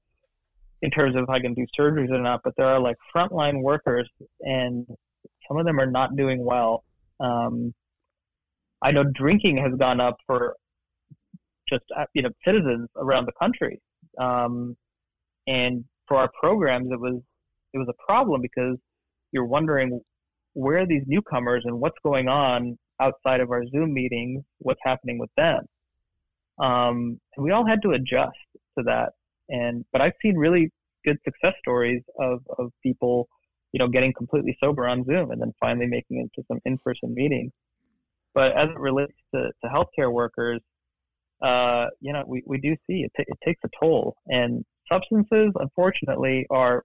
in 0.82 0.90
terms 0.90 1.16
of 1.16 1.24
if 1.24 1.30
I 1.30 1.40
can 1.40 1.54
do 1.54 1.66
surgeries 1.78 2.10
or 2.10 2.20
not. 2.20 2.40
But 2.44 2.54
there 2.56 2.66
are 2.66 2.80
like 2.80 2.96
frontline 3.14 3.62
workers, 3.62 4.08
and 4.40 4.86
some 5.46 5.56
of 5.56 5.66
them 5.66 5.78
are 5.80 5.90
not 5.90 6.16
doing 6.16 6.44
well. 6.44 6.84
Um, 7.20 7.74
I 8.82 8.92
know 8.92 9.04
drinking 9.04 9.58
has 9.58 9.72
gone 9.78 10.00
up 10.00 10.16
for 10.26 10.56
just 11.68 11.84
uh, 11.96 12.06
you 12.14 12.22
know 12.22 12.30
citizens 12.46 12.88
around 12.96 13.26
the 13.26 13.32
country, 13.40 13.80
um, 14.18 14.76
and 15.46 15.84
for 16.06 16.16
our 16.16 16.30
programs, 16.40 16.90
it 16.90 17.00
was 17.00 17.20
it 17.72 17.78
was 17.78 17.88
a 17.88 18.04
problem 18.06 18.40
because 18.40 18.76
you're 19.32 19.46
wondering 19.46 20.00
where 20.54 20.78
are 20.78 20.86
these 20.86 21.04
newcomers 21.06 21.62
and 21.66 21.78
what's 21.78 21.98
going 22.02 22.28
on 22.28 22.76
outside 23.00 23.40
of 23.40 23.50
our 23.50 23.64
Zoom 23.68 23.92
meetings, 23.92 24.42
what's 24.58 24.80
happening 24.82 25.18
with 25.18 25.30
them. 25.36 25.64
Um, 26.58 27.20
and 27.36 27.44
we 27.44 27.50
all 27.50 27.66
had 27.66 27.82
to 27.82 27.90
adjust 27.90 28.36
to 28.76 28.84
that. 28.84 29.12
And 29.48 29.84
but 29.92 30.00
I've 30.00 30.14
seen 30.20 30.36
really 30.36 30.70
good 31.04 31.18
success 31.24 31.54
stories 31.60 32.02
of, 32.18 32.40
of 32.58 32.70
people, 32.82 33.28
you 33.72 33.78
know, 33.78 33.88
getting 33.88 34.12
completely 34.12 34.56
sober 34.62 34.86
on 34.86 35.04
Zoom 35.04 35.30
and 35.30 35.40
then 35.40 35.52
finally 35.60 35.86
making 35.86 36.20
it 36.20 36.30
to 36.34 36.44
some 36.48 36.60
in-person 36.64 37.14
meetings. 37.14 37.52
But 38.34 38.56
as 38.56 38.68
it 38.68 38.78
relates 38.78 39.14
to, 39.34 39.50
to 39.62 39.70
healthcare 39.70 40.12
workers, 40.12 40.60
uh, 41.40 41.86
you 42.00 42.12
know, 42.12 42.24
we, 42.26 42.42
we 42.46 42.58
do 42.58 42.76
see 42.86 43.02
it, 43.04 43.12
t- 43.16 43.24
it 43.26 43.38
takes 43.44 43.60
a 43.64 43.68
toll. 43.80 44.16
And 44.26 44.64
substances, 44.90 45.52
unfortunately, 45.54 46.46
are 46.50 46.84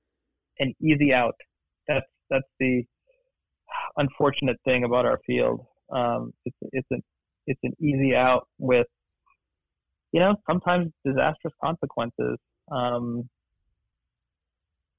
an 0.60 0.74
easy 0.82 1.14
out. 1.14 1.36
That's 1.88 2.06
that's 2.30 2.48
the 2.60 2.86
unfortunate 3.98 4.58
thing 4.66 4.84
about 4.84 5.06
our 5.06 5.20
field. 5.26 5.66
Um, 5.92 6.34
it's 6.46 6.58
it's 6.72 6.88
an 6.92 7.04
it's 7.48 7.60
an 7.64 7.74
easy 7.82 8.16
out 8.16 8.48
with 8.58 8.88
you 10.14 10.20
know, 10.20 10.36
sometimes 10.50 10.92
disastrous 11.04 11.54
consequences. 11.62 12.38
Um, 12.72 13.28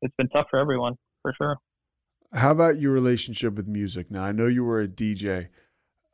it's 0.02 0.14
been 0.18 0.28
tough 0.28 0.48
for 0.50 0.58
everyone, 0.58 0.96
for 1.22 1.32
sure. 1.38 1.56
How 2.34 2.50
about 2.50 2.80
your 2.80 2.92
relationship 2.92 3.54
with 3.54 3.68
music? 3.68 4.10
Now, 4.10 4.24
I 4.24 4.32
know 4.32 4.48
you 4.48 4.64
were 4.64 4.80
a 4.80 4.88
DJ, 4.88 5.48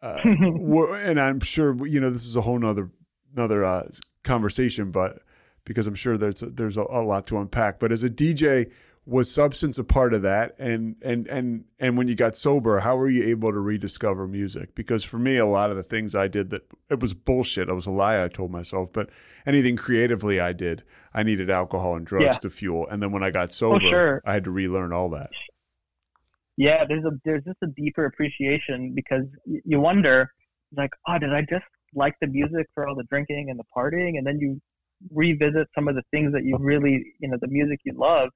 uh, 0.02 0.20
and 0.24 1.18
I'm 1.18 1.40
sure 1.40 1.86
you 1.86 1.98
know 1.98 2.10
this 2.10 2.26
is 2.26 2.36
a 2.36 2.42
whole 2.42 2.58
nother 2.58 2.90
another 3.34 3.64
uh, 3.64 3.88
conversation, 4.22 4.90
but 4.90 5.22
because 5.64 5.86
I'm 5.86 5.94
sure 5.94 6.18
there's 6.18 6.42
a, 6.42 6.46
there's 6.46 6.76
a, 6.76 6.82
a 6.82 7.02
lot 7.02 7.26
to 7.28 7.38
unpack. 7.38 7.80
But 7.80 7.92
as 7.92 8.04
a 8.04 8.10
DJ, 8.10 8.70
was 9.10 9.28
substance 9.30 9.76
a 9.76 9.84
part 9.84 10.14
of 10.14 10.22
that? 10.22 10.54
And 10.58 10.94
and 11.02 11.26
and 11.26 11.64
and 11.80 11.98
when 11.98 12.06
you 12.06 12.14
got 12.14 12.36
sober 12.36 12.78
how 12.78 12.96
were 12.96 13.10
you 13.10 13.24
able 13.24 13.50
to 13.52 13.58
rediscover 13.58 14.28
music? 14.28 14.74
Because 14.74 15.02
for 15.02 15.18
me 15.18 15.36
a 15.36 15.46
lot 15.46 15.70
of 15.70 15.76
the 15.76 15.82
things 15.82 16.14
i 16.14 16.28
did 16.28 16.50
that 16.50 16.62
it 16.88 17.00
was 17.00 17.12
bullshit. 17.12 17.68
It 17.68 17.74
was 17.74 17.86
a 17.86 17.90
lie 17.90 18.22
i 18.22 18.28
told 18.28 18.52
myself 18.52 18.92
but 18.92 19.10
anything 19.46 19.76
creatively 19.76 20.38
i 20.38 20.52
did 20.52 20.84
i 21.12 21.22
needed 21.24 21.50
alcohol 21.50 21.96
and 21.96 22.06
drugs 22.06 22.24
yeah. 22.24 22.32
to 22.32 22.50
fuel. 22.50 22.86
And 22.88 23.02
then 23.02 23.10
when 23.10 23.24
i 23.24 23.30
got 23.30 23.48
oh, 23.48 23.52
sober 23.52 23.86
oh, 23.86 23.90
sure. 23.90 24.22
i 24.24 24.32
had 24.32 24.44
to 24.44 24.50
relearn 24.50 24.92
all 24.92 25.10
that. 25.10 25.30
Yeah 26.56 26.84
there's 26.88 27.04
a 27.04 27.10
there's 27.24 27.44
just 27.44 27.58
a 27.64 27.68
deeper 27.76 28.04
appreciation 28.04 28.94
because 28.94 29.24
you 29.44 29.80
wonder 29.80 30.30
like 30.76 30.90
oh 31.08 31.18
did 31.18 31.34
i 31.34 31.40
just 31.42 31.64
like 31.94 32.14
the 32.20 32.28
music 32.28 32.68
for 32.74 32.86
all 32.86 32.94
the 32.94 33.04
drinking 33.04 33.50
and 33.50 33.58
the 33.58 33.64
partying? 33.76 34.16
And 34.16 34.24
then 34.24 34.38
you 34.38 34.60
revisit 35.12 35.66
some 35.74 35.88
of 35.88 35.94
the 35.96 36.02
things 36.12 36.32
that 36.32 36.44
you 36.44 36.56
really 36.60 37.04
you 37.18 37.28
know 37.28 37.36
the 37.40 37.48
music 37.48 37.80
you 37.84 37.92
love 37.96 38.30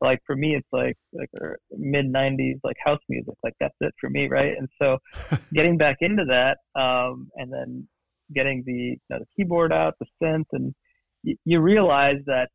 like 0.00 0.20
for 0.26 0.36
me 0.36 0.54
it's 0.54 0.68
like 0.72 0.96
like 1.12 1.30
mid 1.72 2.06
90s 2.06 2.58
like 2.64 2.76
house 2.84 3.00
music 3.08 3.34
like 3.42 3.54
that's 3.60 3.74
it 3.80 3.94
for 4.00 4.10
me 4.10 4.28
right? 4.28 4.56
And 4.56 4.68
so 4.80 4.98
getting 5.54 5.76
back 5.76 5.98
into 6.00 6.24
that 6.26 6.58
um, 6.74 7.28
and 7.36 7.52
then 7.52 7.88
getting 8.34 8.62
the, 8.64 8.72
you 8.72 8.98
know, 9.10 9.18
the 9.18 9.26
keyboard 9.36 9.72
out 9.72 9.94
the 10.00 10.06
synth 10.22 10.46
and 10.52 10.74
y- 11.24 11.36
you 11.44 11.60
realize 11.60 12.18
that 12.26 12.48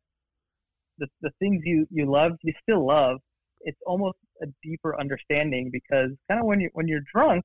the, 0.98 1.06
the 1.20 1.30
things 1.38 1.62
you 1.64 1.86
you 1.90 2.10
love 2.10 2.32
you 2.42 2.52
still 2.62 2.86
love 2.86 3.18
it's 3.60 3.78
almost 3.86 4.16
a 4.42 4.46
deeper 4.62 4.98
understanding 4.98 5.70
because 5.70 6.10
kind 6.30 6.40
of 6.40 6.46
when 6.46 6.60
you 6.60 6.70
when 6.72 6.88
you're 6.88 7.02
drunk 7.14 7.44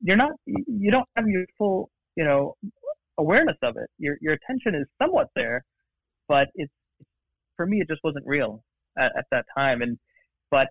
you're 0.00 0.16
not 0.16 0.32
you 0.46 0.90
don't 0.90 1.08
have 1.16 1.26
your 1.26 1.44
full 1.58 1.90
you 2.16 2.24
know 2.24 2.54
awareness 3.18 3.56
of 3.62 3.76
it. 3.76 3.88
Your 3.98 4.16
your 4.20 4.34
attention 4.34 4.74
is 4.74 4.86
somewhat 5.00 5.28
there 5.34 5.64
but 6.28 6.48
it's 6.54 6.72
for 7.56 7.66
me 7.66 7.80
it 7.80 7.88
just 7.88 8.00
wasn't 8.04 8.24
real 8.26 8.62
at, 8.96 9.12
at 9.16 9.26
that 9.30 9.46
time. 9.56 9.82
And 9.82 9.98
but 10.50 10.68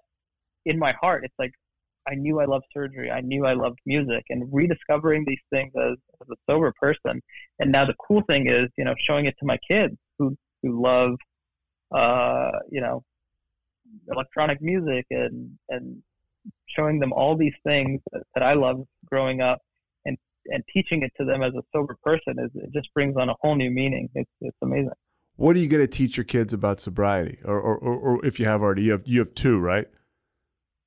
in 0.65 0.79
my 0.79 0.93
heart, 0.93 1.23
it's 1.25 1.35
like 1.37 1.53
I 2.07 2.15
knew 2.15 2.39
I 2.39 2.45
loved 2.45 2.65
surgery. 2.73 3.11
I 3.11 3.21
knew 3.21 3.45
I 3.45 3.53
loved 3.53 3.79
music, 3.85 4.25
and 4.29 4.47
rediscovering 4.51 5.23
these 5.25 5.41
things 5.51 5.71
as, 5.77 5.97
as 6.21 6.29
a 6.29 6.35
sober 6.49 6.73
person. 6.79 7.21
And 7.59 7.71
now 7.71 7.85
the 7.85 7.95
cool 7.95 8.21
thing 8.21 8.47
is, 8.47 8.67
you 8.77 8.83
know, 8.85 8.95
showing 8.97 9.25
it 9.25 9.35
to 9.39 9.45
my 9.45 9.57
kids 9.69 9.95
who 10.17 10.35
who 10.61 10.81
love, 10.81 11.15
uh, 11.93 12.51
you 12.69 12.81
know, 12.81 13.03
electronic 14.11 14.61
music 14.61 15.05
and 15.11 15.57
and 15.69 16.01
showing 16.67 16.99
them 16.99 17.13
all 17.13 17.37
these 17.37 17.55
things 17.65 18.01
that, 18.11 18.23
that 18.33 18.43
I 18.43 18.53
loved 18.53 18.85
growing 19.05 19.41
up, 19.41 19.61
and 20.05 20.17
and 20.47 20.63
teaching 20.73 21.03
it 21.03 21.11
to 21.19 21.25
them 21.25 21.41
as 21.41 21.53
a 21.53 21.63
sober 21.73 21.97
person 22.03 22.35
is 22.39 22.51
it 22.55 22.71
just 22.73 22.93
brings 22.93 23.15
on 23.15 23.29
a 23.29 23.35
whole 23.41 23.55
new 23.55 23.71
meaning. 23.71 24.09
It's 24.15 24.31
it's 24.41 24.57
amazing 24.61 24.91
what 25.35 25.55
are 25.55 25.59
you 25.59 25.67
going 25.67 25.83
to 25.83 25.87
teach 25.87 26.17
your 26.17 26.23
kids 26.23 26.53
about 26.53 26.79
sobriety? 26.79 27.39
Or, 27.43 27.59
or, 27.59 27.77
or, 27.77 27.97
or, 27.97 28.25
if 28.25 28.39
you 28.39 28.45
have 28.45 28.61
already 28.61 28.83
you 28.83 28.91
have 28.91 29.01
you 29.05 29.19
have 29.19 29.33
two 29.33 29.59
right? 29.59 29.87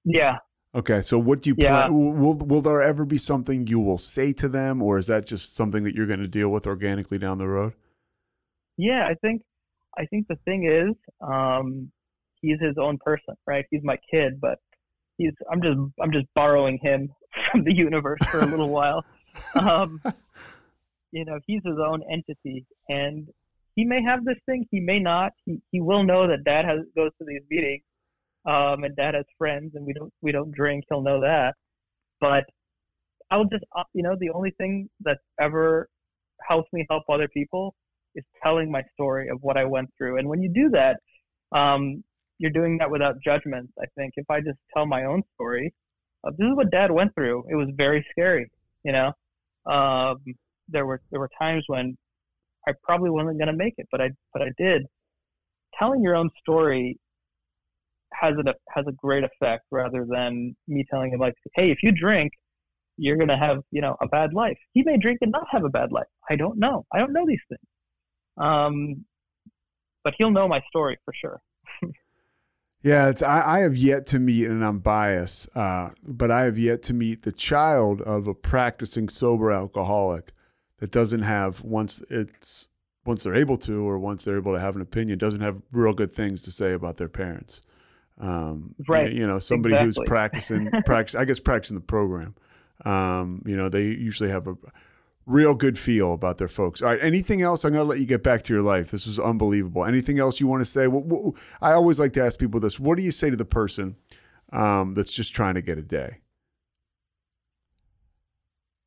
Yeah. 0.04 0.38
Okay 0.74 1.02
so 1.02 1.18
what 1.18 1.42
do 1.42 1.50
you 1.50 1.56
yeah. 1.58 1.86
plan 1.88 2.20
will 2.20 2.34
will 2.34 2.62
there 2.62 2.82
ever 2.82 3.04
be 3.04 3.18
something 3.18 3.66
you 3.66 3.80
will 3.80 3.98
say 3.98 4.32
to 4.34 4.48
them 4.48 4.82
or 4.82 4.98
is 4.98 5.06
that 5.06 5.26
just 5.26 5.54
something 5.54 5.84
that 5.84 5.94
you're 5.94 6.06
going 6.06 6.20
to 6.20 6.28
deal 6.28 6.48
with 6.48 6.66
organically 6.66 7.18
down 7.18 7.38
the 7.38 7.48
road? 7.48 7.72
Yeah 8.76 9.06
i 9.06 9.14
think 9.14 9.42
i 9.96 10.04
think 10.06 10.28
the 10.28 10.36
thing 10.44 10.66
is 10.70 10.94
um 11.26 11.90
he's 12.42 12.60
his 12.60 12.76
own 12.78 12.98
person 12.98 13.34
right? 13.46 13.64
He's 13.70 13.82
my 13.82 13.98
kid 14.12 14.40
but 14.40 14.58
he's 15.16 15.32
i'm 15.50 15.62
just 15.62 15.78
i'm 16.00 16.12
just 16.12 16.26
borrowing 16.34 16.78
him 16.82 17.10
from 17.50 17.64
the 17.64 17.74
universe 17.74 18.20
for 18.30 18.40
a 18.40 18.46
little 18.46 18.68
while. 18.70 19.04
Um 19.54 20.00
you 21.12 21.24
know 21.24 21.38
he's 21.46 21.60
his 21.64 21.76
own 21.78 22.02
entity 22.10 22.64
and 22.88 23.28
he 23.76 23.84
may 23.84 24.02
have 24.02 24.24
this 24.24 24.38
thing, 24.46 24.66
he 24.70 24.80
may 24.80 24.98
not. 24.98 25.32
He 25.44 25.60
he 25.70 25.80
will 25.80 26.02
know 26.02 26.26
that 26.26 26.44
dad 26.44 26.64
has 26.64 26.80
goes 26.96 27.10
to 27.18 27.26
these 27.26 27.42
meetings, 27.50 27.82
um, 28.46 28.84
and 28.84 28.96
dad 28.96 29.14
has 29.14 29.24
friends, 29.38 29.72
and 29.74 29.86
we 29.86 29.92
don't 29.92 30.12
we 30.22 30.32
don't 30.32 30.50
drink. 30.50 30.84
He'll 30.88 31.02
know 31.02 31.20
that, 31.20 31.54
but 32.20 32.44
I'll 33.30 33.44
just 33.44 33.64
uh, 33.76 33.84
you 33.92 34.02
know 34.02 34.16
the 34.18 34.30
only 34.30 34.50
thing 34.58 34.88
that 35.00 35.18
ever 35.38 35.88
helps 36.48 36.72
me 36.72 36.86
help 36.90 37.04
other 37.08 37.28
people 37.28 37.74
is 38.14 38.24
telling 38.42 38.70
my 38.70 38.82
story 38.94 39.28
of 39.28 39.38
what 39.42 39.58
I 39.58 39.64
went 39.64 39.90
through. 39.98 40.18
And 40.18 40.28
when 40.28 40.40
you 40.40 40.50
do 40.52 40.70
that, 40.70 40.96
um, 41.52 42.02
you're 42.38 42.50
doing 42.50 42.78
that 42.78 42.90
without 42.90 43.16
judgment. 43.22 43.70
I 43.80 43.84
think 43.96 44.14
if 44.16 44.24
I 44.30 44.40
just 44.40 44.58
tell 44.74 44.86
my 44.86 45.04
own 45.04 45.22
story, 45.34 45.72
uh, 46.24 46.30
this 46.38 46.46
is 46.46 46.56
what 46.56 46.70
Dad 46.70 46.90
went 46.90 47.14
through. 47.14 47.44
It 47.50 47.56
was 47.56 47.68
very 47.74 48.06
scary. 48.10 48.50
You 48.84 48.92
know, 48.92 49.12
um, 49.70 50.18
there 50.68 50.86
were 50.86 51.02
there 51.10 51.20
were 51.20 51.30
times 51.38 51.64
when 51.66 51.96
I 52.66 52.72
probably 52.82 53.10
wasn't 53.10 53.38
going 53.38 53.48
to 53.48 53.56
make 53.56 53.74
it, 53.78 53.86
but 53.90 54.00
I 54.00 54.10
but 54.32 54.42
I 54.42 54.50
did. 54.58 54.86
Telling 55.78 56.02
your 56.02 56.16
own 56.16 56.30
story 56.40 56.98
has 58.12 58.34
a 58.34 58.54
has 58.70 58.86
a 58.88 58.92
great 58.92 59.24
effect 59.24 59.64
rather 59.70 60.06
than 60.08 60.56
me 60.66 60.84
telling 60.90 61.12
him 61.12 61.20
like, 61.20 61.34
hey, 61.54 61.70
if 61.70 61.82
you 61.82 61.92
drink, 61.92 62.32
you're 62.96 63.16
gonna 63.16 63.36
have 63.36 63.58
you 63.70 63.80
know 63.80 63.96
a 64.00 64.08
bad 64.08 64.32
life. 64.32 64.58
He 64.72 64.82
may 64.82 64.96
drink 64.96 65.18
and 65.20 65.30
not 65.30 65.46
have 65.50 65.64
a 65.64 65.68
bad 65.68 65.92
life. 65.92 66.06
I 66.30 66.36
don't 66.36 66.58
know. 66.58 66.84
I 66.92 66.98
don't 66.98 67.12
know 67.12 67.26
these 67.26 67.40
things. 67.48 67.60
Um, 68.38 69.04
but 70.04 70.14
he'll 70.18 70.30
know 70.30 70.48
my 70.48 70.62
story 70.68 70.98
for 71.04 71.12
sure. 71.14 71.40
yeah, 72.82 73.08
it's 73.08 73.22
I, 73.22 73.56
I, 73.56 73.58
have 73.60 73.76
yet 73.76 74.06
to 74.08 74.18
meet, 74.18 74.46
and 74.46 74.64
I'm 74.64 74.78
biased, 74.78 75.48
uh, 75.56 75.90
but 76.02 76.30
I 76.30 76.44
have 76.44 76.58
yet 76.58 76.82
to 76.84 76.94
meet 76.94 77.22
the 77.22 77.32
child 77.32 78.02
of 78.02 78.26
a 78.26 78.34
practicing 78.34 79.08
sober 79.08 79.50
alcoholic 79.50 80.32
that 80.78 80.92
doesn't 80.92 81.22
have 81.22 81.62
once 81.62 82.02
it's 82.10 82.68
once 83.06 83.22
they're 83.22 83.34
able 83.34 83.56
to, 83.56 83.88
or 83.88 83.98
once 83.98 84.24
they're 84.24 84.36
able 84.36 84.52
to 84.52 84.60
have 84.60 84.74
an 84.74 84.82
opinion, 84.82 85.18
doesn't 85.18 85.40
have 85.40 85.62
real 85.72 85.92
good 85.92 86.12
things 86.12 86.42
to 86.42 86.52
say 86.52 86.72
about 86.72 86.96
their 86.96 87.08
parents. 87.08 87.62
Um, 88.20 88.74
right. 88.88 89.12
You 89.12 89.26
know, 89.26 89.38
somebody 89.38 89.74
exactly. 89.74 90.02
who's 90.02 90.08
practicing, 90.08 90.70
practice, 90.86 91.14
I 91.14 91.24
guess, 91.24 91.38
practicing 91.38 91.76
the 91.76 91.82
program. 91.82 92.34
Um, 92.84 93.42
you 93.46 93.56
know, 93.56 93.68
they 93.68 93.84
usually 93.84 94.30
have 94.30 94.48
a 94.48 94.56
real 95.26 95.54
good 95.54 95.78
feel 95.78 96.14
about 96.14 96.38
their 96.38 96.48
folks. 96.48 96.82
All 96.82 96.88
right. 96.88 97.00
Anything 97.02 97.42
else? 97.42 97.64
I'm 97.64 97.72
going 97.72 97.84
to 97.84 97.88
let 97.88 98.00
you 98.00 98.06
get 98.06 98.22
back 98.22 98.42
to 98.44 98.52
your 98.52 98.62
life. 98.62 98.90
This 98.90 99.06
was 99.06 99.18
unbelievable. 99.18 99.84
Anything 99.84 100.18
else 100.18 100.40
you 100.40 100.46
want 100.46 100.62
to 100.62 100.70
say? 100.70 100.86
What, 100.86 101.04
what, 101.04 101.34
I 101.60 101.72
always 101.72 102.00
like 102.00 102.12
to 102.14 102.24
ask 102.24 102.38
people 102.38 102.60
this. 102.60 102.80
What 102.80 102.96
do 102.96 103.02
you 103.02 103.12
say 103.12 103.30
to 103.30 103.36
the 103.36 103.44
person 103.44 103.96
um, 104.52 104.94
that's 104.94 105.12
just 105.12 105.34
trying 105.34 105.54
to 105.54 105.62
get 105.62 105.78
a 105.78 105.82
day? 105.82 106.18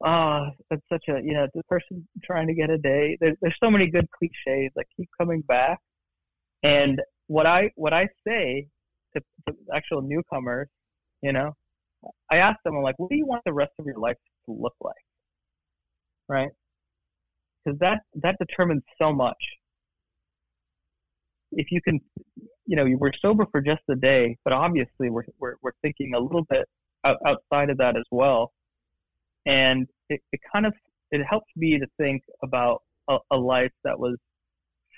Ah, 0.03 0.45
oh, 0.47 0.51
it's 0.71 0.83
such 0.91 1.03
a 1.09 1.21
you 1.21 1.33
know 1.33 1.47
the 1.53 1.63
person 1.63 2.07
trying 2.23 2.47
to 2.47 2.53
get 2.53 2.69
a 2.69 2.77
day. 2.77 3.17
There, 3.19 3.35
there's 3.41 3.57
so 3.61 3.69
many 3.69 3.87
good 3.87 4.07
cliches 4.11 4.71
that 4.75 4.85
keep 4.95 5.09
coming 5.19 5.41
back, 5.41 5.79
and 6.63 7.01
what 7.27 7.45
I 7.45 7.71
what 7.75 7.93
I 7.93 8.07
say 8.27 8.67
to, 9.15 9.21
to 9.47 9.55
actual 9.73 10.01
newcomers, 10.01 10.67
you 11.21 11.33
know, 11.33 11.53
I 12.31 12.37
ask 12.37 12.57
them, 12.63 12.75
I'm 12.75 12.83
like, 12.83 12.97
what 12.97 13.09
do 13.09 13.17
you 13.17 13.25
want 13.25 13.43
the 13.45 13.53
rest 13.53 13.71
of 13.79 13.85
your 13.85 13.97
life 13.99 14.17
to 14.45 14.51
look 14.53 14.75
like? 14.81 14.95
Right? 16.27 16.49
Because 17.63 17.79
that 17.79 18.01
that 18.15 18.37
determines 18.39 18.83
so 19.01 19.13
much. 19.13 19.37
If 21.51 21.71
you 21.71 21.81
can, 21.81 21.99
you 22.65 22.75
know, 22.75 22.85
we're 22.97 23.11
sober 23.21 23.45
for 23.51 23.61
just 23.61 23.81
a 23.89 23.95
day, 23.95 24.37
but 24.43 24.53
obviously 24.53 25.09
we're 25.09 25.23
we're, 25.39 25.55
we're 25.61 25.71
thinking 25.81 26.13
a 26.15 26.19
little 26.19 26.45
bit 26.49 26.67
outside 27.03 27.69
of 27.69 27.77
that 27.77 27.97
as 27.97 28.03
well, 28.11 28.51
and 29.45 29.87
it, 30.09 30.21
it 30.31 30.39
kind 30.51 30.65
of 30.65 30.73
it 31.11 31.23
helps 31.25 31.47
me 31.55 31.79
to 31.79 31.87
think 31.97 32.23
about 32.43 32.83
a, 33.07 33.17
a 33.31 33.37
life 33.37 33.71
that 33.83 33.99
was 33.99 34.17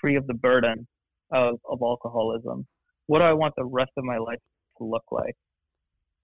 free 0.00 0.16
of 0.16 0.26
the 0.26 0.34
burden 0.34 0.86
of, 1.30 1.58
of 1.68 1.80
alcoholism. 1.82 2.66
What 3.06 3.20
do 3.20 3.24
I 3.24 3.32
want 3.32 3.54
the 3.56 3.64
rest 3.64 3.92
of 3.96 4.04
my 4.04 4.18
life 4.18 4.40
to 4.78 4.84
look 4.84 5.04
like? 5.10 5.36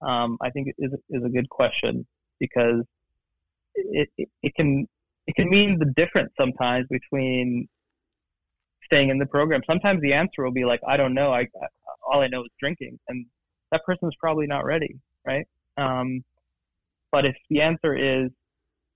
um, 0.01 0.37
I 0.41 0.49
think 0.49 0.69
is 0.77 0.91
is 1.09 1.23
a 1.23 1.29
good 1.29 1.49
question 1.49 2.05
because 2.39 2.83
it, 3.75 4.09
it, 4.17 4.29
it 4.41 4.55
can 4.55 4.87
it 5.27 5.35
can 5.35 5.49
mean 5.49 5.77
the 5.79 5.91
difference 5.95 6.31
sometimes 6.39 6.87
between 6.89 7.67
staying 8.85 9.09
in 9.09 9.19
the 9.19 9.25
program. 9.25 9.61
Sometimes 9.69 10.01
the 10.01 10.13
answer 10.13 10.43
will 10.43 10.51
be 10.51 10.65
like, 10.65 10.79
I 10.87 10.97
don't 10.97 11.13
know. 11.13 11.31
I, 11.31 11.41
I 11.41 11.67
all 12.07 12.21
I 12.21 12.27
know 12.27 12.41
is 12.41 12.49
drinking, 12.59 12.99
and 13.07 13.25
that 13.71 13.83
person 13.85 14.07
is 14.07 14.15
probably 14.19 14.47
not 14.47 14.65
ready, 14.65 14.95
right? 15.25 15.45
Um, 15.77 16.23
but 17.11 17.25
if 17.25 17.35
the 17.49 17.61
answer 17.61 17.95
is, 17.95 18.29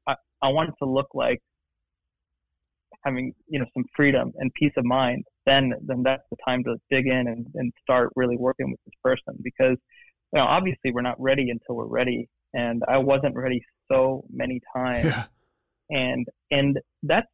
I, 0.07 0.15
I 0.41 0.49
want 0.49 0.69
it 0.69 0.75
to 0.79 0.89
look 0.89 1.07
like 1.13 1.41
having 3.05 3.33
you 3.47 3.59
know 3.59 3.65
some 3.73 3.83
freedom 3.95 4.31
and 4.37 4.53
peace 4.53 4.73
of 4.77 4.85
mind, 4.85 5.23
then 5.45 5.73
then 5.85 6.03
that's 6.03 6.23
the 6.31 6.37
time 6.47 6.63
to 6.63 6.75
dig 6.89 7.07
in 7.07 7.27
and, 7.27 7.45
and 7.55 7.73
start 7.81 8.11
really 8.15 8.37
working 8.37 8.71
with 8.71 8.79
this 8.85 8.95
person 9.03 9.35
because 9.41 9.77
you 10.33 10.39
know, 10.39 10.45
obviously 10.45 10.91
we're 10.91 11.01
not 11.01 11.19
ready 11.21 11.51
until 11.51 11.75
we're 11.75 11.85
ready. 11.85 12.27
And 12.55 12.83
I 12.87 12.97
wasn't 12.97 13.35
ready 13.35 13.63
so 13.91 14.23
many 14.33 14.59
times. 14.75 15.05
Yeah. 15.05 15.25
And, 15.91 16.27
and 16.49 16.79
that's, 17.03 17.27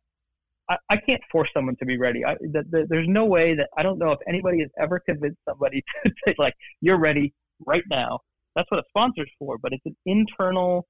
I, 0.70 0.78
I 0.90 0.98
can't 0.98 1.22
force 1.32 1.50
someone 1.54 1.78
to 1.78 1.86
be 1.86 1.98
ready. 1.98 2.26
I, 2.26 2.36
the, 2.42 2.64
the, 2.70 2.86
there's 2.90 3.08
no 3.08 3.26
way 3.26 3.56
that 3.56 3.70
I 3.78 3.84
don't 3.84 4.00
know 4.00 4.12
if 4.12 4.20
anybody 4.28 4.60
has 4.60 4.70
ever 4.78 5.00
convinced 5.00 5.40
somebody 5.48 5.84
to 6.06 6.12
say 6.28 6.36
like, 6.38 6.56
you're 6.82 7.00
ready 7.00 7.34
right 7.66 7.84
now. 7.90 8.20
That's 8.60 8.70
what 8.72 8.82
a 8.82 8.90
sponsor's 8.90 9.32
for, 9.40 9.58
but 9.58 9.72
it's 9.72 9.86
an 9.86 9.96
internal 10.06 10.86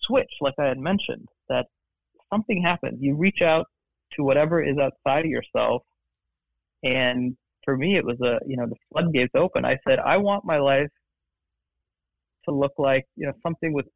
switch, 0.00 0.32
like 0.40 0.54
I 0.58 0.64
had 0.64 0.78
mentioned, 0.78 1.28
that 1.48 1.66
something 2.32 2.60
happens. 2.60 3.00
You 3.00 3.14
reach 3.14 3.42
out 3.42 3.68
to 4.14 4.24
whatever 4.24 4.60
is 4.60 4.76
outside 4.76 5.24
of 5.24 5.30
yourself 5.30 5.84
and 6.82 7.36
for 7.64 7.76
me 7.76 7.96
it 7.96 8.04
was 8.04 8.20
a 8.20 8.38
you 8.46 8.56
know 8.56 8.66
the 8.66 8.76
floodgates 8.92 9.32
open 9.34 9.64
i 9.64 9.76
said 9.88 9.98
i 9.98 10.16
want 10.16 10.44
my 10.44 10.58
life 10.58 10.90
to 12.44 12.54
look 12.54 12.72
like 12.78 13.04
you 13.16 13.26
know 13.26 13.32
something 13.42 13.72
with 13.72 13.86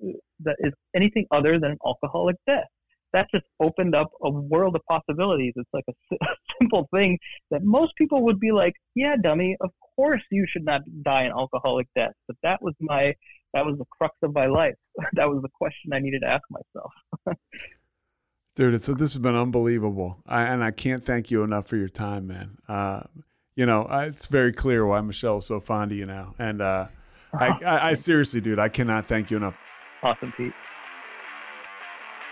that 0.41 0.57
is 0.61 0.73
anything 0.95 1.27
other 1.31 1.59
than 1.59 1.73
an 1.73 1.79
alcoholic 1.87 2.37
death. 2.47 2.69
That 3.13 3.29
just 3.33 3.47
opened 3.61 3.95
up 3.95 4.11
a 4.23 4.31
world 4.31 4.77
of 4.77 4.83
possibilities. 4.89 5.55
It's 5.57 5.69
like 5.73 5.85
a, 5.89 6.15
a 6.23 6.37
simple 6.61 6.89
thing 6.95 7.19
that 7.51 7.63
most 7.63 7.95
people 7.97 8.23
would 8.25 8.41
be 8.41 8.53
like, 8.53 8.75
"Yeah, 8.95 9.17
dummy, 9.17 9.57
of 9.61 9.71
course 9.97 10.23
you 10.31 10.47
should 10.49 10.65
not 10.65 10.83
die 11.03 11.25
an 11.25 11.33
alcoholic 11.33 11.89
death." 11.97 12.13
But 12.27 12.37
that 12.43 12.63
was 12.63 12.75
my 12.81 13.15
that 13.55 13.65
was 13.65 13.79
the 13.79 13.87
crux 13.87 14.15
of 14.23 14.35
my 14.35 14.47
life. 14.47 14.75
that 15.15 15.29
was 15.29 15.43
the 15.43 15.49
question 15.55 15.93
I 15.93 15.99
needed 15.99 16.23
to 16.23 16.29
ask 16.29 16.43
myself. 16.51 16.93
Dude, 18.57 18.75
it's 18.75 18.87
this 18.87 19.13
has 19.13 19.19
been 19.19 19.37
unbelievable, 19.37 20.21
I, 20.27 20.43
and 20.43 20.65
I 20.65 20.73
can't 20.73 21.05
thank 21.05 21.31
you 21.31 21.45
enough 21.45 21.69
for 21.69 21.77
your 21.77 21.89
time, 21.89 22.27
man. 22.27 22.59
Uh, 22.69 23.03
you 23.55 23.67
know, 23.67 23.87
it's 23.91 24.27
very 24.27 24.53
clear 24.53 24.85
why 24.85 25.01
Michelle 25.01 25.39
is 25.39 25.47
so 25.47 25.61
fond 25.61 25.93
of 25.93 25.99
you 25.99 26.07
now, 26.07 26.35
and 26.41 26.61
uh, 26.61 26.89
I, 27.33 27.49
I, 27.65 27.89
I 27.91 27.95
seriously, 27.95 28.41
dude, 28.41 28.59
I 28.59 28.69
cannot 28.69 29.07
thank 29.07 29.31
you 29.31 29.37
enough. 29.37 29.57
Awesome, 30.03 30.33
Pete. 30.37 30.53